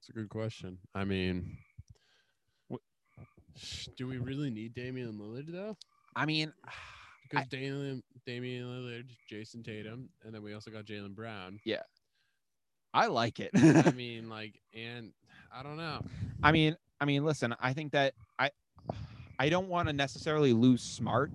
It's 0.00 0.08
a 0.08 0.12
good 0.12 0.28
question. 0.28 0.78
I 0.94 1.04
mean, 1.04 1.56
do 3.96 4.06
we 4.06 4.18
really 4.18 4.50
need 4.50 4.74
Damian 4.74 5.14
Lillard 5.14 5.50
though? 5.50 5.76
I 6.16 6.26
mean, 6.26 6.52
Because 7.30 7.46
Damian, 7.46 8.02
Damian 8.26 8.64
Lillard, 8.64 9.04
Jayson 9.30 9.62
Tatum, 9.62 10.08
and 10.24 10.34
then 10.34 10.42
we 10.42 10.52
also 10.52 10.68
got 10.72 10.84
Jaylen 10.84 11.14
Brown. 11.14 11.60
Yeah, 11.64 11.82
I 12.92 13.06
like 13.06 13.38
it. 13.38 13.50
I 13.54 13.90
mean, 13.96 14.28
like, 14.28 14.60
and 14.74 15.12
I 15.54 15.62
don't 15.62 15.76
know. 15.76 16.00
I 16.42 16.50
mean, 16.50 16.76
I 17.00 17.04
mean, 17.04 17.24
listen, 17.24 17.54
I 17.60 17.72
think 17.72 17.92
that 17.92 18.14
I 18.38 18.50
I 19.38 19.48
don't 19.48 19.68
want 19.68 19.88
to 19.88 19.92
necessarily 19.92 20.52
lose 20.52 20.82
smart, 20.82 21.30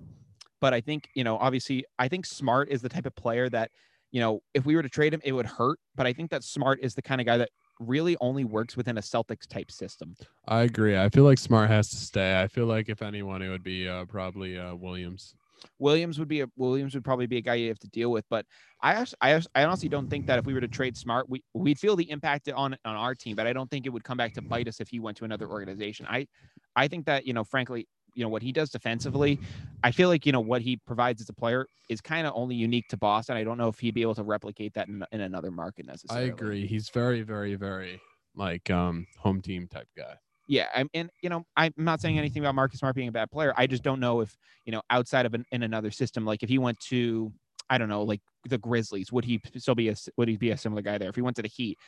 but 0.60 0.74
I 0.74 0.80
think, 0.80 1.08
you 1.14 1.24
know, 1.24 1.38
obviously 1.38 1.84
I 1.98 2.08
think 2.08 2.26
smart 2.26 2.68
is 2.70 2.82
the 2.82 2.88
type 2.88 3.06
of 3.06 3.14
player 3.16 3.48
that, 3.50 3.70
you 4.12 4.20
know, 4.20 4.42
if 4.54 4.64
we 4.64 4.76
were 4.76 4.82
to 4.82 4.88
trade 4.88 5.12
him, 5.12 5.20
it 5.24 5.32
would 5.32 5.46
hurt. 5.46 5.78
But 5.94 6.06
I 6.06 6.12
think 6.12 6.30
that 6.30 6.44
smart 6.44 6.78
is 6.82 6.94
the 6.94 7.02
kind 7.02 7.20
of 7.20 7.26
guy 7.26 7.38
that 7.38 7.50
really 7.78 8.16
only 8.20 8.44
works 8.44 8.76
within 8.76 8.98
a 8.98 9.00
Celtics 9.00 9.46
type 9.46 9.70
system. 9.70 10.16
I 10.46 10.62
agree. 10.62 10.96
I 10.96 11.08
feel 11.08 11.24
like 11.24 11.38
Smart 11.38 11.70
has 11.70 11.90
to 11.90 11.96
stay. 11.96 12.40
I 12.40 12.48
feel 12.48 12.66
like 12.66 12.88
if 12.88 13.02
anyone, 13.02 13.42
it 13.42 13.48
would 13.48 13.62
be 13.62 13.88
uh, 13.88 14.04
probably 14.06 14.58
uh, 14.58 14.74
Williams. 14.74 15.34
Williams 15.78 16.18
would 16.18 16.28
be 16.28 16.42
a 16.42 16.46
Williams 16.56 16.94
would 16.94 17.04
probably 17.04 17.26
be 17.26 17.38
a 17.38 17.40
guy 17.40 17.54
you 17.54 17.68
have 17.68 17.78
to 17.80 17.88
deal 17.88 18.10
with. 18.10 18.24
But 18.28 18.46
I 18.82 19.06
I 19.20 19.40
I 19.54 19.64
honestly 19.64 19.88
don't 19.88 20.08
think 20.08 20.26
that 20.26 20.38
if 20.38 20.46
we 20.46 20.54
were 20.54 20.60
to 20.60 20.68
trade 20.68 20.96
Smart, 20.96 21.28
we 21.28 21.42
we'd 21.54 21.78
feel 21.78 21.96
the 21.96 22.08
impact 22.10 22.48
on 22.48 22.76
on 22.84 22.96
our 22.96 23.14
team. 23.14 23.36
But 23.36 23.46
I 23.46 23.52
don't 23.52 23.70
think 23.70 23.86
it 23.86 23.90
would 23.90 24.04
come 24.04 24.16
back 24.16 24.34
to 24.34 24.42
bite 24.42 24.68
us 24.68 24.80
if 24.80 24.88
he 24.88 25.00
went 25.00 25.16
to 25.18 25.24
another 25.24 25.48
organization. 25.48 26.06
I 26.08 26.26
I 26.74 26.88
think 26.88 27.06
that 27.06 27.26
you 27.26 27.32
know, 27.32 27.44
frankly, 27.44 27.88
you 28.16 28.24
know 28.24 28.28
what 28.28 28.42
he 28.42 28.50
does 28.50 28.70
defensively. 28.70 29.38
I 29.84 29.92
feel 29.92 30.08
like 30.08 30.26
you 30.26 30.32
know 30.32 30.40
what 30.40 30.62
he 30.62 30.78
provides 30.86 31.20
as 31.20 31.28
a 31.28 31.32
player 31.32 31.66
is 31.88 32.00
kind 32.00 32.26
of 32.26 32.32
only 32.34 32.56
unique 32.56 32.88
to 32.88 32.96
Boston. 32.96 33.36
I 33.36 33.44
don't 33.44 33.58
know 33.58 33.68
if 33.68 33.78
he'd 33.78 33.94
be 33.94 34.02
able 34.02 34.16
to 34.16 34.24
replicate 34.24 34.74
that 34.74 34.88
in, 34.88 35.04
in 35.12 35.20
another 35.20 35.50
market 35.50 35.86
necessarily. 35.86 36.30
I 36.30 36.32
agree. 36.32 36.66
He's 36.66 36.88
very, 36.88 37.22
very, 37.22 37.54
very 37.54 38.00
like 38.34 38.70
um 38.70 39.06
home 39.18 39.40
team 39.40 39.68
type 39.68 39.88
guy. 39.96 40.16
Yeah, 40.48 40.68
I'm, 40.74 40.88
and 40.94 41.10
you 41.22 41.28
know, 41.28 41.44
I'm 41.56 41.72
not 41.76 42.00
saying 42.00 42.18
anything 42.18 42.42
about 42.42 42.54
Marcus 42.54 42.78
Smart 42.78 42.94
being 42.94 43.08
a 43.08 43.12
bad 43.12 43.30
player. 43.30 43.52
I 43.56 43.66
just 43.66 43.82
don't 43.82 44.00
know 44.00 44.20
if 44.20 44.36
you 44.64 44.72
know, 44.72 44.82
outside 44.90 45.26
of 45.26 45.34
an, 45.34 45.44
in 45.52 45.62
another 45.62 45.90
system, 45.90 46.24
like 46.24 46.42
if 46.42 46.48
he 46.48 46.58
went 46.58 46.78
to, 46.88 47.32
I 47.68 47.78
don't 47.78 47.88
know, 47.88 48.02
like 48.02 48.20
the 48.48 48.58
Grizzlies, 48.58 49.12
would 49.12 49.24
he 49.24 49.40
still 49.56 49.74
be 49.74 49.88
a 49.88 49.96
would 50.16 50.28
he 50.28 50.36
be 50.36 50.50
a 50.50 50.56
similar 50.56 50.82
guy 50.82 50.98
there? 50.98 51.08
If 51.08 51.16
he 51.16 51.22
went 51.22 51.36
to 51.36 51.42
the 51.42 51.48
Heat, 51.48 51.78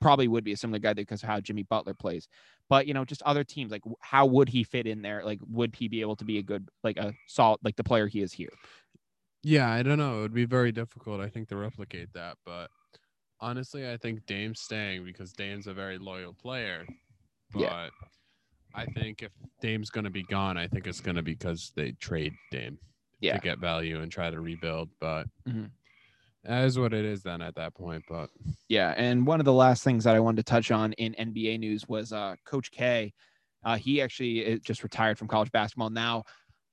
probably 0.00 0.28
would 0.28 0.44
be 0.44 0.52
a 0.52 0.56
similar 0.56 0.78
guy 0.78 0.92
because 0.94 1.22
of 1.22 1.28
how 1.28 1.40
Jimmy 1.40 1.62
Butler 1.62 1.94
plays. 1.94 2.28
But 2.68 2.86
you 2.86 2.94
know, 2.94 3.04
just 3.04 3.22
other 3.22 3.44
teams, 3.44 3.70
like 3.72 3.82
how 4.00 4.26
would 4.26 4.48
he 4.48 4.62
fit 4.64 4.86
in 4.86 5.02
there? 5.02 5.24
Like, 5.24 5.40
would 5.48 5.74
he 5.74 5.88
be 5.88 6.00
able 6.00 6.16
to 6.16 6.24
be 6.24 6.38
a 6.38 6.42
good, 6.42 6.68
like 6.84 6.96
a 6.98 7.14
solid, 7.26 7.60
like 7.62 7.76
the 7.76 7.84
player 7.84 8.06
he 8.06 8.20
is 8.20 8.32
here? 8.32 8.50
Yeah, 9.42 9.70
I 9.70 9.82
don't 9.82 9.98
know. 9.98 10.18
It 10.18 10.22
would 10.22 10.34
be 10.34 10.44
very 10.44 10.72
difficult, 10.72 11.20
I 11.20 11.28
think, 11.28 11.48
to 11.48 11.56
replicate 11.56 12.12
that. 12.14 12.36
But 12.44 12.70
honestly, 13.40 13.88
I 13.90 13.96
think 13.96 14.26
Dame's 14.26 14.60
staying 14.60 15.04
because 15.04 15.32
Dame's 15.32 15.66
a 15.66 15.74
very 15.74 15.96
loyal 15.98 16.34
player. 16.34 16.86
But 17.52 17.60
Yeah. 17.60 17.90
I 18.74 18.84
think 18.86 19.22
if 19.22 19.32
Dame's 19.62 19.90
going 19.90 20.04
to 20.04 20.10
be 20.10 20.24
gone, 20.24 20.58
I 20.58 20.66
think 20.68 20.86
it's 20.86 21.00
going 21.00 21.16
to 21.16 21.22
be 21.22 21.32
because 21.32 21.72
they 21.74 21.92
trade 21.92 22.34
Dame 22.50 22.78
Yeah. 23.20 23.34
to 23.36 23.40
get 23.40 23.58
value 23.58 24.00
and 24.00 24.12
try 24.12 24.30
to 24.30 24.40
rebuild. 24.40 24.90
But 25.00 25.28
Mhm. 25.46 25.70
That 26.48 26.64
is 26.64 26.78
what 26.78 26.92
it 26.92 27.04
is 27.04 27.22
then 27.22 27.42
at 27.42 27.54
that 27.56 27.74
point. 27.74 28.02
But 28.08 28.30
Yeah, 28.68 28.94
and 28.96 29.26
one 29.26 29.40
of 29.40 29.44
the 29.44 29.52
last 29.52 29.84
things 29.84 30.04
that 30.04 30.16
I 30.16 30.20
wanted 30.20 30.44
to 30.44 30.50
touch 30.50 30.70
on 30.70 30.92
in 30.94 31.14
NBA 31.14 31.58
news 31.58 31.86
was 31.88 32.12
uh, 32.12 32.34
Coach 32.44 32.70
K. 32.70 33.12
Uh, 33.64 33.76
he 33.76 34.00
actually 34.00 34.58
just 34.64 34.82
retired 34.82 35.18
from 35.18 35.28
college 35.28 35.52
basketball. 35.52 35.90
Now, 35.90 36.24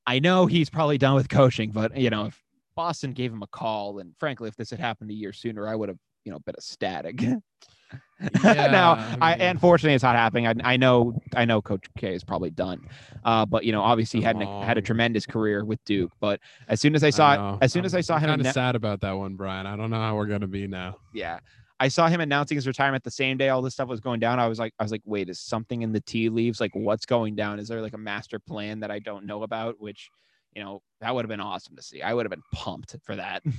I 0.07 0.19
know 0.19 0.45
he's 0.45 0.69
probably 0.69 0.97
done 0.97 1.15
with 1.15 1.29
coaching, 1.29 1.71
but 1.71 1.95
you 1.97 2.09
know, 2.09 2.27
if 2.27 2.41
Boston 2.75 3.11
gave 3.11 3.33
him 3.33 3.43
a 3.43 3.47
call, 3.47 3.99
and 3.99 4.13
frankly, 4.19 4.47
if 4.47 4.55
this 4.55 4.69
had 4.69 4.79
happened 4.79 5.11
a 5.11 5.13
year 5.13 5.33
sooner, 5.33 5.67
I 5.67 5.75
would 5.75 5.89
have, 5.89 5.97
you 6.23 6.31
know, 6.31 6.39
been 6.39 6.55
ecstatic. 6.55 7.21
now, 8.43 8.95
Yeah, 8.95 9.15
I, 9.21 9.33
I 9.33 9.37
mean- 9.37 9.47
unfortunately, 9.47 9.93
it's 9.93 10.03
not 10.03 10.15
happening. 10.15 10.47
I, 10.47 10.53
I 10.63 10.77
know, 10.77 11.19
I 11.35 11.45
know, 11.45 11.61
Coach 11.61 11.85
K 11.97 12.13
is 12.13 12.23
probably 12.23 12.49
done, 12.49 12.87
uh, 13.23 13.45
but 13.45 13.65
you 13.65 13.71
know, 13.71 13.81
obviously, 13.81 14.19
he 14.21 14.23
had 14.23 14.37
an, 14.37 14.47
had 14.63 14.77
a 14.77 14.81
tremendous 14.81 15.25
career 15.25 15.65
with 15.65 15.83
Duke. 15.85 16.11
But 16.19 16.39
as 16.67 16.79
soon 16.79 16.95
as 16.95 17.03
I 17.03 17.09
saw, 17.09 17.57
as 17.61 17.73
soon 17.73 17.85
as 17.85 17.93
I 17.93 18.01
saw 18.01 18.17
him, 18.17 18.29
kind 18.29 18.45
of 18.45 18.53
sad 18.53 18.75
about 18.75 19.01
that 19.01 19.11
one, 19.13 19.35
Brian. 19.35 19.67
I 19.67 19.75
don't 19.75 19.89
know 19.89 19.99
how 19.99 20.15
we're 20.15 20.27
going 20.27 20.41
to 20.41 20.47
be 20.47 20.67
now. 20.67 20.97
yeah. 21.13 21.39
I 21.77 21.89
saw 21.89 22.07
him 22.07 22.21
announcing 22.21 22.55
his 22.55 22.67
retirement 22.67 23.03
the 23.03 23.11
same 23.11 23.35
day 23.35 23.49
all 23.49 23.61
this 23.61 23.73
stuff 23.73 23.89
was 23.89 23.99
going 23.99 24.21
down. 24.21 24.39
I 24.39 24.47
was 24.47 24.59
like 24.59 24.73
i 24.79 24.83
was 24.83 24.93
like 24.93 25.01
wait 25.03 25.27
is 25.29 25.41
something 25.41 25.81
in 25.81 25.91
the 25.91 25.99
tea 25.99 26.29
leaves? 26.29 26.61
Like 26.61 26.71
what's 26.73 27.05
going 27.05 27.35
down? 27.35 27.59
Is 27.59 27.67
there 27.67 27.81
like 27.81 27.91
a 27.91 27.97
master 27.97 28.39
plan 28.39 28.79
that 28.79 28.91
i 28.91 28.99
don't 28.99 29.25
know 29.25 29.43
about? 29.43 29.75
Which 29.77 30.09
you 30.55 30.63
know 30.63 30.81
that 31.01 31.13
would 31.13 31.25
have 31.25 31.29
been 31.29 31.41
awesome 31.41 31.75
to 31.75 31.81
see. 31.81 32.01
I 32.01 32.13
would 32.13 32.25
have 32.25 32.29
been 32.31 32.43
pumped 32.53 32.95
for 33.03 33.17
that. 33.17 33.43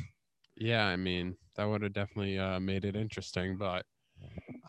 Yeah, 0.58 0.86
I 0.86 0.96
mean, 0.96 1.36
that 1.56 1.66
would 1.66 1.82
have 1.82 1.92
definitely 1.92 2.38
uh, 2.38 2.58
made 2.58 2.86
it 2.86 2.96
interesting, 2.96 3.58
but 3.58 3.84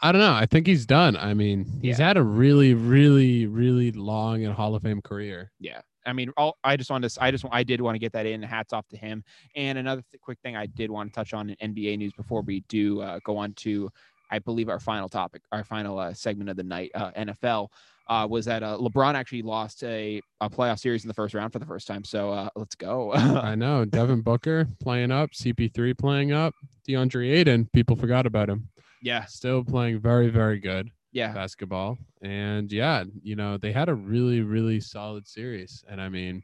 I 0.02 0.12
don't 0.12 0.22
know. 0.22 0.34
I 0.34 0.46
think 0.46 0.68
he's 0.68 0.86
done. 0.86 1.16
I 1.18 1.34
mean, 1.34 1.80
he's 1.82 1.98
had 1.98 2.18
a 2.18 2.24
really, 2.24 2.74
really, 2.76 3.48
really 3.48 3.92
long 3.92 4.46
and 4.46 4.54
Hall 4.54 4.76
of 4.76 4.84
Fame 4.84 5.02
career. 5.02 5.52
yeah 5.60 5.82
i 6.06 6.14
mean 6.14 6.32
all, 6.38 6.58
i 6.64 6.78
just 6.78 6.90
wanted 6.90 7.10
to 7.10 7.22
I 7.24 7.32
just 7.32 7.44
i 7.52 7.64
did 7.64 7.82
want 7.82 7.96
to 7.96 8.00
get 8.00 8.14
that 8.14 8.26
in 8.26 8.42
hats 8.42 8.72
off 8.74 8.88
to 8.90 8.98
him 8.98 9.24
and 9.56 9.78
another 9.78 10.04
th- 10.10 10.22
quick 10.22 10.40
thing 10.42 10.56
i 10.56 10.66
did 10.66 10.90
want 10.90 11.12
to 11.12 11.16
touch 11.16 11.34
on 11.34 11.50
in 11.50 11.74
nba 11.76 11.98
news 11.98 12.14
before 12.14 12.42
we 12.44 12.62
do 12.70 13.02
uh, 13.02 13.20
go 13.26 13.36
on 13.38 13.54
to 13.56 13.90
i 14.32 14.40
believe 14.40 14.70
our 14.70 14.80
final 14.80 15.10
topic 15.10 15.42
our 15.52 15.64
final 15.66 16.00
uh, 16.00 16.14
segment 16.14 16.50
of 16.50 16.56
the 16.56 16.64
night 16.64 16.92
uh, 16.96 17.12
nfl 17.12 17.68
uh, 18.08 18.26
was 18.30 18.46
that 18.46 18.64
uh, 18.64 18.78
lebron 18.78 19.16
actually 19.16 19.42
lost 19.42 19.84
a, 19.84 20.22
a 20.40 20.50
playoff 20.50 20.80
series 20.80 21.04
in 21.04 21.10
the 21.10 21.14
first 21.14 21.34
round 21.34 21.52
for 21.52 21.60
the 21.60 21.66
first 21.66 21.88
time 21.88 22.06
so 22.06 22.32
uh, 22.32 22.50
let's 22.56 22.76
go 22.76 23.12
I 23.14 23.56
know. 23.56 23.84
Devin 23.84 24.22
Booker 24.22 24.66
playing 24.80 25.12
up, 25.12 25.32
CP3 25.32 25.98
playing 25.98 26.32
up, 26.32 26.54
DeAndre 26.88 27.34
Ayton, 27.34 27.68
people 27.74 27.98
forgot 27.98 28.26
about 28.26 28.50
him. 28.50 28.70
Yeah 29.02 29.26
Still 29.26 29.64
playing 29.64 30.00
very, 30.00 30.30
very 30.30 30.60
good 30.60 30.90
yeah 31.12 31.34
basketball. 31.34 31.98
And 32.22 32.72
yeah, 32.72 33.04
you 33.24 33.36
know, 33.36 33.58
they 33.58 33.72
had 33.72 33.90
a 33.90 33.96
really, 33.96 34.42
really 34.42 34.80
solid 34.80 35.28
series. 35.28 35.84
And 35.88 36.02
I 36.02 36.10
mean, 36.10 36.44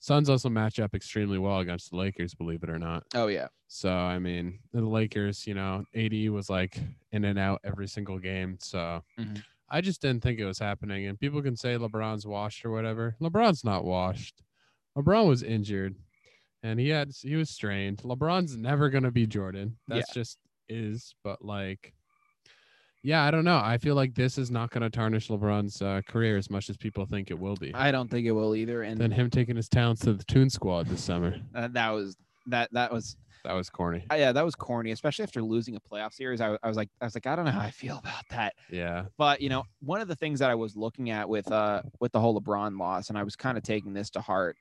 Suns 0.00 0.30
also 0.30 0.48
match 0.48 0.78
up 0.80 0.94
extremely 0.94 1.38
well 1.38 1.58
against 1.58 1.90
the 1.90 1.96
Lakers, 1.96 2.34
believe 2.34 2.62
it 2.62 2.70
or 2.70 2.78
not. 2.78 3.04
oh 3.14 3.26
yeah 3.28 3.48
So 3.66 3.90
I 3.92 4.18
mean, 4.18 4.60
the 4.72 4.80
Lakers, 4.82 5.46
you 5.46 5.54
know, 5.54 5.84
AD 5.94 6.28
was 6.30 6.48
like 6.48 6.78
in 7.12 7.24
and 7.24 7.38
out 7.38 7.60
every 7.64 7.88
single 7.88 8.18
game. 8.18 8.58
So 8.60 9.02
Mhm. 9.18 9.42
I 9.70 9.82
just 9.82 10.00
didn't 10.00 10.22
think 10.22 10.38
it 10.40 10.46
was 10.46 10.58
happening. 10.58 11.06
And 11.08 11.20
people 11.20 11.42
can 11.42 11.54
say 11.56 11.76
LeBron's 11.76 12.26
washed 12.26 12.64
or 12.64 12.70
whatever. 12.70 13.16
LeBron's 13.20 13.64
not 13.64 13.84
washed. 13.84 14.42
LeBron 14.96 15.28
was 15.28 15.42
injured, 15.42 15.94
and 16.62 16.80
he 16.80 16.88
had 16.88 17.12
he 17.22 17.36
was 17.36 17.50
strained. 17.50 17.98
LeBron's 17.98 18.56
never 18.56 18.88
gonna 18.88 19.10
be 19.12 19.26
Jordan. 19.26 19.78
That's 19.88 20.08
just 20.14 20.38
is. 20.68 21.14
But 21.24 21.44
like, 21.44 21.94
Yeah, 23.02 23.22
I 23.24 23.30
don't 23.30 23.44
know. 23.44 23.60
I 23.62 23.78
feel 23.78 23.94
like 23.94 24.14
this 24.14 24.38
is 24.38 24.50
not 24.50 24.70
going 24.70 24.82
to 24.82 24.90
tarnish 24.90 25.28
LeBron's 25.28 25.80
uh, 25.80 26.02
career 26.06 26.36
as 26.36 26.50
much 26.50 26.68
as 26.68 26.76
people 26.76 27.06
think 27.06 27.30
it 27.30 27.38
will 27.38 27.56
be. 27.56 27.72
I 27.74 27.90
don't 27.90 28.10
think 28.10 28.26
it 28.26 28.32
will 28.32 28.54
either. 28.54 28.82
And 28.82 29.00
then 29.00 29.10
him 29.10 29.30
taking 29.30 29.56
his 29.56 29.68
talents 29.68 30.02
to 30.02 30.12
the 30.14 30.24
Toon 30.24 30.50
Squad 30.50 30.86
this 30.86 31.02
summer. 31.02 31.36
uh, 31.54 31.68
that 31.72 31.90
was 31.90 32.16
that 32.46 32.70
that 32.72 32.90
was 32.92 33.16
That 33.44 33.52
was 33.52 33.70
corny. 33.70 34.04
uh, 34.10 34.16
yeah 34.16 34.32
that 34.32 34.44
was 34.44 34.54
corny, 34.54 34.90
especially 34.90 35.22
after 35.22 35.42
losing 35.42 35.76
a 35.76 35.80
playoff 35.80 36.12
series. 36.12 36.40
I, 36.40 36.56
I 36.62 36.68
was 36.68 36.76
like 36.76 36.88
I 37.00 37.04
was 37.04 37.14
like 37.14 37.26
I 37.26 37.36
don't 37.36 37.44
know 37.44 37.50
how 37.52 37.60
I 37.60 37.70
feel 37.70 37.98
about 37.98 38.24
that. 38.30 38.54
Yeah. 38.70 39.04
But 39.16 39.40
you 39.40 39.48
know, 39.48 39.64
one 39.80 40.00
of 40.00 40.08
the 40.08 40.16
things 40.16 40.40
that 40.40 40.50
I 40.50 40.54
was 40.54 40.76
looking 40.76 41.10
at 41.10 41.28
with 41.28 41.50
uh 41.52 41.82
with 42.00 42.12
the 42.12 42.20
whole 42.20 42.38
LeBron 42.40 42.78
loss, 42.78 43.10
and 43.10 43.18
I 43.18 43.22
was 43.22 43.36
kind 43.36 43.56
of 43.56 43.62
taking 43.64 43.92
this 43.92 44.10
to 44.10 44.20
heart. 44.20 44.56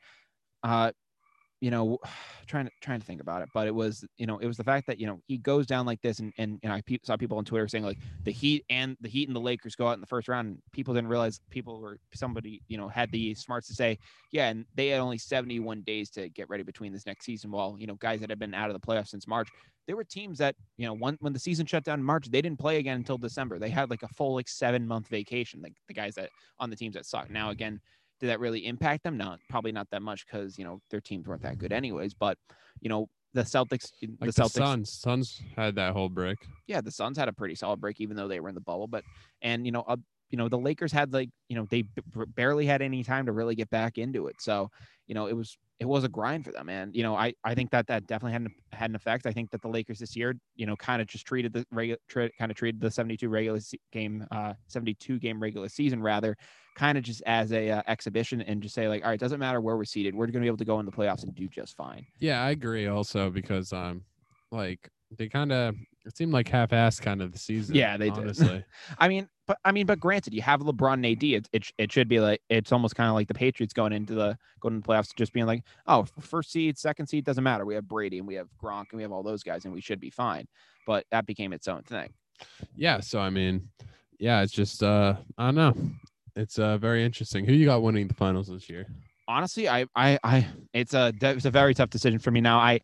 Uh, 0.63 0.91
you 1.59 1.71
know, 1.71 1.97
trying 2.47 2.65
to 2.65 2.71
trying 2.81 2.99
to 2.99 3.05
think 3.05 3.19
about 3.19 3.41
it, 3.41 3.49
but 3.53 3.67
it 3.67 3.75
was 3.75 4.05
you 4.17 4.25
know 4.25 4.37
it 4.37 4.47
was 4.47 4.57
the 4.57 4.63
fact 4.63 4.87
that 4.87 4.99
you 4.99 5.05
know 5.05 5.19
he 5.27 5.37
goes 5.37 5.65
down 5.65 5.85
like 5.85 6.01
this, 6.01 6.19
and 6.19 6.31
and 6.37 6.59
know 6.63 6.71
I 6.71 6.81
pe- 6.81 6.99
saw 7.03 7.17
people 7.17 7.37
on 7.37 7.45
Twitter 7.45 7.67
saying 7.67 7.83
like 7.83 7.97
the 8.23 8.31
Heat 8.31 8.63
and 8.69 8.95
the 9.01 9.09
Heat 9.09 9.27
and 9.27 9.35
the 9.35 9.41
Lakers 9.41 9.75
go 9.75 9.87
out 9.87 9.93
in 9.93 10.01
the 10.01 10.07
first 10.07 10.27
round, 10.27 10.47
and 10.47 10.57
people 10.71 10.93
didn't 10.93 11.09
realize 11.09 11.41
people 11.49 11.81
were 11.81 11.99
somebody 12.13 12.61
you 12.67 12.77
know 12.77 12.87
had 12.87 13.11
the 13.11 13.33
smarts 13.35 13.67
to 13.67 13.73
say 13.73 13.97
yeah, 14.31 14.49
and 14.49 14.65
they 14.75 14.89
had 14.89 14.99
only 14.99 15.17
71 15.17 15.81
days 15.81 16.09
to 16.11 16.29
get 16.29 16.49
ready 16.49 16.63
between 16.63 16.93
this 16.93 17.05
next 17.05 17.25
season. 17.25 17.51
While 17.51 17.75
you 17.79 17.87
know 17.87 17.95
guys 17.95 18.19
that 18.21 18.29
have 18.29 18.39
been 18.39 18.53
out 18.53 18.69
of 18.69 18.79
the 18.79 18.85
playoffs 18.85 19.09
since 19.09 19.27
March, 19.27 19.49
there 19.87 19.95
were 19.95 20.03
teams 20.03 20.37
that 20.37 20.55
you 20.77 20.85
know 20.85 20.93
one 20.93 21.17
when 21.19 21.33
the 21.33 21.39
season 21.39 21.65
shut 21.65 21.83
down 21.83 21.99
in 21.99 22.05
March, 22.05 22.29
they 22.29 22.41
didn't 22.41 22.59
play 22.59 22.77
again 22.77 22.97
until 22.97 23.17
December. 23.17 23.59
They 23.59 23.69
had 23.69 23.89
like 23.89 24.03
a 24.03 24.07
full 24.09 24.35
like 24.35 24.47
seven 24.47 24.87
month 24.87 25.07
vacation. 25.07 25.61
Like 25.61 25.73
the 25.87 25.93
guys 25.93 26.15
that 26.15 26.29
on 26.59 26.69
the 26.69 26.75
teams 26.75 26.95
that 26.95 27.05
suck. 27.05 27.29
Now 27.29 27.49
again, 27.49 27.79
did 28.19 28.27
that 28.27 28.39
really 28.39 28.65
impact 28.65 29.03
them? 29.03 29.17
Not 29.17 29.39
probably 29.49 29.71
not 29.71 29.89
that 29.91 30.01
much 30.01 30.25
because 30.25 30.58
you 30.58 30.65
know 30.65 30.82
their 30.89 31.01
teams 31.01 31.27
weren't 31.27 31.43
that 31.43 31.58
good 31.58 31.71
anyways. 31.71 32.13
But 32.13 32.38
you 32.82 32.89
know 32.89 33.08
the 33.34 33.41
Celtics, 33.43 33.91
Like 34.01 34.19
the 34.19 34.25
the, 34.25 34.32
Celtics, 34.32 34.51
Suns. 34.51 34.91
Suns 34.91 35.41
had 35.56 35.75
that 35.75 35.93
whole 35.93 36.10
break. 36.10 36.38
yeah, 36.65 36.82
the 36.82 36.91
Suns 36.91 37.17
had 37.17 37.27
a 37.27 37.34
pretty 37.34 37.56
solid 37.56 37.80
break 37.80 37.99
even 38.01 38.15
though 38.17 38.27
they 38.27 38.39
were 38.39 38.49
in 38.49 38.56
the 38.56 38.62
bubble. 38.62 38.88
But 38.88 39.03
and 39.41 39.65
you 39.65 39.71
know 39.71 39.82
uh, 39.88 39.97
you 40.29 40.37
know 40.37 40.49
the 40.49 40.57
Lakers 40.57 40.91
had 40.91 41.13
like 41.13 41.29
you 41.49 41.55
know 41.55 41.65
they 41.69 41.83
b- 41.83 42.01
barely 42.35 42.65
had 42.65 42.81
any 42.81 43.03
time 43.03 43.25
to 43.25 43.31
really 43.31 43.55
get 43.55 43.69
back 43.69 43.97
into 43.97 44.27
it. 44.27 44.41
So 44.41 44.69
you 45.07 45.15
know 45.15 45.27
it 45.27 45.33
was 45.33 45.57
it 45.79 45.85
was 45.85 46.03
a 46.03 46.09
grind 46.09 46.43
for 46.45 46.51
them. 46.51 46.69
And 46.69 46.95
you 46.95 47.03
know 47.03 47.15
i 47.15 47.33
i 47.43 47.53
think 47.53 47.71
that 47.71 47.87
that 47.87 48.07
definitely 48.07 48.33
had 48.33 48.41
an, 48.41 48.55
had 48.71 48.89
an 48.89 48.95
effect. 48.95 49.25
I 49.25 49.31
think 49.31 49.51
that 49.51 49.61
the 49.61 49.67
lakers 49.69 49.99
this 49.99 50.15
year 50.15 50.35
you 50.55 50.65
know 50.65 50.75
kind 50.75 51.01
of 51.01 51.07
just 51.07 51.25
treated 51.25 51.53
the 51.53 51.65
regular 51.71 51.99
tra- 52.07 52.31
kind 52.37 52.51
of 52.51 52.57
treated 52.57 52.81
the 52.81 52.91
72 52.91 53.29
regular 53.29 53.59
se- 53.59 53.79
game 53.91 54.25
uh 54.31 54.53
72 54.67 55.19
game 55.19 55.41
regular 55.41 55.69
season 55.69 56.01
rather 56.01 56.35
kind 56.75 56.97
of 56.97 57.03
just 57.03 57.23
as 57.25 57.51
a 57.51 57.71
uh, 57.71 57.81
exhibition 57.87 58.41
and 58.41 58.61
just 58.61 58.75
say 58.75 58.87
like 58.87 59.03
all 59.03 59.09
right 59.09 59.19
doesn't 59.19 59.39
matter 59.39 59.61
where 59.61 59.77
we're 59.77 59.83
seated 59.83 60.13
we're 60.13 60.25
going 60.25 60.33
to 60.33 60.39
be 60.41 60.47
able 60.47 60.57
to 60.57 60.65
go 60.65 60.79
in 60.79 60.85
the 60.85 60.91
playoffs 60.91 61.23
and 61.23 61.33
do 61.35 61.47
just 61.47 61.75
fine. 61.75 62.05
Yeah, 62.19 62.43
I 62.43 62.51
agree 62.51 62.87
also 62.87 63.29
because 63.29 63.73
um 63.73 64.03
like 64.51 64.89
they 65.15 65.29
kind 65.29 65.51
of 65.51 65.75
it 66.05 66.15
seemed 66.15 66.31
like 66.31 66.47
half-assed 66.47 67.01
kind 67.01 67.21
of 67.21 67.33
the 67.33 67.37
season. 67.37 67.75
Yeah, 67.75 67.97
they 67.97 68.09
did. 68.09 68.19
honestly. 68.19 68.63
i 68.97 69.07
mean 69.07 69.27
but 69.45 69.57
i 69.63 69.71
mean 69.71 69.85
but 69.85 69.99
granted 69.99 70.33
you 70.33 70.41
have 70.41 70.61
lebron 70.61 70.93
and 70.93 71.05
ad 71.05 71.23
it, 71.23 71.49
it, 71.53 71.71
it 71.77 71.91
should 71.91 72.07
be 72.07 72.19
like 72.19 72.41
it's 72.49 72.71
almost 72.71 72.95
kind 72.95 73.09
of 73.09 73.15
like 73.15 73.27
the 73.27 73.33
patriots 73.33 73.73
going 73.73 73.93
into 73.93 74.13
the 74.13 74.37
going 74.59 74.75
into 74.75 74.85
the 74.85 74.93
playoffs 74.93 75.15
just 75.15 75.33
being 75.33 75.45
like 75.45 75.63
oh 75.87 76.05
first 76.19 76.51
seed 76.51 76.77
second 76.77 77.07
seed 77.07 77.23
doesn't 77.23 77.43
matter 77.43 77.65
we 77.65 77.75
have 77.75 77.87
brady 77.87 78.19
and 78.19 78.27
we 78.27 78.35
have 78.35 78.47
gronk 78.61 78.85
and 78.91 78.97
we 78.97 79.01
have 79.01 79.11
all 79.11 79.23
those 79.23 79.43
guys 79.43 79.65
and 79.65 79.73
we 79.73 79.81
should 79.81 79.99
be 79.99 80.09
fine 80.09 80.45
but 80.85 81.05
that 81.11 81.25
became 81.25 81.53
its 81.53 81.67
own 81.67 81.83
thing 81.83 82.09
yeah, 82.75 82.99
so 82.99 83.19
I 83.19 83.29
mean, 83.29 83.69
yeah, 84.19 84.41
it's 84.41 84.53
just 84.53 84.83
uh 84.83 85.15
I 85.37 85.45
don't 85.45 85.55
know. 85.55 85.73
It's 86.35 86.59
uh 86.59 86.77
very 86.77 87.03
interesting. 87.03 87.45
Who 87.45 87.53
you 87.53 87.65
got 87.65 87.81
winning 87.81 88.07
the 88.07 88.13
finals 88.13 88.47
this 88.47 88.69
year? 88.69 88.87
honestly, 89.29 89.67
I, 89.67 89.85
I, 89.93 90.17
I, 90.23 90.47
it's 90.73 90.93
a, 90.93 91.11
it's 91.21 91.43
a 91.43 91.51
very 91.51 91.73
tough 91.73 91.89
decision 91.89 92.17
for 92.17 92.31
me 92.31 92.39
now. 92.39 92.59
I, 92.59 92.79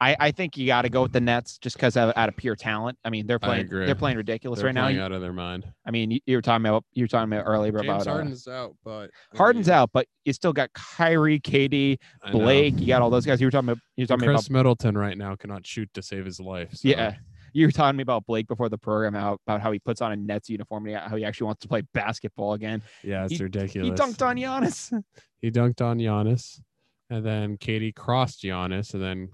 I, 0.00 0.14
I 0.20 0.30
think 0.30 0.56
you 0.58 0.66
got 0.66 0.82
to 0.82 0.90
go 0.90 1.02
with 1.02 1.12
the 1.12 1.20
Nets 1.20 1.56
just 1.58 1.76
because 1.76 1.96
of 1.96 2.12
out 2.16 2.28
of 2.28 2.36
pure 2.36 2.54
talent. 2.54 2.98
I 3.04 3.08
mean, 3.10 3.26
they're 3.26 3.38
playing, 3.38 3.68
they're 3.68 3.94
playing 3.94 4.18
ridiculous 4.18 4.58
They're 4.58 4.66
right 4.66 4.74
now. 4.74 4.82
playing 4.84 4.96
You- 4.98 5.02
out 5.02 5.12
of 5.12 5.22
their 5.22 5.32
mind. 5.32 5.66
I 5.86 5.90
mean, 5.90 6.10
you, 6.10 6.20
you 6.26 6.36
were 6.36 6.42
talking 6.42 6.66
about, 6.66 6.84
you 6.92 7.04
were 7.04 7.08
talking 7.08 7.32
about 7.32 7.44
earlier 7.46 7.72
James 7.72 7.84
about 7.84 8.06
uh, 8.06 8.10
Harden's 8.12 8.46
out, 8.48 8.76
but 8.84 9.10
I 9.32 9.36
Harden's 9.36 9.68
mean, 9.68 9.74
out, 9.74 9.90
but 9.94 10.06
you 10.24 10.32
still 10.34 10.52
got 10.52 10.70
Kyrie, 10.74 11.40
Katie, 11.40 11.98
Blake. 12.30 12.78
You 12.78 12.86
got 12.88 13.00
all 13.00 13.08
those 13.10 13.24
guys. 13.24 13.40
You 13.40 13.46
were 13.46 13.50
talking 13.50 13.70
about, 13.70 13.78
you 13.96 14.02
were 14.02 14.06
talking 14.06 14.28
about, 14.28 14.36
Khris 14.40 14.50
Middleton 14.50 14.98
right 14.98 15.16
now 15.16 15.34
cannot 15.34 15.66
shoot 15.66 15.88
to 15.94 16.02
save 16.02 16.24
his 16.26 16.40
life. 16.40 16.74
so- 16.74 16.88
yeah. 16.88 17.14
You 17.52 17.66
were 17.66 17.72
talking 17.72 17.96
me 17.96 18.02
about 18.02 18.26
Blake 18.26 18.48
before 18.48 18.68
the 18.68 18.76
program, 18.76 19.14
how, 19.14 19.38
about 19.46 19.62
how 19.62 19.72
he 19.72 19.78
puts 19.78 20.02
on 20.02 20.12
a 20.12 20.16
Nets 20.16 20.50
uniform, 20.50 20.86
and 20.88 20.96
how 20.98 21.16
he 21.16 21.24
actually 21.24 21.46
wants 21.46 21.62
to 21.62 21.68
play 21.68 21.80
basketball 21.94 22.52
again. 22.52 22.82
Yeah, 23.02 23.24
it's 23.24 23.38
He- 23.38 23.42
ridiculous. 23.42 23.98
He 23.98 24.04
dunked 24.06 24.20
on 24.26 24.36
Giannis. 24.36 25.02
He 25.40 25.50
dunked 25.50 25.80
on 25.80 25.96
Giannis, 25.98 26.60
and 27.08 27.24
then 27.24 27.56
Katie 27.56 27.92
crossed 27.92 28.42
Giannis, 28.42 28.92
and 28.92 29.02
then 29.02 29.28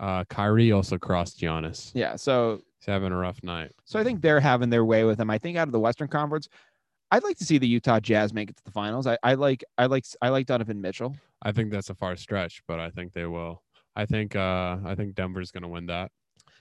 uh, 0.00 0.24
Kyrie 0.24 0.72
also 0.72 0.98
crossed 0.98 1.38
Giannis. 1.38 1.92
yeah. 1.94 2.16
So 2.16 2.60
He's 2.80 2.86
having 2.86 3.12
a 3.12 3.16
rough 3.16 3.42
night. 3.42 3.72
So 3.84 4.00
I 4.00 4.04
think 4.04 4.22
they're 4.22 4.40
having 4.40 4.70
their 4.70 4.84
way 4.86 5.04
with 5.04 5.20
him. 5.20 5.28
I 5.28 5.36
think 5.36 5.58
out 5.58 5.68
of 5.68 5.72
the 5.72 5.80
Western 5.80 6.08
Conference, 6.08 6.48
I'd 7.10 7.22
like 7.22 7.36
to 7.38 7.44
see 7.44 7.58
the 7.58 7.66
Utah 7.66 8.00
Jazz 8.00 8.32
make 8.32 8.48
it 8.48 8.56
to 8.56 8.64
the 8.64 8.70
finals. 8.70 9.06
I, 9.06 9.18
I 9.22 9.34
like 9.34 9.62
I 9.76 9.86
like 9.86 10.04
I 10.22 10.30
like 10.30 10.46
Donovan 10.46 10.80
Mitchell. 10.80 11.14
I 11.42 11.52
think 11.52 11.70
that's 11.70 11.90
a 11.90 11.94
far 11.94 12.16
stretch, 12.16 12.62
but 12.66 12.80
I 12.80 12.90
think 12.90 13.12
they 13.12 13.26
will. 13.26 13.62
I 13.94 14.06
think 14.06 14.34
uh, 14.34 14.78
I 14.84 14.94
think 14.96 15.14
Denver's 15.14 15.50
going 15.50 15.62
to 15.62 15.68
win 15.68 15.86
that. 15.86 16.10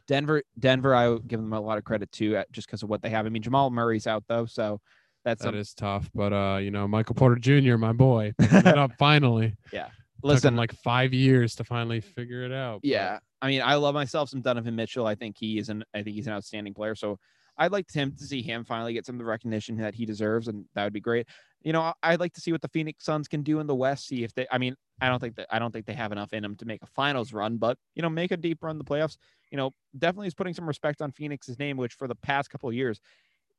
Denver 0.07 0.43
Denver, 0.57 0.95
I 0.95 1.17
give 1.27 1.39
them 1.39 1.53
a 1.53 1.61
lot 1.61 1.77
of 1.77 1.83
credit 1.83 2.11
too, 2.11 2.41
just 2.51 2.67
because 2.67 2.83
of 2.83 2.89
what 2.89 3.01
they 3.01 3.09
have. 3.09 3.25
I 3.25 3.29
mean, 3.29 3.43
Jamal 3.43 3.69
Murray's 3.69 4.07
out 4.07 4.23
though, 4.27 4.45
so 4.45 4.81
that's 5.23 5.43
That 5.43 5.53
is 5.53 5.73
tough, 5.73 6.09
but 6.15 6.33
uh, 6.33 6.57
you 6.57 6.71
know, 6.71 6.87
Michael 6.87 7.15
Porter 7.15 7.35
Jr., 7.35 7.77
my 7.77 7.93
boy, 7.93 8.33
up 8.51 8.91
finally. 8.97 9.55
Yeah. 9.71 9.87
listen. 10.23 10.55
like 10.55 10.73
five 10.73 11.13
years 11.13 11.55
to 11.55 11.63
finally 11.63 12.01
figure 12.01 12.43
it 12.43 12.51
out. 12.51 12.79
yeah, 12.83 13.19
I 13.41 13.47
mean, 13.47 13.61
I 13.61 13.75
love 13.75 13.93
myself 13.93 14.29
some 14.29 14.41
Donovan 14.41 14.75
Mitchell. 14.75 15.05
I 15.07 15.15
think 15.15 15.37
he 15.39 15.57
is 15.59 15.69
an 15.69 15.83
I 15.93 16.03
think 16.03 16.15
he's 16.15 16.27
an 16.27 16.33
outstanding 16.33 16.73
player. 16.73 16.95
So 16.95 17.17
I'd 17.57 17.71
like 17.71 17.91
him 17.91 18.15
to 18.17 18.23
see 18.23 18.41
him 18.41 18.63
finally 18.63 18.93
get 18.93 19.05
some 19.05 19.15
of 19.15 19.19
the 19.19 19.25
recognition 19.25 19.75
that 19.77 19.93
he 19.93 20.05
deserves, 20.05 20.47
and 20.47 20.65
that 20.75 20.85
would 20.85 20.93
be 20.93 21.01
great. 21.01 21.27
You 21.61 21.73
know, 21.73 21.81
I- 21.81 21.93
I'd 22.03 22.19
like 22.21 22.31
to 22.33 22.41
see 22.41 22.53
what 22.53 22.61
the 22.61 22.69
Phoenix 22.69 23.03
Suns 23.03 23.27
can 23.27 23.41
do 23.41 23.59
in 23.59 23.67
the 23.67 23.75
West. 23.75 24.07
See 24.07 24.23
if 24.23 24.33
they. 24.33 24.47
I 24.49 24.57
mean, 24.57 24.75
I 25.01 25.09
don't 25.09 25.19
think 25.19 25.35
that 25.35 25.47
I 25.51 25.59
don't 25.59 25.71
think 25.71 25.85
they 25.85 25.93
have 25.93 26.11
enough 26.11 26.31
in 26.33 26.41
them 26.43 26.55
to 26.57 26.65
make 26.65 26.81
a 26.83 26.87
finals 26.87 27.33
run, 27.33 27.57
but 27.57 27.77
you 27.95 28.01
know, 28.01 28.09
make 28.09 28.31
a 28.31 28.37
deep 28.37 28.63
run 28.63 28.71
in 28.71 28.77
the 28.77 28.85
playoffs. 28.85 29.17
You 29.51 29.57
know, 29.57 29.71
definitely 29.97 30.27
is 30.27 30.33
putting 30.33 30.53
some 30.53 30.67
respect 30.67 31.01
on 31.01 31.11
Phoenix's 31.11 31.59
name, 31.59 31.75
which 31.77 31.93
for 31.95 32.07
the 32.07 32.15
past 32.15 32.49
couple 32.49 32.69
of 32.69 32.75
years 32.75 32.99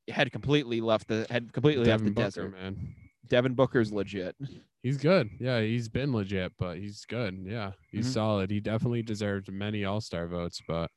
had 0.09 0.33
completely 0.33 0.81
left 0.81 1.09
the 1.09 1.27
had 1.31 1.53
completely 1.53 1.85
left 1.85 2.05
the 2.05 2.11
Booker, 2.11 2.27
desert. 2.27 2.53
man. 2.53 2.95
Devin 3.31 3.55
Booker's 3.55 3.93
legit. 3.93 4.37
He's 4.83 4.97
good. 4.99 5.31
Yeah, 5.39 5.61
he's 5.61 5.89
been 5.89 6.13
legit, 6.13 6.55
but 6.59 6.79
he's 6.79 7.05
good. 7.05 7.45
Yeah, 7.47 7.73
he's 7.91 8.07
Mhm. 8.07 8.13
solid. 8.13 8.51
He 8.51 8.61
definitely 8.61 9.03
deserved 9.03 9.51
many 9.53 9.85
All 9.85 10.01
Star 10.01 10.27
votes, 10.27 10.63
but 10.67 10.91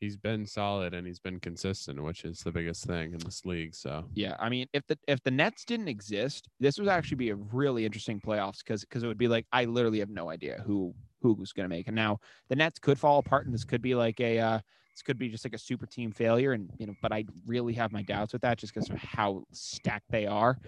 he's 0.00 0.16
been 0.16 0.46
solid 0.46 0.94
and 0.94 1.06
he's 1.06 1.20
been 1.20 1.40
consistent, 1.40 2.02
which 2.02 2.24
is 2.24 2.40
the 2.40 2.52
biggest 2.52 2.86
thing 2.86 3.12
in 3.14 3.18
this 3.24 3.44
league. 3.44 3.74
So 3.74 4.10
Yeah, 4.14 4.36
I 4.40 4.48
mean, 4.48 4.66
if 4.72 4.86
the 4.86 4.98
if 5.06 5.22
the 5.22 5.30
Nets 5.30 5.64
didn't 5.64 5.88
exist, 5.88 6.48
this 6.60 6.78
would 6.78 6.88
actually 6.88 7.16
be 7.16 7.30
a 7.30 7.36
really 7.36 7.84
interesting 7.84 8.20
playoffs 8.20 8.58
because 8.58 8.82
because 8.82 9.02
it 9.02 9.06
would 9.06 9.18
be 9.18 9.28
like 9.28 9.46
I 9.52 9.66
literally 9.66 9.98
have 9.98 10.10
no 10.10 10.30
idea 10.30 10.62
who 10.66 10.94
who 11.20 11.34
was 11.34 11.52
going 11.52 11.64
to 11.64 11.68
make. 11.68 11.88
And 11.88 11.96
now 11.96 12.18
the 12.48 12.56
Nets 12.56 12.78
could 12.78 12.98
fall 12.98 13.18
apart, 13.18 13.46
and 13.46 13.54
this 13.54 13.64
could 13.64 13.82
be 13.82 13.94
like 13.94 14.20
a 14.20 14.38
uh, 14.38 14.60
this 14.94 15.02
could 15.02 15.18
be 15.18 15.28
just 15.28 15.44
like 15.44 15.54
a 15.54 15.58
super 15.58 15.86
team 15.86 16.10
failure. 16.12 16.52
And 16.52 16.70
you 16.78 16.86
know, 16.86 16.94
but 17.02 17.12
I 17.12 17.24
really 17.46 17.74
have 17.74 17.92
my 17.92 18.02
doubts 18.02 18.32
with 18.32 18.42
that 18.42 18.58
just 18.58 18.72
because 18.72 18.88
of 18.88 18.96
how 18.96 19.44
stacked 19.52 20.06
they 20.10 20.26
are. 20.26 20.58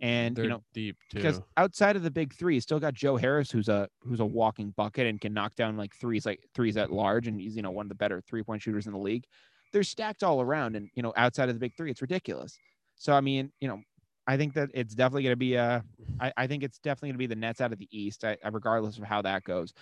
And 0.00 0.36
they're 0.36 0.44
you 0.44 0.50
know, 0.50 0.62
deep 0.72 0.96
too. 1.10 1.18
because 1.18 1.40
outside 1.56 1.96
of 1.96 2.02
the 2.02 2.10
big 2.10 2.32
three, 2.32 2.54
you 2.54 2.60
still 2.60 2.78
got 2.78 2.94
Joe 2.94 3.16
Harris, 3.16 3.50
who's 3.50 3.68
a 3.68 3.88
who's 4.02 4.20
a 4.20 4.24
walking 4.26 4.70
bucket 4.76 5.06
and 5.06 5.20
can 5.20 5.34
knock 5.34 5.56
down 5.56 5.76
like 5.76 5.94
threes, 5.96 6.24
like 6.24 6.40
threes 6.54 6.76
at 6.76 6.92
large, 6.92 7.26
and 7.26 7.40
he's 7.40 7.56
you 7.56 7.62
know 7.62 7.72
one 7.72 7.86
of 7.86 7.88
the 7.88 7.96
better 7.96 8.20
three 8.20 8.42
point 8.42 8.62
shooters 8.62 8.86
in 8.86 8.92
the 8.92 8.98
league. 8.98 9.24
They're 9.72 9.82
stacked 9.82 10.22
all 10.22 10.40
around, 10.40 10.76
and 10.76 10.88
you 10.94 11.02
know 11.02 11.12
outside 11.16 11.48
of 11.48 11.54
the 11.56 11.58
big 11.58 11.74
three, 11.76 11.90
it's 11.90 12.00
ridiculous. 12.00 12.56
So 12.94 13.12
I 13.12 13.20
mean, 13.20 13.50
you 13.60 13.66
know, 13.66 13.80
I 14.26 14.36
think 14.36 14.54
that 14.54 14.70
it's 14.72 14.94
definitely 14.94 15.24
going 15.24 15.32
to 15.32 15.36
be 15.36 15.56
uh, 15.58 15.80
I, 16.20 16.32
I 16.36 16.46
think 16.46 16.62
it's 16.62 16.78
definitely 16.78 17.08
going 17.08 17.14
to 17.14 17.18
be 17.18 17.26
the 17.26 17.36
Nets 17.36 17.60
out 17.60 17.72
of 17.72 17.78
the 17.78 17.88
East, 17.90 18.24
I, 18.24 18.36
I- 18.44 18.48
regardless 18.48 18.98
of 18.98 19.04
how 19.04 19.22
that 19.22 19.42
goes. 19.42 19.72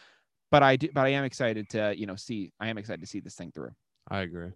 But 0.50 0.62
I 0.62 0.76
do, 0.76 0.88
but 0.94 1.04
I 1.04 1.08
am 1.10 1.24
excited 1.24 1.68
to 1.70 1.94
you 1.94 2.06
know 2.06 2.16
see, 2.16 2.52
I 2.58 2.68
am 2.68 2.78
excited 2.78 3.00
to 3.00 3.06
see 3.06 3.20
this 3.20 3.34
thing 3.34 3.52
through. 3.52 3.72
I 4.08 4.20
agree. 4.20 4.52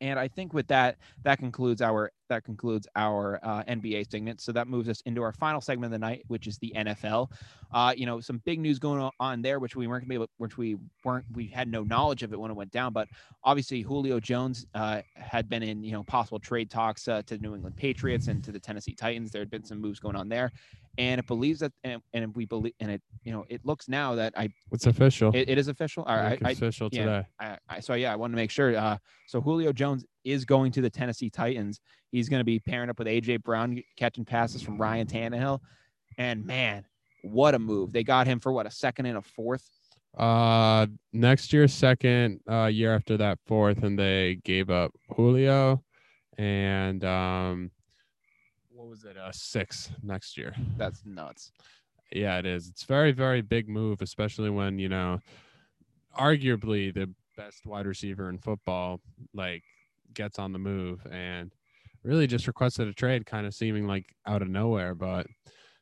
And 0.00 0.18
I 0.18 0.28
think 0.28 0.52
with 0.52 0.66
that, 0.68 0.96
that 1.22 1.38
concludes 1.38 1.80
our 1.80 2.10
that 2.28 2.44
concludes 2.44 2.86
our 2.96 3.38
uh, 3.42 3.62
NBA 3.64 4.10
segment. 4.10 4.40
So 4.40 4.50
that 4.52 4.66
moves 4.66 4.88
us 4.88 5.00
into 5.02 5.22
our 5.22 5.32
final 5.32 5.60
segment 5.60 5.86
of 5.86 6.00
the 6.00 6.04
night, 6.04 6.24
which 6.28 6.46
is 6.46 6.58
the 6.58 6.72
NFL. 6.74 7.30
Uh, 7.72 7.92
you 7.96 8.06
know, 8.06 8.18
some 8.20 8.40
big 8.44 8.58
news 8.60 8.78
going 8.78 9.10
on- 9.20 9.42
there, 9.42 9.58
which 9.58 9.76
we 9.76 9.86
weren't 9.86 10.10
able, 10.10 10.28
which 10.38 10.56
we 10.56 10.76
weren't, 11.04 11.24
we 11.34 11.46
had 11.46 11.68
no 11.68 11.82
knowledge 11.82 12.22
of 12.22 12.32
it 12.32 12.40
when 12.40 12.50
it 12.50 12.54
went 12.54 12.70
down. 12.70 12.92
But 12.92 13.08
obviously, 13.42 13.82
Julio 13.82 14.20
Jones 14.20 14.64
uh, 14.74 15.02
had 15.16 15.48
been 15.48 15.62
in 15.62 15.82
you 15.82 15.92
know 15.92 16.02
possible 16.04 16.38
trade 16.38 16.70
talks 16.70 17.08
uh, 17.08 17.22
to 17.22 17.36
the 17.36 17.42
New 17.42 17.54
England 17.54 17.76
Patriots 17.76 18.28
and 18.28 18.42
to 18.44 18.52
the 18.52 18.60
Tennessee 18.60 18.94
Titans. 18.94 19.30
There 19.30 19.42
had 19.42 19.50
been 19.50 19.64
some 19.64 19.80
moves 19.80 20.00
going 20.00 20.16
on 20.16 20.28
there, 20.28 20.52
and 20.98 21.18
it 21.18 21.26
believes 21.26 21.60
that, 21.60 21.72
and, 21.82 22.00
and 22.12 22.34
we 22.34 22.44
believe, 22.44 22.72
and 22.80 22.90
it 22.90 23.02
you 23.22 23.32
know 23.32 23.44
it 23.48 23.64
looks 23.64 23.88
now 23.88 24.14
that 24.14 24.32
I 24.36 24.48
It's 24.72 24.86
official. 24.86 25.34
it, 25.34 25.48
it 25.48 25.58
is 25.58 25.68
official. 25.68 26.04
All 26.04 26.16
right, 26.16 26.38
I, 26.44 26.52
official 26.52 26.88
yeah. 26.92 27.04
today. 27.04 27.26
I, 27.40 27.58
I 27.68 27.80
so 27.80 27.94
yeah, 27.94 28.12
I 28.12 28.16
wanted 28.16 28.32
to 28.32 28.36
make 28.36 28.50
sure. 28.50 28.76
Uh, 28.76 28.98
so 29.26 29.40
Julio 29.40 29.72
Jones 29.72 30.04
is 30.24 30.44
going 30.44 30.72
to 30.72 30.80
the 30.80 30.90
Tennessee 30.90 31.30
Titans. 31.30 31.80
He's 32.12 32.28
going 32.28 32.40
to 32.40 32.44
be 32.44 32.60
pairing 32.60 32.90
up 32.90 32.98
with 32.98 33.08
AJ 33.08 33.42
Brown, 33.42 33.82
catching 33.96 34.24
passes 34.24 34.62
from 34.62 34.78
Ryan 34.78 35.06
Tannehill. 35.06 35.60
And 36.16 36.46
man, 36.46 36.84
what 37.22 37.54
a 37.54 37.58
move! 37.58 37.92
They 37.92 38.04
got 38.04 38.26
him 38.26 38.38
for 38.40 38.52
what 38.52 38.66
a 38.66 38.70
second 38.70 39.06
and 39.06 39.18
a 39.18 39.22
fourth. 39.22 39.68
Uh, 40.16 40.86
next 41.12 41.52
year, 41.52 41.66
second 41.66 42.40
uh, 42.48 42.66
year 42.66 42.94
after 42.94 43.16
that, 43.16 43.38
fourth, 43.46 43.82
and 43.82 43.98
they 43.98 44.36
gave 44.44 44.70
up 44.70 44.92
Julio 45.16 45.82
and 46.38 47.04
um, 47.04 47.70
was 48.94 49.04
it? 49.04 49.16
Uh, 49.16 49.32
six 49.32 49.90
next 50.04 50.36
year. 50.36 50.54
That's 50.76 51.02
nuts. 51.04 51.50
Yeah, 52.12 52.38
it 52.38 52.46
is. 52.46 52.68
It's 52.68 52.84
very, 52.84 53.10
very 53.10 53.40
big 53.40 53.68
move, 53.68 54.02
especially 54.02 54.50
when 54.50 54.78
you 54.78 54.88
know, 54.88 55.18
arguably 56.16 56.94
the 56.94 57.10
best 57.36 57.66
wide 57.66 57.86
receiver 57.86 58.28
in 58.28 58.38
football, 58.38 59.00
like 59.32 59.64
gets 60.12 60.38
on 60.38 60.52
the 60.52 60.60
move 60.60 61.04
and 61.10 61.50
really 62.04 62.28
just 62.28 62.46
requested 62.46 62.86
a 62.86 62.92
trade, 62.92 63.26
kind 63.26 63.46
of 63.46 63.54
seeming 63.54 63.88
like 63.88 64.14
out 64.28 64.42
of 64.42 64.48
nowhere. 64.48 64.94
But 64.94 65.26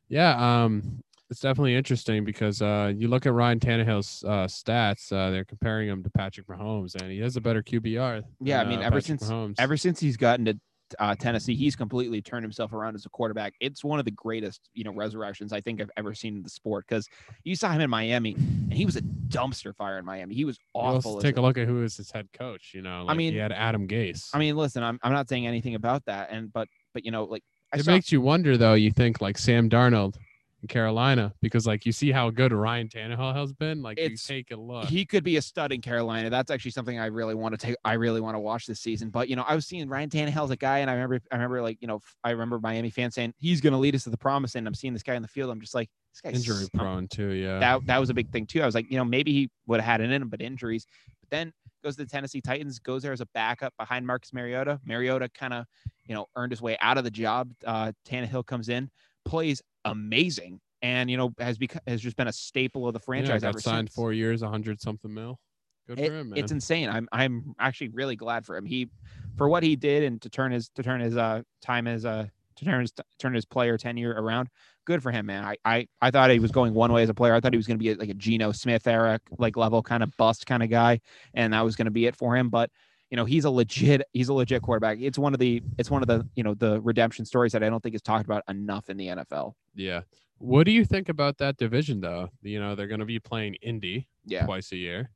yeah, 0.09 0.65
um, 0.65 1.03
it's 1.29 1.41
definitely 1.41 1.77
interesting 1.77 2.25
because 2.25 2.63
uh, 2.63 2.95
you 2.97 3.09
look 3.09 3.27
at 3.27 3.35
Ryan 3.35 3.61
Tannehill's 3.61 4.25
uh, 4.27 4.47
stats. 4.47 5.13
Uh, 5.13 5.31
they're 5.31 5.45
comparing 5.45 5.89
him 5.89 6.03
to 6.03 6.09
Patrick 6.09 6.47
Mahomes, 6.47 6.95
and 6.95 7.13
he 7.13 7.19
has 7.19 7.37
a 7.37 7.43
better 7.43 7.63
QBR. 7.63 8.23
Yeah, 8.41 8.63
I 8.63 8.65
mean, 8.65 8.79
uh, 8.79 8.83
ever 8.83 9.01
Patrick 9.01 9.05
since 9.05 9.29
Mahomes. 9.29 9.57
ever 9.59 9.77
since 9.77 10.01
he's 10.01 10.17
gotten 10.17 10.47
to 10.47 10.59
uh, 10.99 11.15
Tennessee, 11.15 11.55
he's 11.55 11.77
completely 11.77 12.21
turned 12.23 12.45
himself 12.45 12.73
around 12.73 12.95
as 12.95 13.07
a 13.07 13.09
quarterback. 13.11 13.55
It's 13.61 13.85
one 13.85 13.99
of 13.99 14.05
the 14.05 14.11
greatest, 14.11 14.69
you 14.75 14.85
know, 14.85 14.93
resurrections 14.93 15.53
I 15.53 15.61
think 15.61 15.81
I've 15.81 15.91
ever 15.97 16.15
seen 16.15 16.37
in 16.37 16.43
the 16.43 16.49
sport. 16.49 16.85
Because 16.89 17.09
you 17.45 17.57
saw 17.57 17.71
him 17.73 17.81
in 17.81 17.91
Miami, 17.91 18.35
and 18.35 18.73
he 18.73 18.85
was 18.85 18.97
a 18.97 19.03
dumpster 19.03 19.75
fire 19.75 19.99
in 19.99 20.05
Miami. 20.05 20.35
He 20.35 20.45
was 20.45 20.59
awful. 20.75 21.21
take 21.21 21.37
a- 21.37 21.41
a 21.41 21.43
look 21.43 21.59
at 21.59 21.67
who 21.67 21.83
is 21.83 21.97
his 21.97 22.11
head 22.11 22.29
coach. 22.33 22.73
You 22.75 22.83
know, 22.83 23.05
like 23.05 23.17
mean- 23.17 23.33
he 23.33 23.39
had 23.39 23.53
Adam 23.53 23.87
Gase. 23.89 24.31
I 24.35 24.39
mean, 24.39 24.57
listen, 24.57 24.83
I'm 24.83 24.99
I'm 25.03 25.13
not 25.13 25.29
saying 25.29 25.47
anything 25.47 25.75
about 25.75 26.05
that, 26.07 26.31
and 26.31 26.53
but 26.53 26.69
but 26.95 27.05
you 27.05 27.11
know, 27.11 27.25
like 27.25 27.43
I 27.73 27.79
it 27.79 27.85
saw, 27.85 27.91
makes 27.93 28.13
you 28.13 28.21
wonder 28.21 28.57
though. 28.57 28.75
You 28.75 28.91
think 28.91 29.21
like 29.21 29.39
Sam 29.39 29.71
Darnold 29.71 30.17
in 30.63 30.69
Carolina 30.69 31.33
because 31.43 31.67
like 31.67 31.85
you 31.85 31.93
see 31.93 32.11
how 32.13 32.31
good 32.31 32.53
Ryan 32.53 32.89
Tannehill 32.89 33.35
has 33.35 33.53
been. 33.53 33.83
Like 33.83 33.99
It's- 33.99 34.29
you 34.29 34.37
take 34.37 34.51
a 34.53 34.57
look. 34.57 34.87
he 34.87 35.05
could 35.05 35.25
be 35.25 35.37
a 35.37 35.43
stud 35.43 35.73
in 35.73 35.81
Carolina. 35.81 36.31
That's 36.31 36.51
actually 36.51 36.71
something 36.71 36.99
I 36.99 37.07
really 37.07 37.35
want 37.35 37.59
to 37.59 37.67
take. 37.67 37.77
I 37.85 37.95
really 37.95 38.21
want 38.21 38.37
to 38.37 38.41
watch 38.41 38.67
this 38.67 38.81
season. 38.81 39.11
But 39.11 39.29
you 39.29 39.37
know, 39.37 39.43
I 39.47 39.55
was 39.55 39.67
seeing 39.67 39.89
Ryan 39.89 40.09
Tannehill 40.09 40.45
as 40.45 40.51
a 40.51 40.57
guy, 40.57 40.79
and 40.79 40.91
I 40.91 40.95
remember, 40.95 41.21
I 41.31 41.35
remember, 41.37 41.63
like 41.63 41.79
you 41.81 41.89
know, 41.89 42.01
I 42.25 42.31
remember 42.31 42.59
Miami 42.61 42.91
fans 42.91 43.15
saying 43.15 43.35
he's 43.39 43.61
going 43.61 43.73
to 43.73 43.79
lead 43.79 43.95
us 43.95 44.05
to 44.05 44.11
the 44.11 44.17
promise, 44.17 44.55
and 44.55 44.67
I'm 44.67 44.75
seeing 44.75 44.93
this 44.93 45.03
guy 45.03 45.15
in 45.15 45.23
the 45.23 45.29
field. 45.29 45.51
I'm 45.51 45.61
just 45.61 45.75
like, 45.75 45.91
this 46.13 46.21
guy's 46.21 46.35
Injury 46.47 46.67
prone 46.75 47.09
too. 47.09 47.31
Yeah. 47.31 47.59
That 47.59 47.87
that 47.87 47.99
was 47.99 48.11
a 48.11 48.15
big 48.15 48.31
thing 48.31 48.47
too. 48.47 48.63
I 48.63 48.67
was 48.67 48.75
like, 48.75 48.91
you 48.91 48.97
know, 48.97 49.05
maybe 49.05 49.33
he 49.33 49.51
would 49.67 49.81
have 49.81 49.87
had 49.87 50.01
it 50.01 50.11
in 50.11 50.23
him, 50.23 50.29
but 50.29 50.41
injuries. 50.41 50.87
But 51.21 51.31
then 51.31 51.53
goes 51.83 51.97
to 51.97 52.05
the 52.05 52.09
Tennessee 52.09 52.41
Titans, 52.41 52.79
goes 52.79 53.03
there 53.03 53.13
as 53.13 53.21
a 53.21 53.27
backup 53.35 53.75
behind 53.79 54.07
Marcus 54.07 54.33
Mariota. 54.33 54.79
Mariota 54.85 55.29
kind 55.31 55.53
of, 55.53 55.65
you 56.07 56.15
know, 56.15 56.27
earned 56.37 56.53
his 56.53 56.63
way 56.63 56.77
out 56.81 56.99
of 56.99 57.05
the 57.05 57.11
job. 57.11 57.51
Uh, 57.67 57.91
Tannehill 58.07 58.47
comes 58.47 58.69
in, 58.69 58.89
plays 59.25 59.61
amazing, 59.85 60.61
and 60.83 61.11
you 61.11 61.17
know 61.17 61.33
has 61.39 61.59
become 61.59 61.83
has 61.87 62.01
just 62.01 62.17
been 62.17 62.29
a 62.29 62.33
staple 62.33 62.87
of 62.87 62.95
the 62.95 63.01
yeah, 63.01 63.05
franchise 63.05 63.43
got 63.43 63.49
ever 63.51 63.61
signed 63.61 63.89
since. 63.89 63.95
four 63.95 64.13
years, 64.13 64.43
a 64.43 64.49
hundred 64.49 64.81
something 64.81 65.13
mil. 65.13 65.39
Good 65.87 65.99
It- 65.99 66.07
for 66.07 66.21
him, 66.21 66.31
man. 66.31 66.39
it's 66.39 66.53
insane. 66.53 66.89
I'm 66.89 67.09
I'm 67.13 67.55
actually 67.59 67.89
really 67.89 68.17
glad 68.17 68.47
for 68.47 68.57
him. 68.57 68.65
He 68.65 68.91
for 69.37 69.49
what 69.49 69.63
he 69.63 69.77
did 69.77 70.03
and 70.05 70.21
to 70.23 70.29
turn 70.31 70.53
his 70.53 70.69
to 70.71 70.83
turn 70.83 71.01
his 71.01 71.17
uh 71.17 71.43
time 71.61 71.87
as 71.87 72.05
a 72.05 72.31
to 72.57 72.65
turn 72.65 72.83
his 72.83 72.93
turn 73.19 73.35
his 73.35 73.45
player 73.45 73.77
tenure 73.79 74.13
around. 74.13 74.49
Good 74.85 75.03
for 75.03 75.11
him, 75.11 75.27
man. 75.27 75.45
I 75.45 75.57
I, 75.65 75.89
I 76.01 76.11
thought 76.11 76.31
he 76.31 76.39
was 76.39 76.51
going 76.53 76.75
one 76.75 76.93
way 76.93 77.03
as 77.03 77.09
a 77.09 77.15
player. 77.15 77.35
I 77.35 77.41
thought 77.41 77.53
he 77.53 77.57
was 77.57 77.67
going 77.67 77.79
to 77.79 77.83
be 77.83 77.95
like 77.95 78.09
a 78.11 78.15
Geno 78.15 78.53
Smith 78.53 78.87
era 78.87 79.21
like 79.39 79.57
level 79.57 79.83
kind 79.83 80.03
of 80.03 80.17
bust 80.17 80.47
kind 80.47 80.63
of 80.63 80.71
guy, 80.71 81.01
and 81.35 81.53
that 81.53 81.63
was 81.65 81.77
going 81.77 81.87
to 81.87 81.91
be 81.93 82.07
it 82.07 82.17
for 82.17 82.37
him. 82.37 82.49
But 82.51 82.71
you 83.13 83.17
know 83.17 83.27
he's 83.27 83.45
a 83.45 83.51
legit 83.51 84.03
he's 84.15 84.31
a 84.31 84.33
legit 84.33 84.63
quarterback. 84.63 84.97
It's 84.99 85.19
one 85.19 85.35
of 85.35 85.39
the 85.39 85.63
it's 85.77 85.91
one 85.91 86.01
of 86.03 86.09
the 86.09 86.27
you 86.35 86.43
know 86.43 86.55
the 86.55 86.81
redemption 86.81 87.27
stories 87.27 87.53
that 87.53 87.63
I 87.63 87.69
don't 87.69 87.83
think 87.83 87.95
is 87.95 88.01
talked 88.01 88.25
about 88.25 88.43
enough 88.49 88.89
in 88.89 88.97
the 88.97 89.09
NFL. 89.09 89.53
yeah. 89.75 90.01
What 90.39 90.65
do 90.65 90.73
you 90.73 90.85
think 90.85 91.09
about 91.09 91.37
that 91.39 91.59
division 91.59 92.01
though? 92.01 92.31
You 92.41 92.59
know, 92.59 92.75
they're 92.75 92.89
going 92.89 92.99
to 93.01 93.07
be 93.07 93.21
playing 93.21 93.55
Indy 93.63 94.09
Yeah, 94.25 94.47
twice 94.47 94.73
a 94.73 94.77
year. 94.77 95.11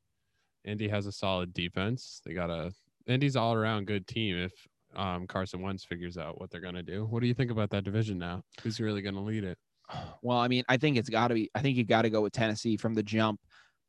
Indy 0.65 0.89
has 0.89 1.07
a 1.07 1.11
solid 1.13 1.53
defense. 1.55 2.21
They 2.25 2.35
got 2.35 2.51
a 2.51 2.71
Indy's 3.07 3.35
all 3.35 3.55
around 3.55 3.87
good 3.87 4.07
team 4.07 4.37
if 4.37 4.53
um, 4.95 5.27
Carson 5.27 5.63
Wentz 5.63 5.85
figures 5.85 6.19
out 6.19 6.39
what 6.39 6.51
they're 6.51 6.61
going 6.61 6.75
to 6.75 6.83
do. 6.83 7.07
What 7.07 7.23
do 7.23 7.29
you 7.29 7.35
think 7.35 7.51
about 7.51 7.71
that 7.71 7.83
division 7.83 8.19
now? 8.19 8.43
Who's 8.63 8.79
really 8.79 9.01
going 9.01 9.15
to 9.15 9.21
lead 9.23 9.43
it? 9.45 9.59
Well, 10.23 10.39
I 10.39 10.49
mean, 10.49 10.65
I 10.69 10.77
think 10.77 10.97
it's 10.97 11.09
got 11.09 11.29
to 11.29 11.35
be. 11.35 11.51
I 11.55 11.61
think 11.61 11.77
you 11.77 11.85
got 11.85 12.03
to 12.03 12.11
go 12.11 12.21
with 12.21 12.33
Tennessee 12.33 12.77
from 12.77 12.93
the 12.95 13.03
jump. 13.03 13.41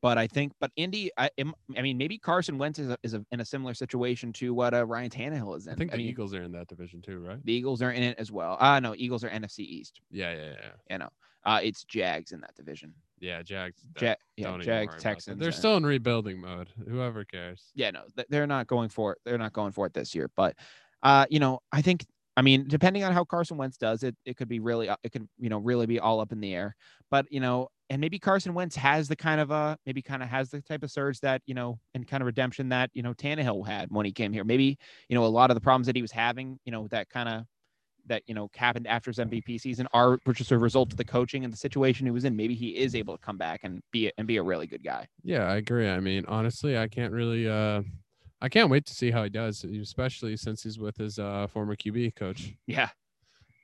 But 0.02 0.18
I 0.18 0.28
think, 0.28 0.54
but 0.60 0.72
Indy, 0.76 1.10
I, 1.18 1.30
I 1.76 1.82
mean, 1.82 1.98
maybe 1.98 2.18
Carson 2.20 2.58
Wentz 2.58 2.78
is, 2.78 2.90
a, 2.90 2.98
is 3.02 3.14
a, 3.16 3.26
in 3.32 3.40
a 3.40 3.46
similar 3.46 3.74
situation 3.74 4.32
to 4.34 4.54
what 4.54 4.74
uh, 4.74 4.86
Ryan 4.86 5.10
Tannehill 5.10 5.58
is 5.58 5.66
in. 5.68 5.74
I 5.74 5.76
think 5.76 5.92
the 5.92 5.98
mean, 5.98 6.08
Eagles 6.08 6.34
are 6.36 6.44
in 6.44 6.52
that 6.52 6.68
division 6.68 7.02
too, 7.02 7.20
right? 7.20 7.44
the 7.44 7.54
Eagles 7.54 7.82
are 7.82 7.92
in 7.92 8.04
it 8.04 8.18
as 8.20 8.32
well. 8.32 8.58
Uh 8.60 8.80
no, 8.80 8.94
Eagles 8.96 9.24
are 9.24 9.30
NFC 9.30 9.60
East. 9.60 10.02
Yeah, 10.12 10.34
yeah, 10.34 10.52
yeah. 10.52 10.70
You 10.92 10.98
know, 11.00 11.10
uh, 11.46 11.60
it's 11.64 11.84
Jags 11.84 12.32
in 12.32 12.42
that 12.42 12.54
division. 12.56 12.94
Yeah, 13.20 13.42
Jags. 13.42 13.82
Ja- 14.00 14.16
yeah, 14.36 14.48
don't 14.48 14.62
even 14.62 14.74
worry 14.76 14.86
Jags. 14.88 15.04
Texans. 15.04 15.40
They're 15.40 15.50
uh, 15.50 15.54
still 15.54 15.78
in 15.78 15.86
rebuilding 15.86 16.40
mode. 16.40 16.70
Whoever 16.88 17.24
cares. 17.26 17.72
yeah, 17.74 17.92
no, 17.92 18.04
they're 18.30 18.48
not 18.48 18.68
going 18.68 18.90
for 18.90 19.14
it. 19.14 19.20
They're 19.26 19.38
not 19.38 19.54
going 19.54 19.72
for 19.72 19.88
it 19.88 19.94
this 19.94 20.14
year. 20.14 20.30
But, 20.36 20.56
uh, 21.02 21.26
you 21.30 21.40
know, 21.40 21.60
I 21.72 21.82
think, 21.82 22.06
I 22.38 22.44
mean, 22.44 22.66
depending 22.68 23.04
on 23.04 23.14
how 23.14 23.26
Carson 23.26 23.58
Wentz 23.58 23.78
does 23.78 24.04
it, 24.04 24.16
it 24.24 24.38
could 24.38 24.48
be 24.48 24.60
really, 24.60 24.88
uh, 24.88 24.96
it 25.04 25.12
could, 25.12 25.28
you 25.40 25.50
know, 25.50 25.58
really 25.58 25.88
be 25.88 26.00
all 26.00 26.20
up 26.20 26.32
in 26.32 26.40
the 26.40 26.54
air. 26.54 26.76
But, 27.10 27.26
you 27.32 27.40
know, 27.40 27.70
and 27.90 28.00
maybe 28.00 28.20
Carson 28.20 28.54
Wentz 28.54 28.76
has 28.76 29.08
the 29.08 29.16
kind 29.16 29.42
of, 29.42 29.52
uh, 29.52 29.76
maybe 29.88 30.04
kind 30.04 30.22
of 30.22 30.30
has 30.30 30.52
the 30.52 30.62
type 30.62 30.84
of 30.84 30.92
surge 30.92 31.20
that, 31.22 31.42
you 31.48 31.56
know, 31.56 31.80
and 31.96 32.08
kind 32.08 32.22
of 32.22 32.28
redemption 32.28 32.70
that, 32.70 32.92
you 32.94 33.02
know, 33.02 33.16
Tannehill 33.16 33.66
had 33.66 33.90
when 33.90 34.06
he 34.06 34.12
came 34.12 34.32
here. 34.32 34.44
Maybe, 34.44 34.78
you 35.10 35.16
know, 35.16 35.26
a 35.26 35.28
lot 35.28 35.50
of 35.50 35.56
the 35.56 35.62
problems 35.62 35.88
that 35.88 35.96
he 35.96 36.04
was 36.04 36.12
having, 36.12 36.60
you 36.64 36.72
know, 36.72 36.88
that 36.90 37.10
kind 37.10 37.28
of, 37.28 37.46
that 38.06 38.24
you 38.26 38.34
know 38.34 38.50
happened 38.56 38.88
after 38.88 39.10
his 39.10 39.20
MVP 39.20 39.60
season 39.60 39.86
are 39.94 40.18
just 40.34 40.52
a 40.52 40.58
result 40.58 40.94
of 40.94 40.98
the 40.98 41.04
coaching 41.04 41.44
and 41.44 41.52
the 41.52 41.58
situation 41.58 42.08
he 42.08 42.12
was 42.12 42.24
in. 42.24 42.38
Maybe 42.38 42.56
he 42.56 42.70
is 42.70 42.96
able 42.96 43.18
to 43.18 43.22
come 43.22 43.38
back 43.38 43.62
and 43.64 43.82
be 43.92 44.10
and 44.18 44.26
be 44.26 44.38
a 44.38 44.44
really 44.44 44.66
good 44.66 44.82
guy. 44.82 45.08
Yeah, 45.24 45.44
I 45.44 45.58
agree. 45.58 45.90
I 45.90 46.00
mean, 46.00 46.24
honestly, 46.26 46.78
I 46.78 46.88
can't 46.88 47.12
really 47.12 47.50
uh 47.50 47.82
I 48.42 48.50
can't 48.50 48.70
wait 48.70 48.86
to 48.86 48.94
see 48.94 49.12
how 49.12 49.24
he 49.24 49.30
does, 49.30 49.64
especially 49.64 50.38
since 50.38 50.64
he's 50.64 50.78
with 50.80 50.98
his 50.98 51.18
uh 51.20 51.48
former 51.48 51.76
QB 51.76 52.16
coach 52.16 52.54
Yeah, 52.68 52.90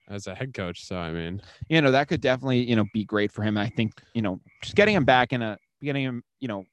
as 0.09 0.28
a 0.28 0.36
head 0.36 0.53
coach. 0.53 0.86
So 0.86 0.97
I 0.97 1.11
mean, 1.11 1.41
you 1.69 1.82
know 1.82 1.91
that 1.91 2.07
could 2.07 2.21
definitely 2.21 2.63
you 2.67 2.76
know 2.76 2.86
be 2.93 3.05
great 3.05 3.32
for 3.32 3.43
him. 3.43 3.57
I 3.57 3.69
think 3.69 3.93
you 4.13 4.21
know 4.21 4.39
just 4.61 4.76
getting 4.76 4.95
him 4.95 5.05
back 5.05 5.34
in 5.34 5.41
a 5.41 5.57
getting 5.82 6.03
him 6.03 6.24
you 6.39 6.47
know 6.47 6.65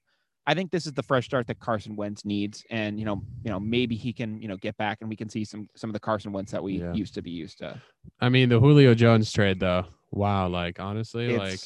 I 0.47 0.55
think 0.55 0.71
this 0.71 0.87
is 0.87 0.93
the 0.95 1.03
fresh 1.03 1.27
start 1.27 1.47
that 1.49 1.61
Carson 1.61 1.95
Wentz 1.95 2.25
needs, 2.25 2.65
and 2.71 2.99
you 2.99 3.05
know 3.05 3.23
you 3.45 3.51
know 3.51 3.61
maybe 3.61 3.95
he 3.97 4.13
can 4.13 4.41
you 4.41 4.49
know 4.49 4.57
get 4.57 4.77
back 4.79 4.99
and 5.01 5.11
we 5.11 5.17
can 5.17 5.29
see 5.29 5.45
some 5.45 5.69
some 5.77 5.91
of 5.91 5.95
the 5.95 6.01
Carson 6.01 6.33
Wentz 6.33 6.51
that 6.53 6.63
we 6.63 6.81
Yeah. 6.81 6.95
used 6.95 7.15
to 7.15 7.23
be 7.23 7.31
used 7.31 7.59
to. 7.59 7.81
I 8.21 8.31
mean, 8.31 8.49
the 8.49 8.59
Julio 8.59 8.95
Jones 8.95 9.31
trade 9.31 9.61
though. 9.61 9.85
Wow, 10.11 10.49
like 10.49 10.81
honestly, 10.81 11.37
like 11.39 11.61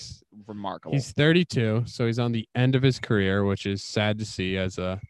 remarkable. 0.47 0.93
he's 0.95 1.13
32, 1.13 1.85
so 1.87 2.05
he's 2.07 2.19
on 2.19 2.33
the 2.33 2.47
end 2.55 2.75
of 2.75 2.83
his 2.83 2.99
career, 2.99 3.45
which 3.45 3.65
is 3.65 3.83
sad 3.83 4.19
to 4.19 4.25
see 4.27 4.59
as 4.59 4.77
a 4.77 5.01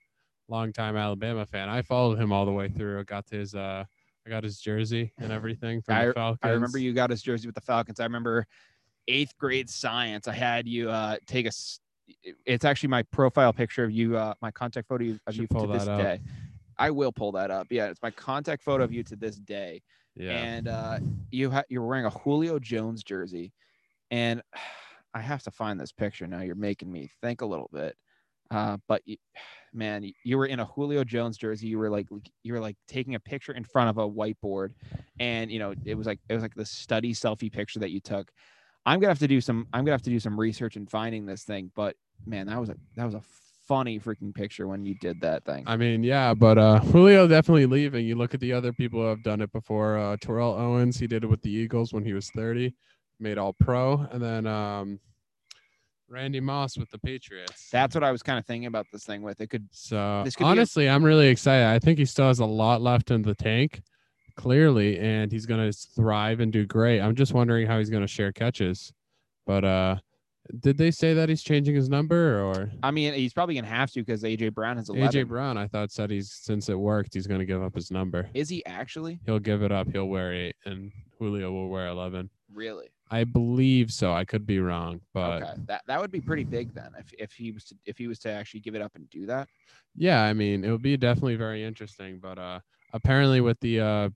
longtime 0.49 0.97
Alabama 0.97 1.47
fan. 1.47 1.69
I 1.69 1.83
followed 1.83 2.19
him 2.19 2.33
all 2.33 2.45
the 2.45 2.53
way 2.53 2.69
through. 2.69 3.01
I 3.01 3.03
got 3.05 3.29
his 3.29 3.55
uh 3.55 3.85
I 4.27 4.31
got 4.31 4.45
his 4.45 4.59
jersey 4.59 5.13
and 5.19 5.33
everything 5.33 5.83
from 5.83 6.07
the 6.07 6.13
Falcons. 6.13 6.39
I 6.43 6.51
remember 6.51 6.79
you 6.79 6.93
got 6.93 7.11
his 7.11 7.23
jersey 7.23 7.47
with 7.49 7.55
the 7.55 7.61
Falcons. 7.61 8.01
I 8.01 8.05
remember 8.05 8.47
eighth 9.09 9.37
grade 9.39 9.69
science. 9.69 10.29
I 10.29 10.35
had 10.35 10.67
you 10.67 10.91
uh, 10.91 11.17
take 11.27 11.47
a 11.47 11.51
It's 12.47 12.65
actually 12.65 12.89
my 12.89 13.03
profile 13.05 13.53
picture 13.53 13.85
of 13.85 13.91
you, 13.91 14.17
uh, 14.17 14.35
my 14.41 14.51
contact 14.51 14.89
photo 14.89 15.19
of 15.27 15.35
Should 15.35 15.43
you 15.43 15.47
to 15.61 15.67
this 15.67 15.87
up. 15.87 16.01
day. 16.01 16.21
I 16.79 16.91
will 16.91 17.13
pull 17.13 17.33
that 17.33 17.51
up. 17.51 17.69
Yeah, 17.71 17.87
it's 17.87 18.03
my 18.03 18.11
contact 18.11 18.63
photo 18.63 18.83
of 18.85 18.93
you 18.93 19.03
to 19.05 19.17
this 19.17 19.37
day. 19.37 19.83
Yeah. 20.17 20.33
And 20.33 20.69
uh, 20.69 20.99
you 21.31 21.51
ha- 21.51 21.65
you're 21.69 21.85
wearing 21.85 22.07
a 22.07 22.11
Julio 22.11 22.59
Jones 22.59 23.03
jersey, 23.03 23.53
and 24.11 24.43
I 25.15 25.21
have 25.21 25.43
to 25.45 25.53
find 25.53 25.79
this 25.79 25.93
picture 25.93 26.27
now. 26.27 26.41
You're 26.41 26.57
making 26.57 26.91
me 26.91 27.09
think 27.23 27.41
a 27.41 27.47
little 27.47 27.71
bit. 27.73 27.97
Uh, 28.55 28.77
but 28.87 29.03
man, 29.73 30.11
you 30.25 30.39
were 30.39 30.47
in 30.47 30.61
a 30.61 30.65
Julio 30.65 31.05
Jones 31.05 31.37
jersey. 31.37 31.67
You 31.67 31.79
were 31.79 31.91
like 31.91 32.07
you 32.43 32.53
were 32.53 32.61
like 32.61 32.77
taking 32.87 33.15
a 33.15 33.21
picture 33.21 33.53
in 33.53 33.65
front 33.65 33.91
of 33.91 33.99
a 33.99 34.09
whiteboard, 34.09 34.71
and 35.19 35.51
you 35.51 35.59
know 35.59 35.75
it 35.85 35.95
was 35.95 36.07
like 36.07 36.21
it 36.29 36.35
was 36.35 36.43
like 36.43 36.55
the 36.55 36.65
study 36.65 37.13
selfie 37.13 37.53
picture 37.53 37.81
that 37.81 37.91
you 37.91 38.01
took. 38.01 38.31
I'm 38.87 39.01
gonna 39.01 39.11
have 39.11 39.19
to 39.21 39.29
do 39.29 39.41
some. 39.41 39.67
I'm 39.73 39.85
gonna 39.85 39.93
have 39.93 40.03
to 40.03 40.11
do 40.11 40.21
some 40.21 40.39
research 40.39 40.77
and 40.77 40.91
finding 40.91 41.27
this 41.27 41.45
thing. 41.45 41.71
But 41.75 41.97
man, 42.27 42.47
that 42.47 42.61
was 42.61 42.71
a 42.71 42.77
that 42.97 43.05
was 43.05 43.15
a 43.15 43.23
funny 43.67 43.99
freaking 43.99 44.35
picture 44.35 44.69
when 44.69 44.85
you 44.85 44.95
did 45.01 45.21
that 45.23 45.45
thing. 45.45 45.65
I 45.67 45.77
mean, 45.77 46.05
yeah, 46.05 46.35
but 46.35 46.59
uh 46.59 46.81
Julio 46.81 47.27
definitely 47.27 47.67
leaving. 47.67 48.07
You 48.07 48.15
look 48.15 48.35
at 48.35 48.41
the 48.41 48.53
other 48.53 48.73
people 48.73 49.01
who 49.01 49.07
have 49.07 49.23
done 49.23 49.41
it 49.41 49.53
before. 49.53 49.99
Uh 49.99 50.17
Terrell 50.21 50.53
Owens, 50.55 50.99
he 50.99 51.07
did 51.07 51.25
it 51.25 51.29
with 51.29 51.43
the 51.43 51.51
Eagles 51.51 51.93
when 51.93 52.05
he 52.05 52.13
was 52.13 52.31
30, 52.37 52.75
made 53.19 53.39
all 53.39 53.55
pro, 53.55 54.07
and 54.13 54.23
then 54.23 54.47
um 54.47 55.01
Randy 56.09 56.41
Moss 56.41 56.77
with 56.77 56.91
the 56.91 56.99
Patriots. 56.99 57.69
That's 57.71 57.95
what 57.95 58.05
I 58.05 58.13
was 58.13 58.23
kind 58.23 58.39
of 58.39 58.47
thinking 58.47 58.67
about 58.67 58.87
this 58.93 59.05
thing 59.05 59.23
with. 59.23 59.41
It 59.41 59.49
could 59.49 59.69
so 59.71 60.23
this 60.25 60.37
could 60.37 60.45
honestly, 60.45 60.89
I'm 60.89 61.05
really 61.05 61.29
excited. 61.29 61.67
I 61.67 61.79
think 61.79 61.99
he 61.99 62.05
still 62.05 62.27
has 62.29 62.41
a 62.41 62.47
lot 62.47 62.83
left 62.83 63.11
in 63.11 63.23
the 63.23 63.35
tank, 63.35 63.83
clearly, 64.37 64.99
and 64.99 65.33
he's 65.33 65.47
gonna 65.47 65.73
thrive 65.73 66.41
and 66.41 66.53
do 66.53 66.67
great. 66.67 67.01
I'm 67.01 67.15
just 67.15 67.33
wondering 67.33 67.67
how 67.67 67.79
he's 67.79 67.91
gonna 67.91 68.07
share 68.07 68.33
catches. 68.33 68.93
But 69.47 69.65
uh 69.65 69.97
did 70.61 70.77
they 70.77 70.91
say 70.91 71.15
that 71.15 71.31
he's 71.31 71.43
changing 71.43 71.75
his 71.75 71.89
number 71.89 72.43
or 72.43 72.71
I 72.83 72.91
mean, 72.91 73.15
he's 73.15 73.33
probably 73.33 73.55
gonna 73.55 73.67
have 73.67 73.91
to 73.93 74.01
because 74.01 74.23
AJ 74.23 74.53
Brown 74.53 74.77
has 74.77 74.91
11. 74.91 75.09
AJ 75.09 75.29
Brown? 75.29 75.57
I 75.57 75.67
thought 75.67 75.91
said 75.91 76.11
he's 76.11 76.31
since 76.33 76.69
it 76.69 76.79
worked, 76.79 77.15
he's 77.15 77.27
gonna 77.27 77.47
give 77.47 77.63
up 77.63 77.75
his 77.75 77.91
number. 77.91 78.29
Is 78.35 78.49
he 78.51 78.65
actually? 78.67 79.21
He'll 79.25 79.39
give 79.39 79.63
it 79.63 79.73
up. 79.73 79.89
He'll 79.91 80.07
wear 80.09 80.35
eight, 80.35 80.57
and 80.67 80.93
Julio 81.19 81.51
will 81.51 81.69
wear 81.69 81.89
eleven. 81.89 82.29
Really? 82.53 82.89
I 83.11 83.25
believe 83.25 83.93
so. 83.93 84.13
I 84.13 84.25
could 84.25 84.47
be 84.47 84.59
wrong, 84.59 85.01
but 85.13 85.43
okay. 85.43 85.53
That 85.67 85.83
that 85.87 86.01
would 86.01 86.11
be 86.11 86.21
pretty 86.21 86.45
big 86.45 86.75
then 86.75 86.91
if 86.99 87.13
if 87.19 87.33
he 87.33 87.53
was 87.53 87.65
to 87.67 87.77
if 87.85 87.99
he 87.99 88.09
was 88.09 88.19
to 88.21 88.31
actually 88.31 88.61
give 88.61 88.75
it 88.75 88.83
up 88.83 88.93
and 88.95 89.09
do 89.11 89.27
that. 89.27 89.49
yeah, 89.95 90.23
I 90.23 90.33
mean, 90.33 90.65
it 90.65 90.71
would 90.71 90.83
be 90.83 90.97
definitely 90.97 91.37
very 91.37 91.65
interesting. 91.65 92.19
But 92.19 92.39
uh, 92.39 92.61
apparently, 92.93 93.41
with 93.41 93.61
the 93.61 93.81
uh, 93.81 94.09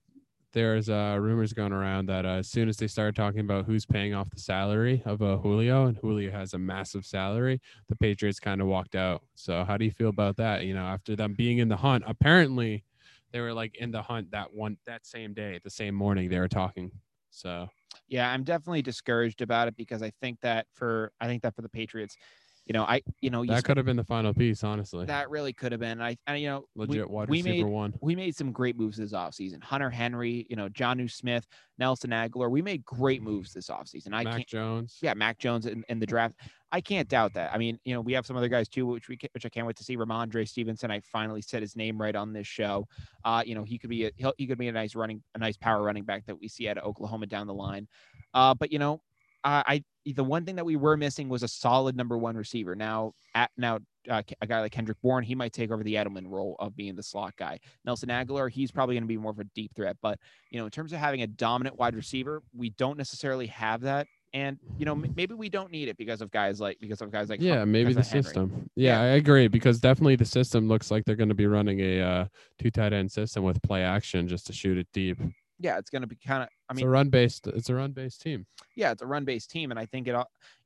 there's 0.53 0.89
uh, 0.89 1.17
rumors 1.19 1.53
going 1.53 1.71
around 1.71 2.07
that 2.07 2.25
uh, 2.25 2.39
as 2.39 2.49
soon 2.49 2.69
as 2.69 2.77
they 2.77 2.87
started 2.87 3.15
talking 3.15 3.41
about 3.41 3.65
who's 3.65 3.85
paying 3.85 4.13
off 4.13 4.29
the 4.31 4.39
salary 4.39 5.01
of 5.05 5.21
uh, 5.21 5.37
Julio, 5.37 5.85
and 5.85 5.97
Julio 5.97 6.31
has 6.31 6.53
a 6.53 6.59
massive 6.59 7.05
salary, 7.05 7.61
the 7.87 7.95
Patriots 7.95 8.39
kind 8.39 8.61
of 8.61 8.67
walked 8.67 8.95
out. 8.95 9.21
So 9.35 9.63
how 9.63 9.77
do 9.77 9.85
you 9.85 9.91
feel 9.91 10.09
about 10.09 10.37
that? 10.37 10.65
You 10.65 10.73
know, 10.73 10.85
after 10.85 11.15
them 11.15 11.35
being 11.37 11.59
in 11.59 11.69
the 11.69 11.77
hunt, 11.77 12.03
apparently 12.07 12.83
they 13.31 13.39
were 13.41 13.53
like 13.53 13.75
in 13.75 13.91
the 13.91 14.01
hunt 14.01 14.31
that 14.31 14.53
one 14.53 14.77
that 14.85 15.05
same 15.05 15.33
day, 15.33 15.59
the 15.63 15.69
same 15.69 15.93
morning 15.93 16.29
they 16.29 16.39
were 16.39 16.47
talking. 16.47 16.91
So 17.29 17.69
yeah, 18.07 18.31
I'm 18.31 18.43
definitely 18.43 18.81
discouraged 18.81 19.41
about 19.41 19.67
it 19.67 19.75
because 19.75 20.01
I 20.01 20.11
think 20.21 20.39
that 20.41 20.67
for 20.73 21.11
I 21.19 21.27
think 21.27 21.41
that 21.43 21.55
for 21.55 21.61
the 21.61 21.69
Patriots, 21.69 22.17
you 22.69 22.73
know, 22.73 22.83
I 22.83 23.01
you 23.19 23.31
know 23.31 23.41
you 23.41 23.49
that 23.49 23.63
could 23.63 23.77
have 23.77 23.85
been 23.87 23.97
the 23.97 24.03
final 24.03 24.31
piece, 24.31 24.63
honestly. 24.63 25.07
that 25.07 25.31
really 25.31 25.53
could 25.53 25.71
have 25.71 25.81
been. 25.81 25.99
I, 25.99 26.15
I 26.27 26.35
you 26.35 26.49
know 26.49 26.65
we- 26.75 26.85
Legit 26.85 27.09
wide 27.09 27.27
we 27.27 27.39
receiver 27.39 27.65
made 27.65 27.73
one. 27.73 27.95
we 27.99 28.15
made 28.15 28.35
some 28.35 28.51
great 28.51 28.77
moves 28.77 28.97
this 28.97 29.11
offseason. 29.11 29.63
Hunter 29.63 29.89
Henry, 29.89 30.45
you 30.51 30.55
know, 30.55 30.69
Jonnu 30.69 31.11
Smith, 31.11 31.47
Nelson 31.79 32.11
Agholor. 32.11 32.51
We 32.51 32.61
made 32.61 32.85
great 32.85 33.23
moves 33.23 33.53
this 33.53 33.71
offseason. 33.71 34.09
I 34.13 34.23
Mac 34.23 34.35
can't 34.35 34.47
Jones. 34.47 34.99
yeah, 35.01 35.15
Mac 35.15 35.39
Jones 35.39 35.65
in, 35.65 35.83
in 35.89 35.99
the 35.99 36.05
draft. 36.05 36.35
I 36.71 36.79
can't 36.79 37.09
doubt 37.09 37.33
that. 37.33 37.51
I 37.51 37.57
mean, 37.57 37.79
you 37.85 37.95
know, 37.95 38.01
we 38.01 38.13
have 38.13 38.27
some 38.27 38.37
other 38.37 38.49
guys 38.49 38.69
too, 38.69 38.85
which 38.85 39.09
we 39.09 39.17
which 39.31 39.47
I 39.47 39.49
can't 39.49 39.65
wait 39.65 39.77
to 39.77 39.83
see. 39.83 39.97
Rhamondre 39.97 40.47
Stevenson. 40.47 40.91
I 40.91 40.99
finally 40.99 41.41
said 41.41 41.63
his 41.63 41.75
name 41.75 41.99
right 41.99 42.15
on 42.15 42.33
this 42.33 42.45
show. 42.45 42.87
Uh, 43.25 43.41
you 43.43 43.55
know, 43.55 43.63
he 43.63 43.79
could 43.79 43.89
be 43.89 44.05
a 44.05 44.11
he'll, 44.15 44.33
he 44.37 44.45
could 44.45 44.59
be 44.59 44.67
a 44.67 44.71
nice 44.71 44.93
running 44.93 45.23
a 45.33 45.39
nice 45.39 45.57
power 45.57 45.81
running 45.81 46.03
back 46.03 46.27
that 46.27 46.39
we 46.39 46.47
see 46.47 46.69
out 46.69 46.77
of 46.77 46.83
Oklahoma 46.83 47.25
down 47.25 47.47
the 47.47 47.53
line. 47.55 47.87
Uh, 48.35 48.53
but 48.53 48.71
you 48.71 48.77
know, 48.77 49.01
uh, 49.43 49.63
I 49.65 49.83
the 50.05 50.23
one 50.23 50.45
thing 50.45 50.55
that 50.55 50.65
we 50.65 50.75
were 50.75 50.97
missing 50.97 51.29
was 51.29 51.43
a 51.43 51.47
solid 51.47 51.95
number 51.95 52.17
one 52.17 52.35
receiver. 52.35 52.75
Now, 52.75 53.13
at 53.35 53.51
now. 53.57 53.79
Uh, 54.09 54.23
a 54.41 54.47
guy 54.47 54.61
like 54.61 54.71
Kendrick 54.71 54.97
Bourne, 55.03 55.23
he 55.25 55.35
might 55.35 55.51
take 55.51 55.69
over 55.71 55.83
the 55.83 55.93
Edelman 55.95 56.23
role 56.25 56.55
of 56.57 56.75
being 56.75 56.95
the 56.95 57.03
slot 57.03 57.35
guy. 57.37 57.59
Nelson 57.85 58.09
Agholor, 58.09 58.49
he's 58.49 58.71
probably 58.71 58.95
going 58.95 59.03
to 59.03 59.07
be 59.07 59.17
more 59.17 59.29
of 59.29 59.39
a 59.39 59.43
deep 59.43 59.75
threat. 59.75 59.97
But 60.01 60.17
you 60.49 60.57
know, 60.57 60.65
in 60.65 60.71
terms 60.71 60.93
of 60.93 60.99
having 60.99 61.21
a 61.21 61.27
dominant 61.27 61.77
wide 61.77 61.95
receiver, 61.95 62.41
we 62.55 62.69
don't 62.71 62.97
necessarily 62.97 63.47
have 63.47 63.81
that 63.81 64.07
and 64.33 64.57
you 64.77 64.85
know 64.85 64.93
m- 64.93 65.13
maybe 65.15 65.33
we 65.33 65.49
don't 65.49 65.71
need 65.71 65.89
it 65.89 65.97
because 65.97 66.21
of 66.21 66.31
guys 66.31 66.59
like 66.59 66.79
because 66.79 67.01
of 67.01 67.11
guys 67.11 67.29
like 67.29 67.41
yeah, 67.41 67.59
Hun- 67.59 67.71
maybe 67.71 67.93
the 67.93 67.99
because 67.99 68.07
of 68.07 68.11
Henry. 68.13 68.23
system. 68.23 68.69
Yeah, 68.75 68.93
Yeah. 68.93 69.01
I 69.01 69.15
agree 69.15 69.47
because 69.47 69.79
definitely 69.79 70.15
the 70.15 70.25
system 70.25 70.67
looks 70.67 70.89
like 70.91 71.03
they're 71.05 71.15
going 71.15 71.29
to 71.29 71.35
be 71.35 71.47
running 71.47 71.79
a 71.81 72.01
uh, 72.01 72.25
two 72.57 72.71
tight 72.71 72.93
end 72.93 73.11
system 73.11 73.43
with 73.43 73.61
play 73.61 73.83
action 73.83 74.27
just 74.27 74.47
to 74.47 74.53
shoot 74.53 74.77
it 74.77 74.87
deep. 74.93 75.19
Yeah, 75.59 75.77
it's 75.77 75.89
going 75.89 76.03
to 76.03 76.07
be 76.07 76.15
kind 76.15 76.43
of. 76.43 76.49
I 76.69 76.73
it's 76.73 76.81
a 76.83 76.87
run 76.87 77.09
based. 77.09 77.47
It's 77.47 77.69
a 77.69 77.75
run 77.75 77.91
based 77.91 78.21
team. 78.21 78.45
yeah, 78.75 78.91
it's 78.91 79.01
a 79.01 79.05
run-based 79.07 79.49
team, 79.49 79.71
and 79.71 79.79
I 79.79 79.85
think 79.85 80.07
it. 80.07 80.15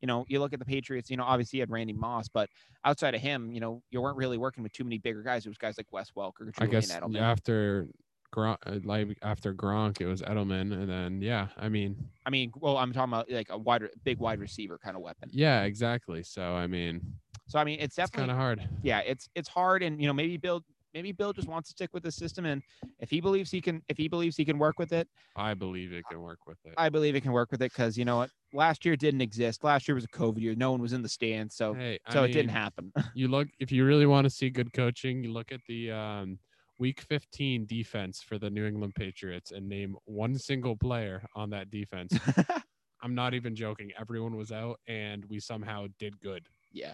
You 0.01 0.07
know, 0.07 0.25
you 0.27 0.39
look 0.39 0.53
at 0.53 0.59
the 0.59 0.65
Patriots. 0.65 1.09
You 1.09 1.17
know, 1.17 1.23
obviously 1.23 1.57
you 1.57 1.61
had 1.61 1.69
Randy 1.71 1.93
Moss, 1.93 2.27
but 2.27 2.49
outside 2.83 3.15
of 3.15 3.21
him, 3.21 3.51
you 3.51 3.59
know, 3.61 3.81
you 3.89 4.01
weren't 4.01 4.17
really 4.17 4.37
working 4.37 4.63
with 4.63 4.73
too 4.73 4.83
many 4.83 4.97
bigger 4.97 5.23
guys. 5.23 5.45
It 5.45 5.49
was 5.49 5.57
guys 5.57 5.75
like 5.77 5.87
Wes 5.91 6.11
Welker, 6.15 6.51
I 6.59 6.65
guess 6.65 6.91
Edelman. 6.91 7.21
after 7.21 7.87
Gronk, 8.35 8.57
uh, 8.65 8.79
like 8.83 9.17
after 9.21 9.53
Gronk, 9.53 10.01
it 10.01 10.07
was 10.07 10.21
Edelman, 10.21 10.73
and 10.73 10.89
then 10.89 11.21
yeah, 11.21 11.47
I 11.57 11.69
mean, 11.69 11.95
I 12.25 12.29
mean, 12.31 12.51
well, 12.57 12.77
I'm 12.77 12.91
talking 12.91 13.13
about 13.13 13.31
like 13.31 13.49
a 13.49 13.57
wide, 13.57 13.87
big 14.03 14.19
wide 14.19 14.39
receiver 14.39 14.77
kind 14.77 14.95
of 14.97 15.01
weapon. 15.03 15.29
yeah, 15.31 15.63
exactly. 15.63 16.23
So 16.23 16.41
I 16.53 16.67
mean, 16.67 17.01
So 17.47 17.59
I 17.59 17.63
mean, 17.63 17.79
it's 17.79 17.95
definitely 17.95 18.21
kind 18.27 18.31
of 18.31 18.37
hard. 18.37 18.67
yeah, 18.81 18.99
it's 18.99 19.29
it's 19.35 19.47
hard, 19.49 19.83
and 19.83 20.01
you 20.01 20.07
know, 20.07 20.13
maybe 20.13 20.37
Bill, 20.37 20.63
maybe 20.93 21.11
Bill 21.11 21.33
just 21.33 21.47
wants 21.47 21.69
to 21.69 21.71
stick 21.73 21.89
with 21.93 22.03
the 22.03 22.11
system, 22.11 22.45
and 22.45 22.61
if 22.99 23.09
he 23.09 23.21
believes 23.21 23.51
he 23.51 23.61
can, 23.61 23.81
if 23.87 23.97
he 23.97 24.07
believes 24.07 24.35
he 24.37 24.45
can 24.45 24.57
work 24.57 24.79
with 24.79 24.93
it, 24.93 25.07
I 25.35 25.53
believe 25.53 25.91
it 25.93 26.03
can 26.09 26.21
work 26.21 26.39
with 26.47 26.57
it. 26.65 26.73
I 26.77 26.89
believe 26.89 27.15
it 27.15 27.21
can 27.21 27.31
work 27.31 27.51
with 27.51 27.61
it 27.61 27.71
because 27.71 27.97
you 27.97 28.05
know 28.05 28.17
what, 28.17 28.29
last 28.53 28.85
year 28.85 28.95
didn't 28.95 29.21
exist. 29.21 29.63
Last 29.63 29.87
year 29.87 29.95
was 29.95 30.05
a 30.05 30.07
COVID 30.09 30.39
year. 30.39 30.55
No 30.55 30.71
one 30.71 30.81
was 30.81 30.93
in 30.93 31.01
the 31.01 31.09
stands, 31.09 31.55
so 31.55 31.73
hey, 31.73 31.99
so 32.11 32.23
it 32.23 32.31
didn't 32.33 32.51
happen. 32.51 32.91
You 33.15 33.27
look 33.27 33.47
if 33.59 33.71
you 33.71 33.85
really 33.85 34.05
want 34.05 34.25
to 34.25 34.29
see 34.29 34.49
good 34.49 34.73
coaching, 34.73 35.23
you 35.23 35.31
look 35.31 35.51
at 35.51 35.59
the 35.67 35.91
um, 35.91 36.39
Week 36.79 37.01
15 37.01 37.65
defense 37.67 38.21
for 38.21 38.39
the 38.39 38.49
New 38.49 38.65
England 38.65 38.95
Patriots 38.95 39.51
and 39.51 39.69
name 39.69 39.95
one 40.05 40.37
single 40.37 40.75
player 40.75 41.23
on 41.35 41.51
that 41.51 41.69
defense. 41.69 42.17
I'm 43.01 43.13
not 43.13 43.33
even 43.33 43.55
joking. 43.55 43.91
Everyone 43.99 44.35
was 44.35 44.51
out, 44.51 44.79
and 44.87 45.25
we 45.29 45.39
somehow 45.39 45.87
did 45.99 46.19
good. 46.21 46.47
yeah, 46.71 46.93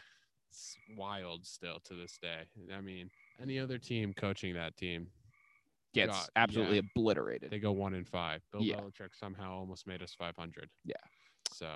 It's 0.50 0.76
wild 0.98 1.46
still 1.46 1.80
to 1.86 1.94
this 1.94 2.18
day. 2.22 2.42
I 2.76 2.82
mean, 2.82 3.10
any 3.42 3.60
other 3.60 3.78
team 3.78 4.14
coaching 4.14 4.54
that 4.54 4.76
team, 4.78 5.08
gets 5.94 6.18
God, 6.18 6.30
absolutely 6.36 6.78
yeah. 6.78 6.84
obliterated. 6.96 7.52
they 7.52 7.60
go 7.60 7.72
one 7.72 7.94
in 7.94 8.06
five. 8.06 8.42
Bill 8.52 8.62
Yeah. 8.62 8.78
Belichick 8.78 9.16
somehow 9.20 9.54
almost 9.54 9.88
made 9.88 10.02
us 10.02 10.14
500. 10.14 10.70
Yeah. 10.86 10.96
So 11.52 11.68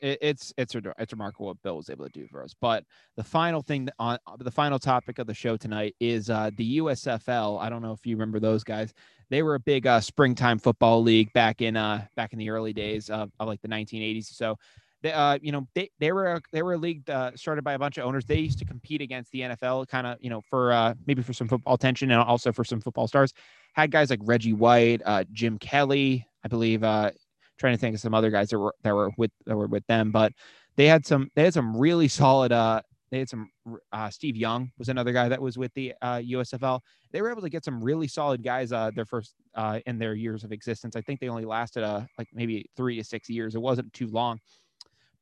it, 0.00 0.18
it's 0.20 0.52
it's 0.56 0.74
it's 0.74 1.12
remarkable 1.12 1.46
what 1.46 1.62
Bill 1.62 1.76
was 1.76 1.88
able 1.88 2.04
to 2.04 2.10
do 2.10 2.26
for 2.26 2.42
us. 2.42 2.54
But 2.60 2.84
the 3.16 3.24
final 3.24 3.62
thing 3.62 3.88
on 3.98 4.18
the 4.38 4.50
final 4.50 4.78
topic 4.78 5.18
of 5.18 5.26
the 5.26 5.34
show 5.34 5.56
tonight 5.56 5.94
is 6.00 6.30
uh, 6.30 6.50
the 6.56 6.78
USFL. 6.78 7.60
I 7.60 7.70
don't 7.70 7.80
know 7.80 7.92
if 7.92 8.04
you 8.04 8.16
remember 8.16 8.40
those 8.40 8.64
guys. 8.64 8.92
They 9.28 9.42
were 9.42 9.54
a 9.54 9.60
big 9.60 9.86
uh, 9.86 10.00
springtime 10.00 10.58
football 10.58 11.02
league 11.02 11.32
back 11.32 11.62
in 11.62 11.76
uh, 11.76 12.06
back 12.16 12.32
in 12.32 12.38
the 12.38 12.50
early 12.50 12.72
days 12.72 13.08
of, 13.08 13.30
of 13.38 13.48
like 13.48 13.60
the 13.62 13.68
1980s. 13.68 14.26
So. 14.26 14.56
They, 15.02 15.12
uh, 15.12 15.38
you 15.40 15.52
know, 15.52 15.66
they, 15.74 15.90
they 15.98 16.12
were 16.12 16.34
a, 16.34 16.40
they 16.52 16.62
were 16.62 16.74
a 16.74 16.78
league 16.78 17.08
uh, 17.08 17.32
started 17.34 17.64
by 17.64 17.72
a 17.72 17.78
bunch 17.78 17.96
of 17.96 18.04
owners. 18.04 18.24
They 18.26 18.38
used 18.38 18.58
to 18.58 18.64
compete 18.64 19.00
against 19.00 19.32
the 19.32 19.40
NFL, 19.40 19.88
kind 19.88 20.06
of, 20.06 20.18
you 20.20 20.28
know, 20.30 20.42
for 20.48 20.72
uh, 20.72 20.94
maybe 21.06 21.22
for 21.22 21.32
some 21.32 21.48
football 21.48 21.78
tension 21.78 22.10
and 22.10 22.20
also 22.20 22.52
for 22.52 22.64
some 22.64 22.80
football 22.80 23.08
stars. 23.08 23.32
Had 23.74 23.90
guys 23.90 24.10
like 24.10 24.20
Reggie 24.22 24.52
White, 24.52 25.00
uh, 25.04 25.24
Jim 25.32 25.58
Kelly, 25.58 26.26
I 26.44 26.48
believe, 26.48 26.84
uh, 26.84 27.12
trying 27.60 27.74
to 27.74 27.78
think 27.78 27.94
of 27.94 28.00
some 28.00 28.14
other 28.14 28.30
guys 28.30 28.48
that 28.48 28.58
were 28.58 28.74
that 28.82 28.94
were 28.94 29.12
with 29.16 29.30
that 29.46 29.56
were 29.56 29.68
with 29.68 29.86
them, 29.86 30.10
but 30.10 30.32
they 30.76 30.86
had 30.86 31.06
some 31.06 31.30
they 31.36 31.44
had 31.44 31.54
some 31.54 31.76
really 31.76 32.08
solid 32.08 32.50
uh 32.50 32.80
they 33.10 33.18
had 33.18 33.28
some 33.28 33.50
uh 33.92 34.08
Steve 34.08 34.36
Young 34.36 34.72
was 34.78 34.88
another 34.88 35.12
guy 35.12 35.28
that 35.28 35.40
was 35.40 35.58
with 35.58 35.72
the 35.74 35.92
uh 36.00 36.16
USFL. 36.16 36.80
They 37.12 37.20
were 37.22 37.30
able 37.30 37.42
to 37.42 37.50
get 37.50 37.64
some 37.64 37.82
really 37.82 38.08
solid 38.08 38.42
guys 38.42 38.72
uh 38.72 38.90
their 38.94 39.04
first 39.04 39.34
uh 39.54 39.80
in 39.86 39.98
their 39.98 40.14
years 40.14 40.42
of 40.42 40.52
existence. 40.52 40.96
I 40.96 41.02
think 41.02 41.20
they 41.20 41.28
only 41.28 41.44
lasted 41.44 41.84
uh 41.84 42.02
like 42.18 42.28
maybe 42.32 42.66
3 42.76 42.96
to 42.96 43.04
6 43.04 43.28
years. 43.28 43.54
It 43.54 43.60
wasn't 43.60 43.92
too 43.92 44.08
long. 44.08 44.40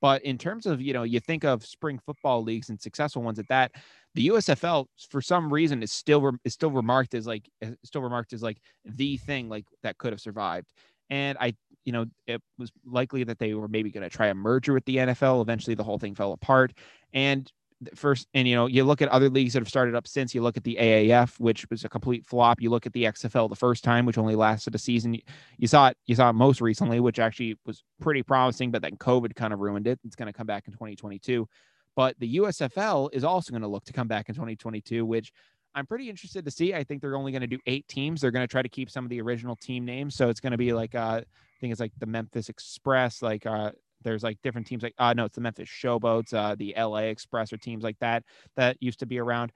But 0.00 0.22
in 0.22 0.38
terms 0.38 0.66
of, 0.66 0.80
you 0.80 0.92
know, 0.92 1.02
you 1.02 1.20
think 1.20 1.44
of 1.44 1.64
spring 1.66 1.98
football 2.04 2.42
leagues 2.42 2.68
and 2.68 2.80
successful 2.80 3.22
ones 3.22 3.38
at 3.38 3.48
that, 3.48 3.72
the 4.14 4.28
USFL 4.28 4.86
for 5.10 5.20
some 5.20 5.52
reason 5.52 5.82
is 5.82 5.92
still 5.92 6.32
is 6.44 6.54
still 6.54 6.70
remarked 6.70 7.14
as 7.14 7.26
like 7.26 7.48
eh, 7.62 7.72
still 7.84 8.02
remarked 8.02 8.32
as 8.32 8.42
like 8.42 8.58
the 8.84 9.16
thing 9.18 9.48
like 9.48 9.64
that 9.82 9.98
could 9.98 10.12
have 10.12 10.20
survived. 10.20 10.72
And 11.10 11.38
I, 11.40 11.54
you 11.84 11.92
know, 11.92 12.06
it 12.26 12.42
was 12.58 12.70
likely 12.84 13.24
that 13.24 13.38
they 13.38 13.54
were 13.54 13.68
maybe 13.68 13.90
going 13.90 14.02
to 14.02 14.14
try 14.14 14.26
a 14.26 14.34
merger 14.34 14.74
with 14.74 14.84
the 14.84 14.96
NFL. 14.96 15.40
Eventually, 15.40 15.74
the 15.74 15.84
whole 15.84 15.98
thing 15.98 16.14
fell 16.14 16.32
apart. 16.32 16.72
And 17.12 17.50
first, 17.94 18.26
and 18.34 18.48
you 18.48 18.54
know, 18.54 18.66
you 18.66 18.84
look 18.84 19.02
at 19.02 19.08
other 19.08 19.28
leagues 19.28 19.52
that 19.52 19.60
have 19.60 19.68
started 19.68 19.94
up 19.94 20.06
since. 20.06 20.34
You 20.34 20.42
look 20.42 20.56
at 20.56 20.64
the 20.64 20.76
AAF, 20.80 21.38
which 21.38 21.68
was 21.70 21.84
a 21.84 21.88
complete 21.88 22.26
flop. 22.26 22.60
You 22.60 22.70
look 22.70 22.86
at 22.86 22.92
the 22.92 23.04
XFL 23.04 23.48
the 23.48 23.56
first 23.56 23.84
time, 23.84 24.06
which 24.06 24.18
only 24.18 24.34
lasted 24.34 24.74
a 24.74 24.78
season. 24.78 25.14
You- 25.58 25.68
saw 25.68 25.88
it. 25.88 25.96
You 26.06 26.14
saw 26.14 26.30
it 26.30 26.34
most 26.34 26.60
recently, 26.60 27.00
which 27.00 27.18
actually 27.18 27.56
was 27.66 27.82
pretty 28.00 28.22
promising, 28.22 28.70
but 28.70 28.82
then 28.82 28.96
COVID 28.96 29.34
kind 29.34 29.52
of 29.52 29.60
ruined 29.60 29.86
it. 29.86 29.98
It's 30.04 30.16
going 30.16 30.26
to 30.26 30.32
come 30.32 30.46
back 30.46 30.66
in 30.66 30.72
2022. 30.72 31.48
But 31.94 32.18
the 32.18 32.36
USFL 32.36 33.10
is 33.12 33.24
also 33.24 33.50
going 33.50 33.62
to 33.62 33.68
look 33.68 33.84
to 33.86 33.92
come 33.92 34.08
back 34.08 34.28
in 34.28 34.34
2022, 34.34 35.04
which 35.04 35.32
I'm 35.74 35.86
pretty 35.86 36.08
interested 36.08 36.44
to 36.44 36.50
see. 36.50 36.74
I 36.74 36.84
think 36.84 37.02
they're 37.02 37.16
only 37.16 37.32
going 37.32 37.42
to 37.42 37.46
do 37.46 37.58
eight 37.66 37.86
teams. 37.88 38.20
They're 38.20 38.30
going 38.30 38.46
to 38.46 38.50
try 38.50 38.62
to 38.62 38.68
keep 38.68 38.90
some 38.90 39.04
of 39.04 39.10
the 39.10 39.20
original 39.20 39.56
team 39.56 39.84
names. 39.84 40.14
So 40.14 40.28
it's 40.28 40.40
going 40.40 40.52
to 40.52 40.58
be 40.58 40.72
like, 40.72 40.94
uh, 40.94 41.20
I 41.22 41.60
think 41.60 41.72
it's 41.72 41.80
like 41.80 41.92
the 41.98 42.06
Memphis 42.06 42.48
Express. 42.48 43.22
Like, 43.22 43.46
uh, 43.46 43.72
there's 44.02 44.22
like 44.22 44.38
different 44.42 44.66
teams. 44.66 44.82
Like, 44.82 44.94
uh, 44.98 45.12
no, 45.14 45.24
it's 45.24 45.34
the 45.34 45.40
Memphis 45.40 45.68
Showboats, 45.68 46.32
uh, 46.34 46.54
the 46.56 46.74
LA 46.76 47.08
Express, 47.10 47.52
or 47.52 47.56
teams 47.56 47.82
like 47.82 47.98
that 48.00 48.24
that 48.56 48.76
used 48.80 49.00
to 49.00 49.06
be 49.06 49.18
around. 49.18 49.52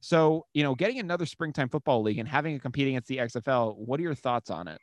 So, 0.00 0.46
you 0.52 0.62
know, 0.62 0.74
getting 0.74 0.98
another 0.98 1.26
springtime 1.26 1.68
football 1.68 2.02
league 2.02 2.18
and 2.18 2.28
having 2.28 2.56
it 2.56 2.62
competing 2.62 2.94
against 2.94 3.08
the 3.08 3.18
XFL. 3.18 3.76
What 3.76 4.00
are 4.00 4.02
your 4.02 4.14
thoughts 4.14 4.50
on 4.50 4.68
it? 4.68 4.80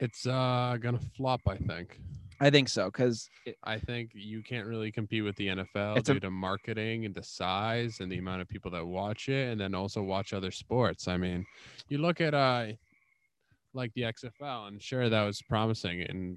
it's 0.00 0.26
uh 0.26 0.76
gonna 0.80 0.98
flop, 1.16 1.40
I 1.46 1.56
think. 1.56 2.00
I 2.40 2.50
think 2.50 2.68
so 2.68 2.86
because 2.86 3.28
I 3.62 3.78
think 3.78 4.10
you 4.14 4.42
can't 4.42 4.66
really 4.66 4.90
compete 4.90 5.22
with 5.22 5.36
the 5.36 5.46
NFL 5.46 5.96
It's 5.96 6.08
a- 6.08 6.14
due 6.14 6.20
to 6.20 6.30
marketing 6.30 7.04
and 7.04 7.14
the 7.14 7.22
size 7.22 8.00
and 8.00 8.10
the 8.10 8.18
amount 8.18 8.42
of 8.42 8.48
people 8.48 8.70
that 8.72 8.84
watch 8.84 9.28
it, 9.28 9.50
and 9.52 9.60
then 9.60 9.76
also 9.76 10.02
watch 10.02 10.32
other 10.32 10.50
sports. 10.50 11.06
I 11.06 11.16
mean, 11.18 11.44
you 11.88 11.98
look 11.98 12.20
at 12.20 12.34
uh, 12.34 12.72
like 13.74 13.92
the 13.94 14.02
XFL, 14.02 14.66
and 14.68 14.82
sure 14.82 15.08
that 15.08 15.22
was 15.22 15.40
promising, 15.48 16.02
and 16.02 16.36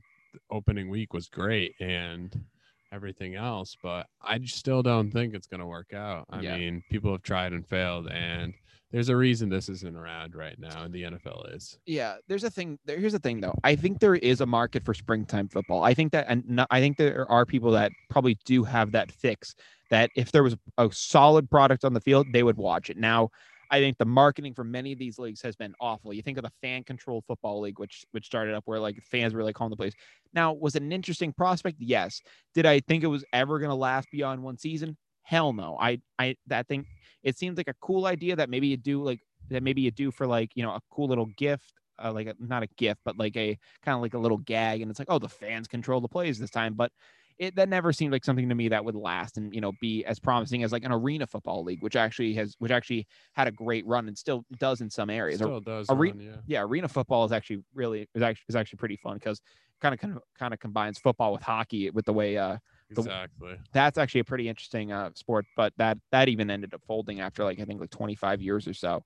opening 0.49 0.89
week 0.89 1.13
was 1.13 1.27
great, 1.29 1.75
and 1.79 2.43
everything 2.91 3.35
else, 3.35 3.75
but 3.81 4.07
I 4.21 4.39
still 4.45 4.81
don't 4.81 5.11
think 5.11 5.33
it's 5.33 5.47
gonna 5.47 5.67
work 5.67 5.93
out. 5.93 6.25
I 6.29 6.41
Yeah. 6.41 6.57
mean, 6.57 6.83
people 6.89 7.11
have 7.11 7.23
tried 7.23 7.51
and 7.53 7.67
failed, 7.67 8.07
and 8.07 8.53
there's 8.91 9.09
a 9.09 9.17
reason 9.17 9.49
this 9.49 9.67
isn't 9.67 9.95
around 9.97 10.35
right 10.35 10.57
now, 10.57 10.83
and 10.83 10.93
the 10.93 11.03
NFL 11.03 11.53
is. 11.53 11.77
yeah 11.85 12.15
there's 12.27 12.43
a 12.45 12.49
thing 12.49 12.79
there, 12.85 12.97
here's 12.97 13.11
the 13.13 13.19
thing 13.19 13.41
though 13.41 13.53
i 13.63 13.75
think 13.75 13.99
there 13.99 14.15
is 14.15 14.39
a 14.41 14.45
market 14.45 14.83
for 14.85 14.93
springtime 14.93 15.47
football 15.49 15.83
i 15.83 15.93
think 15.93 16.11
that 16.13 16.25
and 16.29 16.47
no- 16.47 16.65
i 16.71 16.79
think 16.79 16.95
there 16.97 17.29
are 17.29 17.45
people 17.45 17.71
that 17.71 17.91
probably 18.09 18.37
do 18.45 18.63
have 18.63 18.91
that 18.91 19.11
fix 19.11 19.53
that 19.89 20.09
if 20.15 20.31
there 20.31 20.43
was 20.43 20.55
a 20.77 20.89
solid 20.91 21.49
product 21.49 21.83
on 21.83 21.93
the 21.93 21.99
field 21.99 22.25
they 22.31 22.43
would 22.43 22.57
watch 22.57 22.89
it 22.89 22.95
now 22.97 23.29
i 23.71 23.79
think 23.79 23.97
the 23.97 24.05
marketing 24.05 24.53
for 24.53 24.63
many 24.63 24.91
of 24.91 24.99
these 24.99 25.17
leagues 25.19 25.41
has 25.41 25.55
been 25.55 25.73
awful. 25.79 26.13
You 26.13 26.21
think 26.21 26.37
of 26.37 26.43
the 26.43 26.51
fan 26.61 26.83
controlled 26.83 27.25
football 27.25 27.61
league 27.61 27.79
which 27.79 28.05
which 28.11 28.25
started 28.25 28.55
up 28.55 28.63
where 28.65 28.79
like 28.79 29.01
fans 29.03 29.33
were 29.33 29.43
like 29.43 29.55
calling 29.55 29.71
the 29.71 29.77
plays. 29.77 29.93
Now 30.33 30.53
was 30.53 30.75
it 30.75 30.81
an 30.81 30.91
interesting 30.91 31.33
prospect? 31.33 31.77
Yes. 31.79 32.21
Did 32.53 32.65
i 32.65 32.79
think 32.79 33.03
it 33.03 33.07
was 33.07 33.25
ever 33.33 33.59
going 33.59 33.69
to 33.69 33.75
last 33.75 34.09
beyond 34.11 34.43
one 34.43 34.57
season? 34.57 34.97
Hell 35.23 35.53
no. 35.53 35.77
I 35.79 36.01
i 36.19 36.35
that 36.47 36.67
thing 36.67 36.85
it 37.23 37.37
seems 37.37 37.57
like 37.57 37.67
a 37.67 37.75
cool 37.81 38.05
idea 38.05 38.35
that 38.35 38.49
maybe 38.49 38.67
you 38.67 38.77
do 38.77 39.03
like 39.03 39.19
that 39.49 39.63
maybe 39.63 39.81
you 39.81 39.91
do 39.91 40.11
for 40.11 40.27
like 40.27 40.51
you 40.55 40.63
know 40.63 40.71
a 40.71 40.81
cool 40.89 41.07
little 41.07 41.27
gift 41.37 41.73
uh, 42.03 42.11
like 42.11 42.27
a, 42.27 42.35
not 42.39 42.63
a 42.63 42.67
gift, 42.77 42.99
but 43.05 43.17
like 43.17 43.35
a 43.37 43.57
kind 43.83 43.95
of 43.95 44.01
like 44.01 44.13
a 44.13 44.19
little 44.19 44.37
gag, 44.37 44.81
and 44.81 44.91
it's 44.91 44.99
like, 44.99 45.07
oh, 45.09 45.19
the 45.19 45.29
fans 45.29 45.67
control 45.67 46.01
the 46.01 46.07
plays 46.07 46.37
this 46.39 46.49
time, 46.49 46.73
but 46.73 46.91
it 47.37 47.55
that 47.55 47.69
never 47.69 47.91
seemed 47.91 48.11
like 48.11 48.23
something 48.23 48.47
to 48.49 48.55
me 48.55 48.69
that 48.69 48.83
would 48.85 48.95
last 48.95 49.37
and 49.37 49.53
you 49.53 49.61
know 49.61 49.71
be 49.81 50.05
as 50.05 50.19
promising 50.19 50.63
as 50.63 50.71
like 50.71 50.83
an 50.83 50.91
arena 50.91 51.27
football 51.27 51.63
league, 51.63 51.81
which 51.81 51.95
actually 51.95 52.33
has 52.33 52.55
which 52.59 52.71
actually 52.71 53.05
had 53.33 53.47
a 53.47 53.51
great 53.51 53.85
run 53.85 54.07
and 54.07 54.17
still 54.17 54.45
does 54.59 54.81
in 54.81 54.89
some 54.89 55.09
areas. 55.09 55.39
Still 55.39 55.59
does. 55.59 55.89
are 55.89 55.95
run, 55.95 56.19
yeah. 56.19 56.37
yeah, 56.47 56.61
arena 56.61 56.87
football 56.87 57.25
is 57.25 57.31
actually 57.31 57.63
really 57.73 58.07
is 58.15 58.21
actually 58.21 58.45
is 58.49 58.55
actually 58.55 58.77
pretty 58.77 58.97
fun 58.97 59.15
because 59.15 59.41
kind 59.81 59.93
of 59.93 60.21
kind 60.39 60.53
of 60.53 60.59
combines 60.59 60.97
football 60.97 61.33
with 61.33 61.41
hockey 61.41 61.89
with 61.89 62.05
the 62.05 62.13
way 62.13 62.37
uh 62.37 62.57
the- 62.91 63.01
Exactly. 63.01 63.57
that's 63.73 63.97
actually 63.97 64.21
a 64.21 64.25
pretty 64.25 64.47
interesting 64.47 64.91
uh, 64.91 65.09
sport, 65.15 65.45
but 65.57 65.73
that 65.77 65.97
that 66.11 66.29
even 66.29 66.49
ended 66.49 66.73
up 66.73 66.81
folding 66.85 67.19
after 67.19 67.43
like 67.43 67.59
I 67.59 67.65
think 67.65 67.81
like 67.81 67.89
25 67.89 68.41
years 68.41 68.67
or 68.67 68.73
so. 68.73 69.03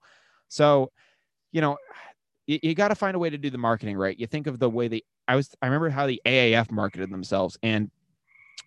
So, 0.50 0.92
you 1.52 1.62
know, 1.62 1.78
you, 2.46 2.60
you 2.62 2.76
got 2.76 2.90
to 2.90 2.96
find 2.96 3.16
a 3.16 3.20
way 3.20 3.30
to 3.30 3.38
do 3.38 3.50
the 3.50 3.58
marketing 3.58 3.98
right. 3.98 4.18
You 4.20 4.28
think 4.28 4.48
of 4.48 4.60
the 4.60 4.70
way 4.70 4.88
the 4.88 5.04
I 5.28 5.36
was 5.36 5.56
I 5.62 5.68
remember 5.68 5.90
how 5.90 6.08
the 6.08 6.22
AAF 6.26 6.72
marketed 6.72 7.10
themselves, 7.10 7.58
and 7.64 7.90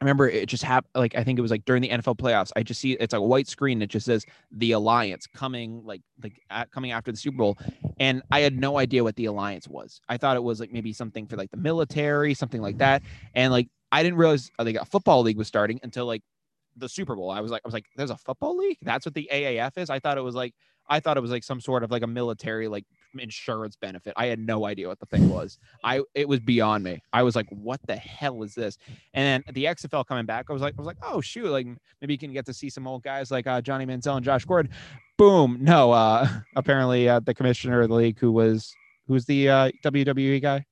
I 0.03 0.05
remember 0.05 0.29
it 0.29 0.49
just 0.49 0.65
happened. 0.65 0.91
Like 0.97 1.15
I 1.15 1.23
think 1.23 1.39
it 1.39 1.43
was 1.43 1.53
like 1.53 1.65
during 1.65 1.81
the 1.81 1.91
NFL 1.91 2.17
playoffs. 2.17 2.51
I 2.57 2.65
just 2.65 2.81
see 2.81 2.95
it's 2.95 3.15
a 3.15 3.21
white 3.21 3.47
screen 3.47 3.79
that 3.79 3.87
just 3.87 4.07
says 4.07 4.27
the 4.51 4.73
Alliance 4.73 5.29
coming 5.29 5.81
like 5.85 6.03
like 6.21 6.43
at, 6.51 6.73
coming 6.73 6.91
after 6.91 7.13
the 7.13 7.17
Super 7.17 7.37
Bowl, 7.37 7.57
and 8.01 8.21
I 8.33 8.41
had 8.41 8.59
no 8.59 8.79
idea 8.79 9.05
what 9.05 9.15
the 9.15 9.27
Alliance 9.27 9.69
was. 9.69 10.01
I 10.09 10.17
thought 10.17 10.37
it 10.37 10.43
was 10.43 10.59
like 10.59 10.73
maybe 10.73 10.93
something 10.93 11.29
for 11.29 11.37
like 11.37 11.53
the 11.53 11.57
military, 11.57 12.35
something 12.35 12.61
like 12.61 12.79
that, 12.79 13.03
and 13.35 13.53
like 13.53 13.69
I 13.93 14.03
didn't 14.03 14.19
realize 14.19 14.51
uh, 14.59 14.65
like 14.65 14.75
a 14.75 14.85
football 14.85 15.23
league 15.23 15.39
was 15.39 15.47
starting 15.47 15.79
until 15.85 16.07
like 16.07 16.23
the 16.77 16.89
Super 16.89 17.15
Bowl. 17.15 17.31
I 17.31 17.41
was 17.41 17.53
like, 17.53 17.63
I 17.65 17.69
was 17.69 17.75
like, 17.75 17.87
there's 17.97 18.11
a 18.11 18.17
football 18.17 18.57
league. 18.57 18.79
That's 18.83 19.07
what 19.07 19.15
the 19.15 19.29
AAF 19.33 19.79
is. 19.79 19.89
I 19.89 20.01
thought 20.01 20.19
it 20.19 20.23
was 20.23 20.35
like, 20.35 20.53
I 20.89 20.99
thought 20.99 21.17
it 21.17 21.21
was 21.21 21.31
like 21.31 21.45
some 21.45 21.61
sort 21.61 21.85
of 21.85 21.93
like 21.93 22.03
a 22.03 22.09
military 22.09 22.67
like 22.67 22.87
insurance 23.21 23.77
benefit. 23.77 24.13
I 24.17 24.27
had 24.27 24.39
no 24.39 24.67
idea 24.67 24.89
what 24.89 24.99
the 24.99 25.07
thing 25.07 25.29
was. 25.29 25.59
I 25.85 26.03
it 26.15 26.29
was 26.29 26.41
beyond 26.41 26.85
me. 26.85 27.03
I 27.13 27.23
was 27.23 27.37
like, 27.37 27.49
what 27.51 27.81
the 27.87 27.97
hell 27.97 28.43
is 28.43 28.55
this? 28.55 28.79
And 29.15 29.45
then 29.45 29.55
the 29.55 29.65
XFL 29.65 30.07
coming 30.07 30.27
back, 30.27 30.47
I 30.49 30.53
was 30.53 30.63
like, 30.63 30.75
I 30.77 30.81
was 30.81 30.87
like, 30.87 30.99
oh 31.03 31.21
shoot, 31.21 31.47
like 31.47 31.67
maybe 32.01 32.15
you 32.15 32.19
can 32.19 32.33
get 32.33 32.47
to 32.47 32.55
see 32.55 32.71
some 32.71 32.87
old 32.87 33.03
guys 33.03 33.31
like 33.31 33.47
uh, 33.47 33.61
Johnny 33.61 33.87
Manziel 33.87 34.17
and 34.17 34.25
Josh 34.25 34.45
Gordon. 34.45 34.73
Boom. 35.19 35.59
No, 35.61 35.93
uh, 35.93 36.29
apparently 36.57 37.09
uh, 37.09 37.21
the 37.21 37.35
commissioner 37.35 37.83
of 37.83 37.89
the 37.89 37.95
league, 37.95 38.19
who 38.19 38.33
was 38.33 38.75
who's 39.07 39.25
the 39.27 39.49
uh, 39.49 39.71
WWE 39.85 40.41
guy. 40.41 40.65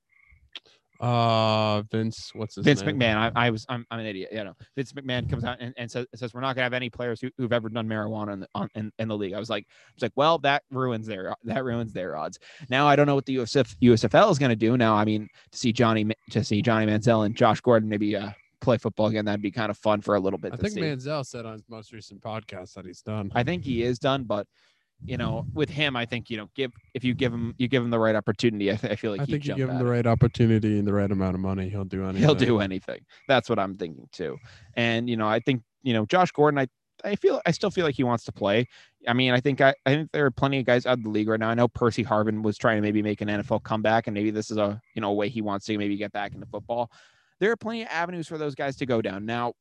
Uh, 1.01 1.83
Vince, 1.91 2.31
what's 2.35 2.57
his 2.57 2.65
Vince 2.65 2.83
name? 2.83 2.99
McMahon. 2.99 3.17
I, 3.17 3.47
I 3.47 3.51
was 3.51 3.65
I'm, 3.71 3.87
I'm 3.91 4.01
an 4.01 4.07
idiot. 4.07 4.31
You 4.33 4.45
know, 4.45 4.55
Vince 4.77 4.93
McMahon 4.93 5.29
comes 5.31 5.45
out 5.45 5.57
and, 5.59 5.73
and 5.79 5.91
says, 5.91 6.07
says 6.15 6.35
we're 6.35 6.43
not 6.43 6.55
gonna 6.55 6.65
have 6.65 6.75
any 6.75 6.91
players 6.91 7.21
who, 7.21 7.31
who've 7.39 7.53
ever 7.53 7.71
done 7.71 7.89
marijuana 7.89 8.35
in 8.35 8.41
the 8.41 8.49
on, 8.55 8.69
in, 8.75 8.93
in 8.99 9.09
the 9.09 9.17
league. 9.17 9.33
I 9.33 9.39
was 9.39 9.49
like, 9.49 9.65
I 9.67 9.93
was 9.95 10.03
like, 10.03 10.13
well, 10.15 10.39
that 10.39 10.63
ruins 10.71 11.07
their 11.07 11.35
that 11.45 11.65
ruins 11.65 11.95
their 11.95 12.17
odds. 12.17 12.39
Now 12.69 12.87
I 12.87 12.97
don't 12.97 13.07
know 13.07 13.15
what 13.15 13.25
the 13.25 13.37
USF, 13.37 13.77
USFL 13.83 14.31
is 14.31 14.39
gonna 14.39 14.57
do. 14.57 14.77
Now 14.77 14.95
I 14.95 15.07
mean 15.07 15.29
to 15.53 15.59
see 15.59 15.73
Johnny 15.73 16.05
Ma- 16.05 16.15
to 16.31 16.45
see 16.45 16.61
Johnny 16.61 16.87
Manziel 16.87 17.25
and 17.25 17.35
Josh 17.35 17.63
Gordon 17.63 17.89
maybe 17.89 18.15
uh 18.15 18.31
play 18.61 18.77
football 18.77 19.07
again. 19.07 19.25
That'd 19.25 19.41
be 19.41 19.51
kind 19.51 19.71
of 19.71 19.79
fun 19.79 20.03
for 20.03 20.17
a 20.17 20.21
little 20.21 20.39
bit. 20.39 20.53
I 20.53 20.57
to 20.57 20.63
think 20.63 20.75
see. 20.75 20.81
Manziel 20.81 21.25
said 21.25 21.47
on 21.47 21.55
his 21.55 21.65
most 21.69 21.93
recent 21.93 22.21
podcast 22.21 22.75
that 22.75 22.85
he's 22.85 23.01
done. 23.01 23.33
I 23.35 23.43
think 23.43 23.65
he 23.65 23.83
is 23.83 23.99
done, 23.99 24.25
but 24.25 24.47
you 25.05 25.17
know, 25.17 25.47
with 25.55 25.71
him, 25.71 25.97
I 25.97 26.05
think 26.05 26.31
you 26.31 26.37
know, 26.37 26.49
give 26.55 26.73
if 26.95 27.05
you 27.05 27.15
give 27.15 27.33
him 27.33 27.55
you 27.59 27.69
give 27.69 27.83
him 27.83 27.91
the 27.91 27.99
right 27.99 28.15
opportunity, 28.15 28.71
I, 28.71 28.77
th- 28.77 28.93
I 28.93 28.97
feel 28.97 29.11
like 29.13 29.21
I 29.21 29.25
think 29.25 29.45
you 29.47 29.55
give 29.55 29.71
him 29.71 29.79
the 29.79 29.87
it. 29.87 29.91
right 29.91 30.07
opportunity 30.07 30.79
and 30.79 30.87
the 30.87 30.93
right 30.93 31.11
amount 31.11 31.35
of 31.35 31.41
money, 31.41 31.69
he'll 31.69 31.85
do 31.85 32.05
anything. 32.05 32.23
he'll 32.23 32.35
do 32.35 32.61
anything. 32.61 33.01
That's 33.29 33.49
what 33.49 33.59
I'm 33.59 33.75
thinking 33.75 34.09
too. 34.13 34.39
And 34.75 35.09
you 35.09 35.17
know, 35.17 35.29
I 35.29 35.41
think 35.41 35.63
you 35.83 35.93
know 35.93 36.07
Josh 36.07 36.33
Gordon. 36.33 36.59
I 36.59 36.69
I 37.05 37.17
feel 37.17 37.41
I 37.47 37.51
still 37.51 37.71
feel 37.71 37.85
like 37.85 37.95
he 37.95 38.05
wants 38.05 38.25
to 38.25 38.33
play. 38.33 38.67
I 39.09 39.13
mean, 39.13 39.33
I 39.33 39.41
think 39.41 39.61
I, 39.61 39.75
I 39.87 39.95
think 39.95 40.13
there 40.13 40.27
are 40.27 40.31
plenty 40.31 40.61
of 40.61 40.67
guys 40.67 40.87
out 40.87 40.99
of 40.99 41.05
the 41.05 41.11
league 41.11 41.29
right 41.29 41.41
now. 41.41 41.49
I 41.49 41.55
know 41.55 41.69
Percy 41.69 42.05
Harvin 42.05 42.43
was 42.43 42.59
trying 42.59 42.77
to 42.77 42.83
maybe 42.83 43.03
make 43.03 43.21
an 43.21 43.29
NFL 43.29 43.63
comeback, 43.63 44.07
and 44.07 44.15
maybe 44.15 44.31
this 44.31 44.51
is 44.51 44.59
a 44.59 44.81
you 44.95 45.01
know 45.01 45.11
a 45.11 45.15
way 45.15 45.29
he 45.29 45.43
wants 45.43 45.67
to 45.67 45.79
maybe 45.79 45.97
get 45.97 46.13
back 46.13 46.35
into 46.35 46.47
football. 46.47 46.91
There 47.39 47.51
are 47.51 47.57
plenty 47.57 47.83
of 47.83 47.89
avenues 47.89 48.29
for 48.29 48.37
those 48.37 48.55
guys 48.55 48.77
to 48.77 48.87
go 48.87 49.01
down. 49.01 49.25
Now, 49.25 49.55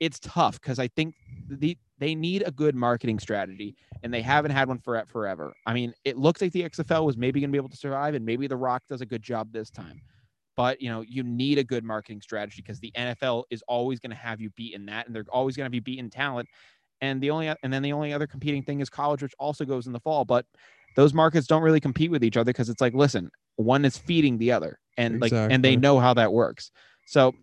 it's 0.00 0.18
tough 0.18 0.60
because 0.60 0.78
I 0.78 0.88
think 0.88 1.14
the 1.48 1.76
they 1.98 2.14
need 2.14 2.42
a 2.46 2.50
good 2.50 2.74
marketing 2.74 3.18
strategy, 3.18 3.76
and 4.02 4.12
they 4.12 4.22
haven't 4.22 4.52
had 4.52 4.68
one 4.68 4.78
for 4.78 5.04
forever. 5.06 5.54
I 5.66 5.74
mean, 5.74 5.92
it 6.04 6.16
looks 6.16 6.40
like 6.40 6.52
the 6.52 6.62
XFL 6.62 7.04
was 7.04 7.18
maybe 7.18 7.40
going 7.40 7.50
to 7.50 7.52
be 7.52 7.58
able 7.58 7.68
to 7.68 7.76
survive, 7.76 8.14
and 8.14 8.24
maybe 8.24 8.46
The 8.46 8.56
Rock 8.56 8.82
does 8.88 9.02
a 9.02 9.06
good 9.06 9.22
job 9.22 9.52
this 9.52 9.70
time. 9.70 10.00
But 10.56 10.80
you 10.82 10.90
know 10.90 11.02
you 11.02 11.22
need 11.22 11.58
a 11.58 11.64
good 11.64 11.84
marketing 11.84 12.20
strategy 12.22 12.62
because 12.62 12.80
the 12.80 12.92
NFL 12.96 13.44
is 13.50 13.62
always 13.68 14.00
going 14.00 14.10
to 14.10 14.16
have 14.16 14.40
you 14.40 14.50
beaten 14.50 14.86
that 14.86 15.06
and 15.06 15.14
they're 15.14 15.24
always 15.30 15.56
going 15.56 15.66
to 15.66 15.70
be 15.70 15.80
beaten 15.80 16.10
talent. 16.10 16.48
And 17.00 17.20
the 17.20 17.30
only 17.30 17.48
and 17.62 17.72
then 17.72 17.82
the 17.82 17.92
only 17.92 18.12
other 18.12 18.26
competing 18.26 18.62
thing 18.62 18.80
is 18.80 18.90
college 18.90 19.22
which 19.22 19.32
also 19.38 19.64
goes 19.64 19.86
in 19.86 19.92
the 19.92 20.00
fall. 20.00 20.24
But 20.24 20.44
those 20.96 21.14
markets 21.14 21.46
don't 21.46 21.62
really 21.62 21.80
compete 21.80 22.10
with 22.10 22.24
each 22.24 22.36
other 22.36 22.52
because 22.52 22.68
it's 22.68 22.80
like 22.80 22.94
listen 22.94 23.30
one 23.56 23.84
is 23.84 23.96
feeding 23.96 24.38
the 24.38 24.52
other 24.52 24.78
and 24.96 25.20
like 25.20 25.32
and 25.32 25.64
they 25.64 25.76
know 25.76 25.98
how 25.98 26.14
that 26.14 26.32
works. 26.32 26.70
So 27.06 27.34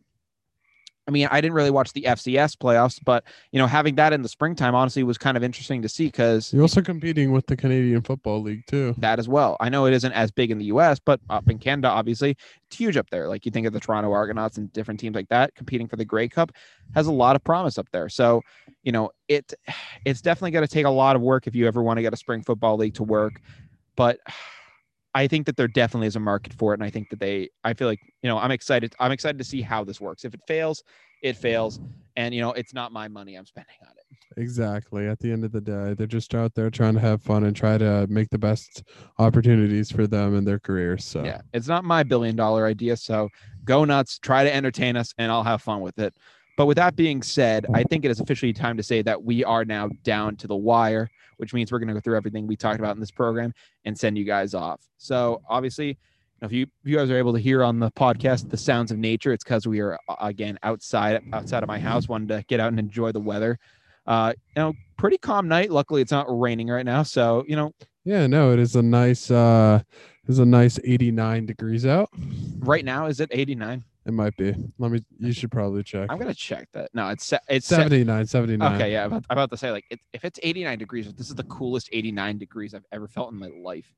I 1.08 1.12
mean, 1.12 1.28
I 1.32 1.40
didn't 1.40 1.54
really 1.56 1.72
watch 1.72 1.94
the 1.94 2.04
FCS 2.04 2.58
playoffs, 2.58 3.00
but 3.04 3.24
you 3.52 3.60
know, 3.60 3.68
having 3.68 3.96
that 3.96 4.12
in 4.12 4.24
the 4.24 4.30
springtime 4.30 4.76
honestly 4.76 5.04
was 5.04 5.18
kind 5.18 5.38
of 5.38 5.44
interesting 5.44 5.82
to 5.82 5.90
see 5.90 6.08
because 6.08 6.52
You're 6.52 6.64
also 6.64 6.82
competing 6.82 7.32
with 7.32 7.48
the 7.48 7.56
Canadian 7.56 8.02
Football 8.02 8.42
League 8.42 8.66
too. 8.68 8.94
that 8.98 9.18
as 9.18 9.30
well. 9.30 9.56
I 9.62 9.70
know 9.70 9.86
it 9.86 9.94
isn't 9.94 10.12
as 10.12 10.32
big 10.32 10.52
in 10.52 10.58
the 10.58 10.66
US, 10.66 11.00
but 11.00 11.22
up 11.30 11.50
in 11.50 11.60
Canada, 11.60 11.88
obviously, 11.88 12.36
it's 12.68 12.78
huge 12.78 12.98
up 12.98 13.10
there. 13.10 13.30
Like 13.30 13.46
you 13.46 13.52
think 13.52 13.66
of 13.66 13.74
the 13.74 13.80
Toronto 13.80 14.12
Argonauts 14.12 14.58
and 14.58 14.72
different 14.74 15.00
teams 15.00 15.16
like 15.16 15.30
that 15.30 15.56
competing 15.56 15.88
for 15.88 15.96
the 15.96 16.06
Grey 16.06 16.28
Cup 16.28 16.52
has 16.94 17.08
a 17.08 17.12
lot 17.12 17.36
of 17.38 17.44
promise 17.44 17.78
up 17.78 17.88
there. 17.92 18.10
So, 18.10 18.42
you 18.84 18.92
know, 18.92 19.12
it 19.30 19.54
it's 20.04 20.22
definitely 20.22 20.52
going 20.52 20.68
to 20.68 20.74
take 20.74 20.86
a 20.86 20.90
lot 20.90 21.16
of 21.16 21.22
work 21.22 21.48
if 21.48 21.56
you 21.56 21.68
ever 21.68 21.82
want 21.82 21.98
to 21.98 22.02
get 22.02 22.14
a 22.14 22.18
spring 22.18 22.44
football 22.44 22.76
league 22.76 22.96
to 22.96 23.04
work. 23.04 23.40
But 23.96 24.20
I 25.18 25.28
think 25.28 25.48
that 25.48 25.58
there 25.58 25.68
definitely 25.68 26.06
is 26.06 26.16
a 26.16 26.20
market 26.20 26.54
for 26.54 26.74
it. 26.74 26.76
And 26.76 26.84
I 26.84 26.92
think 26.92 27.10
that 27.10 27.20
they 27.20 27.50
I 27.64 27.74
feel 27.74 27.88
like, 27.88 28.00
you 28.22 28.30
know, 28.30 28.38
I'm 28.38 28.52
excited. 28.52 28.94
I'm 29.00 29.12
excited 29.12 29.40
to 29.40 29.44
see 29.44 29.62
how 29.64 29.84
this 29.84 30.00
works. 30.00 30.24
If 30.24 30.36
it 30.36 30.42
fails, 30.48 30.84
it 31.24 31.36
fails. 31.36 31.80
And 32.16 32.36
you 32.36 32.42
know, 32.42 32.52
it's 32.52 32.72
not 32.72 32.92
my 32.92 33.08
money 33.08 33.34
I'm 33.34 33.46
spending 33.48 33.76
on 33.82 33.94
it. 33.98 34.40
Exactly. 34.40 35.08
At 35.08 35.18
the 35.20 35.32
end 35.32 35.44
of 35.44 35.52
the 35.52 35.62
day, 35.62 35.96
they're 35.96 36.06
just 36.06 36.36
out 36.36 36.54
there 36.54 36.70
trying 36.70 36.94
to 36.94 37.00
have 37.00 37.24
fun 37.24 37.46
and 37.46 37.56
try 37.56 37.80
to 37.80 38.06
make 38.12 38.30
the 38.30 38.38
best 38.38 38.84
opportunities 39.18 39.92
for 39.92 40.06
them 40.06 40.36
and 40.36 40.48
their 40.48 40.60
careers. 40.60 41.04
So 41.04 41.24
Yeah, 41.24 41.42
it's 41.52 41.68
not 41.68 41.84
my 41.84 42.04
billion 42.04 42.36
dollar 42.36 42.68
idea. 42.68 42.96
So 42.96 43.30
go 43.64 43.86
nuts, 43.86 44.20
try 44.20 44.44
to 44.44 44.54
entertain 44.54 44.96
us, 44.96 45.16
and 45.18 45.32
I'll 45.32 45.44
have 45.44 45.64
fun 45.64 45.82
with 45.82 45.98
it. 45.98 46.14
But 46.58 46.66
with 46.66 46.76
that 46.78 46.96
being 46.96 47.22
said, 47.22 47.68
I 47.74 47.84
think 47.84 48.04
it 48.04 48.12
is 48.12 48.20
officially 48.20 48.52
time 48.52 48.78
to 48.78 48.84
say 48.84 49.04
that 49.04 49.24
we 49.24 49.44
are 49.44 49.64
now 49.64 49.90
down 50.04 50.36
to 50.38 50.48
the 50.48 50.56
wire, 50.56 51.08
which 51.38 51.54
means 51.54 51.72
we're 51.72 51.78
going 51.78 51.90
to 51.90 51.94
go 51.94 52.00
through 52.00 52.18
everything 52.18 52.48
we 52.48 52.56
talked 52.56 52.80
about 52.80 52.96
in 52.96 53.00
this 53.00 53.12
program 53.12 53.54
and 53.86 53.98
send 53.98 54.18
you 54.18 54.26
guys 54.26 54.56
off. 54.56 54.82
So 54.98 55.42
obviously, 55.48 56.00
if 56.42 56.52
you 56.52 56.64
if 56.64 56.90
you 56.90 56.98
guys 56.98 57.12
are 57.12 57.18
able 57.18 57.34
to 57.34 57.40
hear 57.40 57.64
on 57.64 57.80
the 57.80 57.92
podcast 57.92 58.50
the 58.50 58.58
sounds 58.58 58.92
of 58.92 58.98
nature, 58.98 59.32
it's 59.34 59.44
because 59.44 59.68
we 59.68 59.80
are 59.80 60.00
uh, 60.10 60.16
again 60.20 60.58
outside 60.64 61.22
outside 61.32 61.64
of 61.64 61.68
my 61.68 61.80
house, 61.80 62.10
wanted 62.10 62.30
to 62.30 62.44
get 62.48 62.60
out 62.60 62.70
and 62.70 62.80
enjoy 62.80 63.12
the 63.12 63.20
weather. 63.20 63.60
Uh, 64.08 64.34
you 64.56 64.62
know, 64.62 64.74
pretty 64.98 65.18
calm 65.18 65.48
night. 65.48 65.72
Luckily, 65.72 66.02
it's 66.02 66.12
not 66.12 66.26
raining 66.28 66.70
right 66.70 66.86
now, 66.86 67.04
so 67.04 67.44
you 67.48 67.56
know, 67.56 67.72
yeah, 68.04 68.26
no, 68.26 68.52
it 68.52 68.60
is 68.60 68.76
a 68.76 68.82
nice 68.82 69.30
uh 69.30 69.82
it 70.24 70.32
is 70.32 70.40
a 70.40 70.46
nice 70.46 70.80
89 70.84 71.46
degrees 71.46 71.86
out. 71.86 72.10
right 72.60 72.84
now 72.84 73.06
is 73.06 73.20
it 73.20 73.30
89? 73.32 73.84
It 74.08 74.14
might 74.14 74.38
be. 74.38 74.56
Let 74.78 74.92
me 74.92 75.02
you 75.20 75.34
should 75.34 75.52
probably 75.52 75.84
check. 75.84 76.10
I'm 76.10 76.18
gonna 76.18 76.34
check 76.34 76.70
that. 76.72 76.90
No, 76.94 77.10
it's 77.10 77.26
se- 77.26 77.40
it's 77.50 77.68
se- 77.68 77.76
79, 77.76 78.26
79. 78.26 78.76
Okay, 78.76 78.94
yeah, 78.94 79.04
I'm 79.04 79.08
about, 79.08 79.26
I'm 79.30 79.38
about 79.38 79.52
to 79.52 79.58
say 79.58 79.70
like 79.70 79.84
it, 79.90 80.00
if 80.14 80.24
it's 80.24 80.40
89 80.42 80.80
degrees, 80.80 81.14
this 81.14 81.28
is 81.28 81.36
the 81.36 81.44
coolest 81.44 81.90
89 81.92 82.38
degrees 82.38 82.74
I've 82.74 82.86
ever 82.94 83.10
felt 83.10 83.34
in 83.34 83.38
my 83.38 83.50
life. 83.62 83.94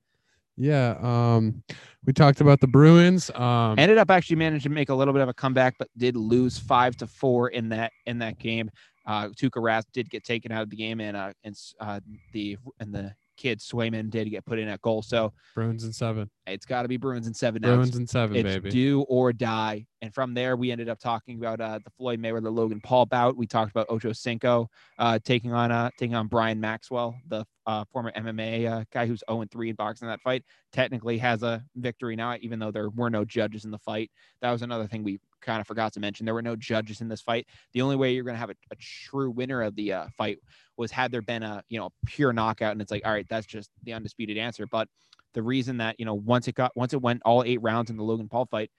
Yeah. 0.57 0.95
Um 0.99 1.64
we 2.05 2.12
talked 2.12 2.41
about 2.41 2.60
the 2.60 2.68
Bruins. 2.68 3.30
Um 3.36 3.78
Ended 3.78 3.99
up 3.99 4.10
actually 4.10 4.38
managing 4.38 4.72
to 4.72 4.76
make 4.76 4.89
a 4.89 4.95
little 4.95 5.14
bit 5.14 5.22
of 5.22 5.30
a 5.30 5.34
comeback, 5.34 5.76
but 5.78 5.89
did 5.95 6.16
lose 6.16 6.57
five 6.57 6.97
to 6.97 7.07
four 7.07 7.49
in 7.49 7.70
that 7.70 7.91
in 8.07 8.18
that 8.20 8.39
game. 8.39 8.72
Uh, 9.05 9.30
Tuukka 9.30 9.62
Rask 9.62 9.86
did 9.93 10.10
get 10.10 10.24
taken 10.24 10.51
out 10.51 10.62
of 10.64 10.70
the 10.70 10.76
game, 10.76 10.99
and 10.99 11.16
uh, 11.16 11.34
and 11.43 11.55
uh, 11.80 11.99
the 12.34 12.57
and 12.80 12.93
the 12.93 13.14
kid 13.39 13.59
Swayman 13.59 14.09
did 14.09 14.29
get 14.29 14.45
put 14.45 14.59
in 14.59 14.67
at 14.67 14.81
goal. 14.81 15.01
So 15.01 15.33
Bruins 15.55 15.85
and 15.85 15.95
seven. 15.95 16.29
it's 16.45 16.65
got 16.65 16.83
to 16.83 16.87
be 16.87 16.97
Bruins 16.97 17.25
in 17.25 17.33
seven. 17.33 17.61
Now. 17.61 17.75
Bruins 17.75 17.95
and 17.95 18.07
seven, 18.07 18.35
it's 18.35 18.55
baby. 18.55 18.69
do 18.69 19.01
or 19.07 19.31
die. 19.31 19.85
And 20.01 20.13
from 20.13 20.33
there, 20.33 20.55
we 20.55 20.71
ended 20.71 20.89
up 20.89 20.99
talking 20.99 21.37
about 21.37 21.59
uh, 21.61 21.79
the 21.83 21.89
Floyd 21.91 22.21
Mayweather 22.21 22.53
Logan 22.53 22.81
Paul 22.81 23.05
bout. 23.05 23.37
We 23.37 23.47
talked 23.47 23.71
about 23.71 23.87
Ocho 23.89 24.13
Cinco 24.13 24.69
uh, 24.97 25.19
taking 25.23 25.53
on 25.53 25.71
uh, 25.71 25.89
taking 25.97 26.15
on 26.15 26.27
Brian 26.27 26.59
Maxwell, 26.59 27.15
the 27.27 27.45
uh, 27.65 27.85
former 27.91 28.11
MMA 28.11 28.69
uh, 28.69 28.83
guy 28.91 29.05
who's 29.05 29.23
0 29.29 29.45
3 29.49 29.69
in 29.69 29.75
boxing 29.75 30.07
in 30.07 30.11
that 30.11 30.21
fight. 30.21 30.43
Technically 30.73 31.17
has 31.17 31.43
a 31.43 31.63
victory 31.75 32.15
now, 32.15 32.35
even 32.41 32.59
though 32.59 32.71
there 32.71 32.89
were 32.89 33.09
no 33.09 33.23
judges 33.23 33.63
in 33.63 33.71
the 33.71 33.79
fight. 33.79 34.11
That 34.41 34.51
was 34.51 34.61
another 34.61 34.87
thing 34.87 35.03
we 35.03 35.19
kind 35.41 35.61
of 35.61 35.67
forgot 35.67 35.93
to 35.93 35.99
mention. 35.99 36.25
There 36.25 36.33
were 36.33 36.41
no 36.41 36.55
judges 36.55 37.01
in 37.01 37.07
this 37.07 37.21
fight. 37.21 37.47
The 37.73 37.81
only 37.81 37.95
way 37.95 38.13
you're 38.13 38.23
going 38.23 38.35
to 38.35 38.39
have 38.39 38.49
a, 38.49 38.55
a 38.71 38.75
true 38.75 39.31
winner 39.31 39.61
of 39.61 39.75
the 39.75 39.93
uh, 39.93 40.07
fight 40.17 40.39
was 40.77 40.91
had 40.91 41.11
there 41.11 41.21
been 41.21 41.43
a 41.43 41.63
you 41.69 41.79
know 41.79 41.89
pure 42.05 42.33
knockout, 42.33 42.71
and 42.71 42.81
it's 42.81 42.91
like, 42.91 43.05
all 43.05 43.11
right, 43.11 43.27
that's 43.29 43.47
just 43.47 43.69
the 43.83 43.93
undisputed 43.93 44.37
answer. 44.37 44.65
But 44.67 44.87
the 45.33 45.43
reason 45.43 45.77
that 45.77 45.99
you 45.99 46.05
know 46.05 46.15
once 46.15 46.47
it 46.47 46.55
got 46.55 46.75
once 46.75 46.93
it 46.93 47.01
went 47.01 47.21
all 47.25 47.43
eight 47.43 47.61
rounds 47.61 47.89
in 47.89 47.97
the 47.97 48.03
Logan 48.03 48.29
Paul 48.29 48.45
fight, 48.45 48.71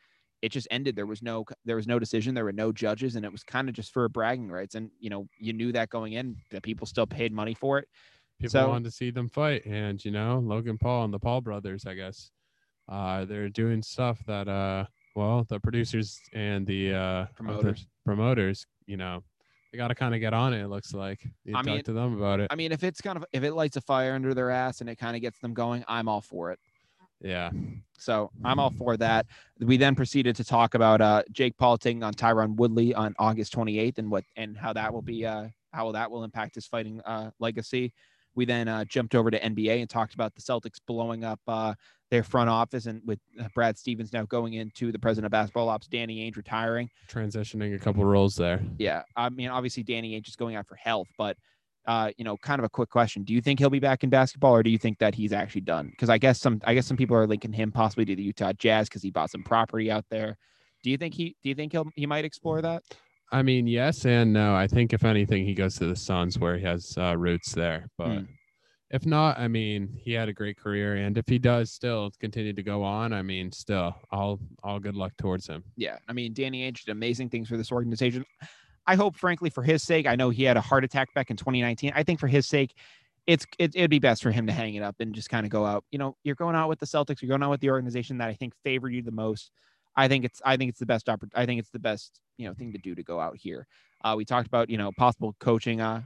it 0.43 0.51
just 0.51 0.69
ended. 0.71 0.97
There 0.97 1.07
was 1.07 1.23
no 1.23 1.45
there 1.65 1.77
was 1.77 1.87
no 1.87 1.99
decision. 1.99 2.35
There 2.35 2.45
were 2.45 2.53
no 2.53 2.73
judges, 2.73 3.17
and 3.17 3.25
it 3.25 3.33
was 3.33 3.45
kind 3.45 3.69
of 3.69 3.75
just 3.75 3.93
for 3.93 4.09
bragging 4.09 4.51
rights. 4.51 4.75
And 4.75 4.91
you 4.99 5.11
know 5.11 5.29
you 5.39 5.53
knew 5.53 5.73
that 5.73 5.91
going 5.91 6.15
in, 6.15 6.37
that 6.51 6.63
people 6.63 6.87
still 6.87 7.07
paid 7.07 7.33
money 7.33 7.55
for 7.55 7.79
it. 7.79 7.89
People 8.39 8.53
so- 8.53 8.69
wanted 8.69 8.85
to 8.85 8.91
see 8.91 9.11
them 9.11 9.29
fight. 9.29 9.67
And 9.67 10.03
you 10.05 10.11
know, 10.11 10.39
Logan 10.39 10.79
Paul 10.79 11.05
and 11.05 11.13
the 11.15 11.19
Paul 11.19 11.41
brothers, 11.41 11.87
I 11.87 11.95
guess. 11.95 12.31
uh, 12.89 13.25
they're 13.25 13.49
doing 13.49 13.83
stuff 13.83 14.19
that 14.27 14.49
uh, 14.49 14.85
well, 15.15 15.45
the 15.49 15.59
producers 15.61 16.21
and 16.33 16.67
the 16.67 16.95
uh, 16.95 17.27
Promoters. 17.35 17.87
promoters, 18.05 18.67
you 18.87 18.97
know, 18.97 19.23
they 19.73 19.79
got 19.79 19.89
to 19.89 19.95
kind 19.95 20.15
of 20.15 20.21
get 20.21 20.33
on 20.35 20.53
it. 20.55 20.63
It 20.63 20.69
looks 20.69 20.93
like 20.95 21.23
you 21.45 21.55
I 21.55 21.59
talk 21.63 21.67
mean- 21.67 21.83
to 21.85 21.93
them 21.93 22.17
about 22.17 22.41
it. 22.41 22.49
I 22.51 22.57
mean, 22.57 22.73
if 22.73 22.83
it's 22.85 23.01
kind 23.01 23.17
of 23.17 23.25
if 23.33 23.43
it 23.45 23.53
lights 23.53 23.77
a 23.77 23.81
fire 23.81 24.15
under 24.15 24.35
their 24.35 24.51
ass 24.51 24.81
and 24.81 24.91
it 24.91 24.97
kind 24.97 25.15
of 25.17 25.23
gets 25.23 25.39
them 25.39 25.55
going, 25.55 25.85
I'm 25.89 26.09
all 26.09 26.21
for 26.21 26.51
it. 26.53 26.59
yeah, 27.21 27.51
So 27.99 28.31
I'm 28.45 28.59
all 28.59 28.71
for 28.71 28.97
that. 28.97 29.27
We 29.61 29.77
then 29.77 29.95
proceeded 29.95 30.37
to 30.37 30.45
talk 30.45 30.75
about 30.75 31.01
uh, 31.01 31.23
Jake 31.31 31.57
Paul 31.59 31.77
taking 31.79 32.03
on 32.03 32.15
Tyron 32.15 32.57
Woodley 32.57 32.95
on 32.95 33.15
August 33.19 33.55
28th 33.55 33.99
and 33.99 34.11
what 34.11 34.25
and 34.37 34.57
how 34.57 34.73
that 34.73 34.93
will 34.93 35.03
be 35.03 35.27
uh, 35.27 35.49
how 35.73 35.93
that 35.93 36.11
will 36.11 36.25
impact 36.25 36.55
his 36.57 36.67
fighting 36.67 37.01
uh, 37.03 37.31
legacy. 37.39 37.93
We 38.35 38.45
then 38.45 38.69
uh, 38.69 38.85
jumped 38.87 39.15
over 39.15 39.31
to 39.31 39.39
NBA 39.41 39.81
and 39.81 39.91
talked 39.91 40.15
about 40.15 40.35
the 40.35 40.41
Celtics 40.41 40.81
blowing 40.87 41.25
up 41.25 41.41
uh, 41.47 41.75
their 42.11 42.23
front 42.23 42.51
office 42.51 42.87
and 42.87 43.01
with 43.07 43.19
uh, 43.41 43.49
Brad 43.55 43.79
Stevens 43.79 44.13
now 44.13 44.25
going 44.25 44.55
into 44.55 44.91
the 44.93 44.99
president 44.99 45.27
of 45.27 45.33
basketball 45.33 45.69
ops, 45.69 45.87
Danny 45.87 46.29
Ainge 46.29 46.37
retiring. 46.37 46.89
transitioning 47.09 47.75
a 47.75 47.79
couple 47.79 48.05
roles 48.05 48.35
there. 48.35 48.61
Yeah, 48.79 49.03
I 49.17 49.29
mean, 49.29 49.49
obviously 49.49 49.83
Danny 49.83 50.21
Ainge 50.21 50.29
is 50.29 50.37
going 50.37 50.57
out 50.57 50.67
for 50.67 50.75
health, 50.77 51.09
but 51.17 51.37
uh, 51.87 52.11
you 52.19 52.25
know, 52.25 52.37
kind 52.37 52.59
of 52.59 52.65
a 52.65 52.69
quick 52.69 52.91
question: 52.91 53.23
Do 53.23 53.33
you 53.33 53.41
think 53.41 53.59
he'll 53.59 53.71
be 53.71 53.81
back 53.81 54.05
in 54.05 54.11
basketball, 54.11 54.55
or 54.55 54.63
do 54.63 54.71
you 54.71 54.79
think 54.79 54.99
that 54.99 55.15
he's 55.15 55.33
actually 55.33 55.63
done? 55.63 55.89
Because 55.89 56.11
I 56.11 56.19
guess 56.19 56.39
some, 56.39 56.61
I 56.65 56.75
guess 56.75 56.87
some 56.87 56.97
people 56.97 57.17
are 57.17 57.27
linking 57.27 57.53
him 57.53 57.73
possibly 57.73 58.05
to 58.05 58.15
the 58.15 58.23
Utah 58.23 58.53
Jazz 58.53 58.89
because 58.89 59.03
he 59.03 59.11
bought 59.11 59.31
some 59.31 59.43
property 59.43 59.91
out 59.91 60.05
there. 60.11 60.37
Do 60.83 60.91
you 60.91 60.99
think 60.99 61.15
he? 61.15 61.37
Do 61.43 61.49
you 61.49 61.55
think 61.55 61.73
he'll 61.73 61.89
he 61.97 62.07
might 62.07 62.25
explore 62.25 62.61
that? 62.63 62.83
I 63.33 63.43
mean, 63.43 63.67
yes 63.67 64.05
and 64.05 64.33
no. 64.33 64.55
I 64.55 64.67
think 64.67 64.93
if 64.93 65.05
anything, 65.05 65.47
he 65.47 65.55
goes 65.55 65.77
to 65.77 65.87
the 65.87 65.97
Suns 65.97 66.39
where 66.39 66.59
he 66.59 66.65
has 66.65 66.95
uh, 66.99 67.17
roots 67.17 67.53
there. 67.55 67.89
But 67.97 68.09
Hmm. 68.09 68.25
If 68.91 69.07
not, 69.07 69.39
I 69.39 69.49
mean, 69.49 69.97
he 70.03 70.13
had 70.13 70.29
a 70.29 70.33
great 70.33 70.57
career, 70.57 70.97
and 70.97 71.17
if 71.17 71.29
he 71.29 71.39
does 71.39 71.71
still 71.71 72.11
continue 72.19 72.53
to 72.53 72.63
go 72.63 72.83
on, 72.83 73.13
I 73.13 73.23
mean, 73.23 73.53
still, 73.53 73.95
all 74.11 74.41
all 74.63 74.81
good 74.81 74.97
luck 74.97 75.13
towards 75.17 75.47
him. 75.47 75.63
Yeah, 75.77 75.99
I 76.09 76.13
mean, 76.13 76.33
Danny 76.33 76.71
Ainge 76.71 76.85
did 76.85 76.93
amazing 76.93 77.31
things 77.31 77.49
for 77.49 77.57
this 77.57 77.71
organization. 77.71 78.25
I 78.87 78.97
hope, 78.97 79.17
frankly, 79.17 79.51
for 79.51 79.63
his 79.63 79.83
sake, 79.83 80.07
I 80.07 80.17
know 80.17 80.31
he 80.31 80.43
had 80.43 80.57
a 80.57 80.61
heart 80.61 80.85
attack 80.85 81.15
back 81.15 81.31
in 81.31 81.37
2019. 81.37 81.93
I 81.95 82.03
think 82.03 82.19
for 82.19 82.27
his 82.27 82.49
sake, 82.49 82.75
it's 83.27 83.47
it, 83.59 83.77
it'd 83.77 83.91
be 83.91 84.01
best 84.01 84.23
for 84.23 84.33
him 84.33 84.47
to 84.49 84.53
hang 84.53 84.75
it 84.75 84.83
up 84.83 84.97
and 84.99 85.15
just 85.15 85.31
kind 85.31 85.47
of 85.47 85.51
go 85.51 85.65
out. 85.65 85.85
You 85.93 85.99
know, 85.99 86.17
you're 86.25 86.35
going 86.35 86.57
out 86.57 86.69
with 86.69 86.81
the 86.81 86.87
Celtics. 86.87 87.23
You're 87.23 87.29
going 87.29 87.43
out 87.43 87.51
with 87.51 87.61
the 87.61 87.71
organization 87.71 88.19
that 88.19 88.29
I 88.29 88.35
think 88.35 88.55
favored 88.65 88.93
you 88.93 89.03
the 89.03 89.13
most. 89.13 89.53
I 89.97 90.09
think 90.09 90.25
it's 90.25 90.43
I 90.45 90.57
think 90.57 90.71
it's 90.71 90.81
the 90.81 90.87
best 90.87 91.07
oppor- 91.07 91.31
I 91.35 91.47
think 91.47 91.61
it's 91.61 91.71
the 91.71 91.79
best 91.79 92.19
you 92.39 92.49
know 92.49 92.55
thing 92.55 92.73
to 92.73 92.79
do 92.79 92.95
to 92.95 93.03
go 93.03 93.21
out 93.21 93.37
here. 93.37 93.67
Uh, 94.03 94.15
we 94.17 94.25
talked 94.25 94.49
about 94.49 94.71
you 94.71 94.79
know 94.79 94.91
possible 94.93 95.37
coaching, 95.39 95.81
uh, 95.81 96.03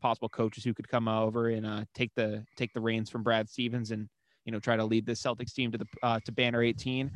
possible 0.00 0.28
coaches 0.28 0.64
who 0.64 0.74
could 0.74 0.88
come 0.88 1.08
over 1.08 1.48
and 1.48 1.66
uh, 1.66 1.84
take 1.94 2.14
the 2.14 2.44
take 2.56 2.72
the 2.72 2.80
reins 2.80 3.10
from 3.10 3.22
Brad 3.22 3.48
Stevens 3.48 3.90
and 3.90 4.08
you 4.44 4.52
know 4.52 4.60
try 4.60 4.76
to 4.76 4.84
lead 4.84 5.06
the 5.06 5.12
Celtics 5.12 5.52
team 5.52 5.72
to 5.72 5.78
the 5.78 5.86
uh, 6.02 6.20
to 6.24 6.32
banner 6.32 6.62
18. 6.62 7.10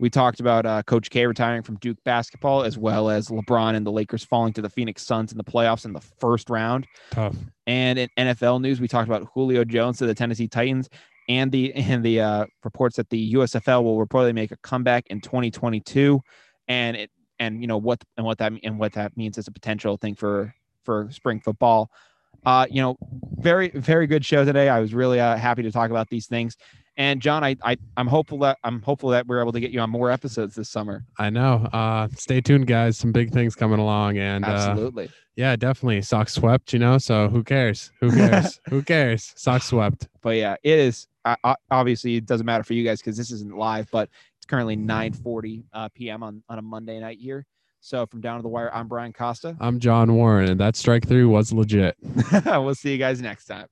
We 0.00 0.10
talked 0.10 0.40
about 0.40 0.66
uh, 0.66 0.82
Coach 0.82 1.10
K 1.10 1.26
retiring 1.26 1.62
from 1.62 1.76
Duke 1.76 1.98
basketball, 2.04 2.64
as 2.64 2.76
well 2.76 3.08
as 3.08 3.28
LeBron 3.28 3.74
and 3.76 3.86
the 3.86 3.92
Lakers 3.92 4.24
falling 4.24 4.52
to 4.54 4.62
the 4.62 4.68
Phoenix 4.68 5.02
Suns 5.02 5.30
in 5.30 5.38
the 5.38 5.44
playoffs 5.44 5.84
in 5.84 5.92
the 5.92 6.00
first 6.00 6.50
round. 6.50 6.86
Tough. 7.10 7.36
And 7.66 7.98
in 7.98 8.08
NFL 8.18 8.60
news, 8.60 8.80
we 8.80 8.88
talked 8.88 9.08
about 9.08 9.28
Julio 9.32 9.64
Jones 9.64 9.98
to 9.98 10.06
the 10.06 10.14
Tennessee 10.14 10.48
Titans, 10.48 10.88
and 11.28 11.52
the 11.52 11.72
and 11.74 12.04
the 12.04 12.20
uh, 12.20 12.46
reports 12.64 12.96
that 12.96 13.10
the 13.10 13.34
USFL 13.34 13.82
will 13.84 14.04
reportedly 14.04 14.34
make 14.34 14.50
a 14.50 14.56
comeback 14.58 15.06
in 15.08 15.20
2022, 15.20 16.20
and 16.68 16.96
it 16.96 17.10
and 17.38 17.60
you 17.60 17.66
know 17.66 17.78
what 17.78 18.02
and 18.16 18.26
what 18.26 18.38
that 18.38 18.52
and 18.62 18.78
what 18.78 18.92
that 18.94 19.16
means 19.16 19.38
as 19.38 19.48
a 19.48 19.52
potential 19.52 19.96
thing 19.96 20.14
for 20.14 20.54
for 20.84 21.08
spring 21.10 21.40
football. 21.40 21.90
Uh, 22.44 22.66
you 22.70 22.82
know, 22.82 22.96
very 23.36 23.70
very 23.70 24.06
good 24.06 24.24
show 24.24 24.44
today. 24.44 24.68
I 24.68 24.80
was 24.80 24.94
really 24.94 25.20
uh, 25.20 25.36
happy 25.36 25.62
to 25.62 25.70
talk 25.70 25.90
about 25.90 26.08
these 26.08 26.26
things. 26.26 26.56
And 26.96 27.22
John, 27.22 27.42
I, 27.42 27.56
I 27.62 27.76
I'm 27.96 28.06
hopeful 28.06 28.38
that 28.38 28.58
I'm 28.64 28.82
hopeful 28.82 29.10
that 29.10 29.26
we're 29.26 29.40
able 29.40 29.52
to 29.52 29.60
get 29.60 29.70
you 29.70 29.80
on 29.80 29.90
more 29.90 30.10
episodes 30.10 30.54
this 30.54 30.68
summer. 30.68 31.04
I 31.18 31.30
know. 31.30 31.68
Uh, 31.72 32.08
stay 32.16 32.40
tuned, 32.40 32.66
guys. 32.66 32.98
Some 32.98 33.12
big 33.12 33.32
things 33.32 33.54
coming 33.54 33.78
along, 33.78 34.18
and 34.18 34.44
uh, 34.44 34.48
Absolutely. 34.48 35.10
yeah, 35.36 35.56
definitely. 35.56 36.02
Sox 36.02 36.34
swept, 36.34 36.72
you 36.72 36.78
know. 36.78 36.98
So 36.98 37.28
who 37.28 37.42
cares? 37.42 37.90
Who 38.00 38.10
cares? 38.10 38.60
who 38.68 38.82
cares? 38.82 39.32
Sox 39.36 39.66
swept. 39.66 40.08
but 40.20 40.36
yeah, 40.36 40.56
it 40.62 40.78
is. 40.78 41.06
Uh, 41.24 41.36
uh, 41.44 41.54
obviously, 41.70 42.16
it 42.16 42.26
doesn't 42.26 42.46
matter 42.46 42.64
for 42.64 42.74
you 42.74 42.84
guys 42.84 43.00
because 43.00 43.16
this 43.16 43.30
isn't 43.30 43.56
live, 43.56 43.88
but 43.90 44.10
it's 44.36 44.46
currently 44.46 44.76
9:40 44.76 45.64
uh, 45.72 45.88
p.m. 45.94 46.22
on 46.22 46.42
on 46.48 46.58
a 46.58 46.62
Monday 46.62 47.00
night 47.00 47.18
here. 47.18 47.46
So 47.84 48.06
from 48.06 48.20
down 48.20 48.36
to 48.36 48.42
the 48.42 48.48
wire, 48.48 48.72
I'm 48.72 48.86
Brian 48.86 49.12
Costa. 49.12 49.56
I'm 49.60 49.80
John 49.80 50.14
Warren, 50.14 50.48
and 50.50 50.60
that 50.60 50.76
strike 50.76 51.08
three 51.08 51.24
was 51.24 51.52
legit. 51.52 51.96
we'll 52.46 52.76
see 52.76 52.92
you 52.92 52.98
guys 52.98 53.20
next 53.20 53.46
time. 53.46 53.66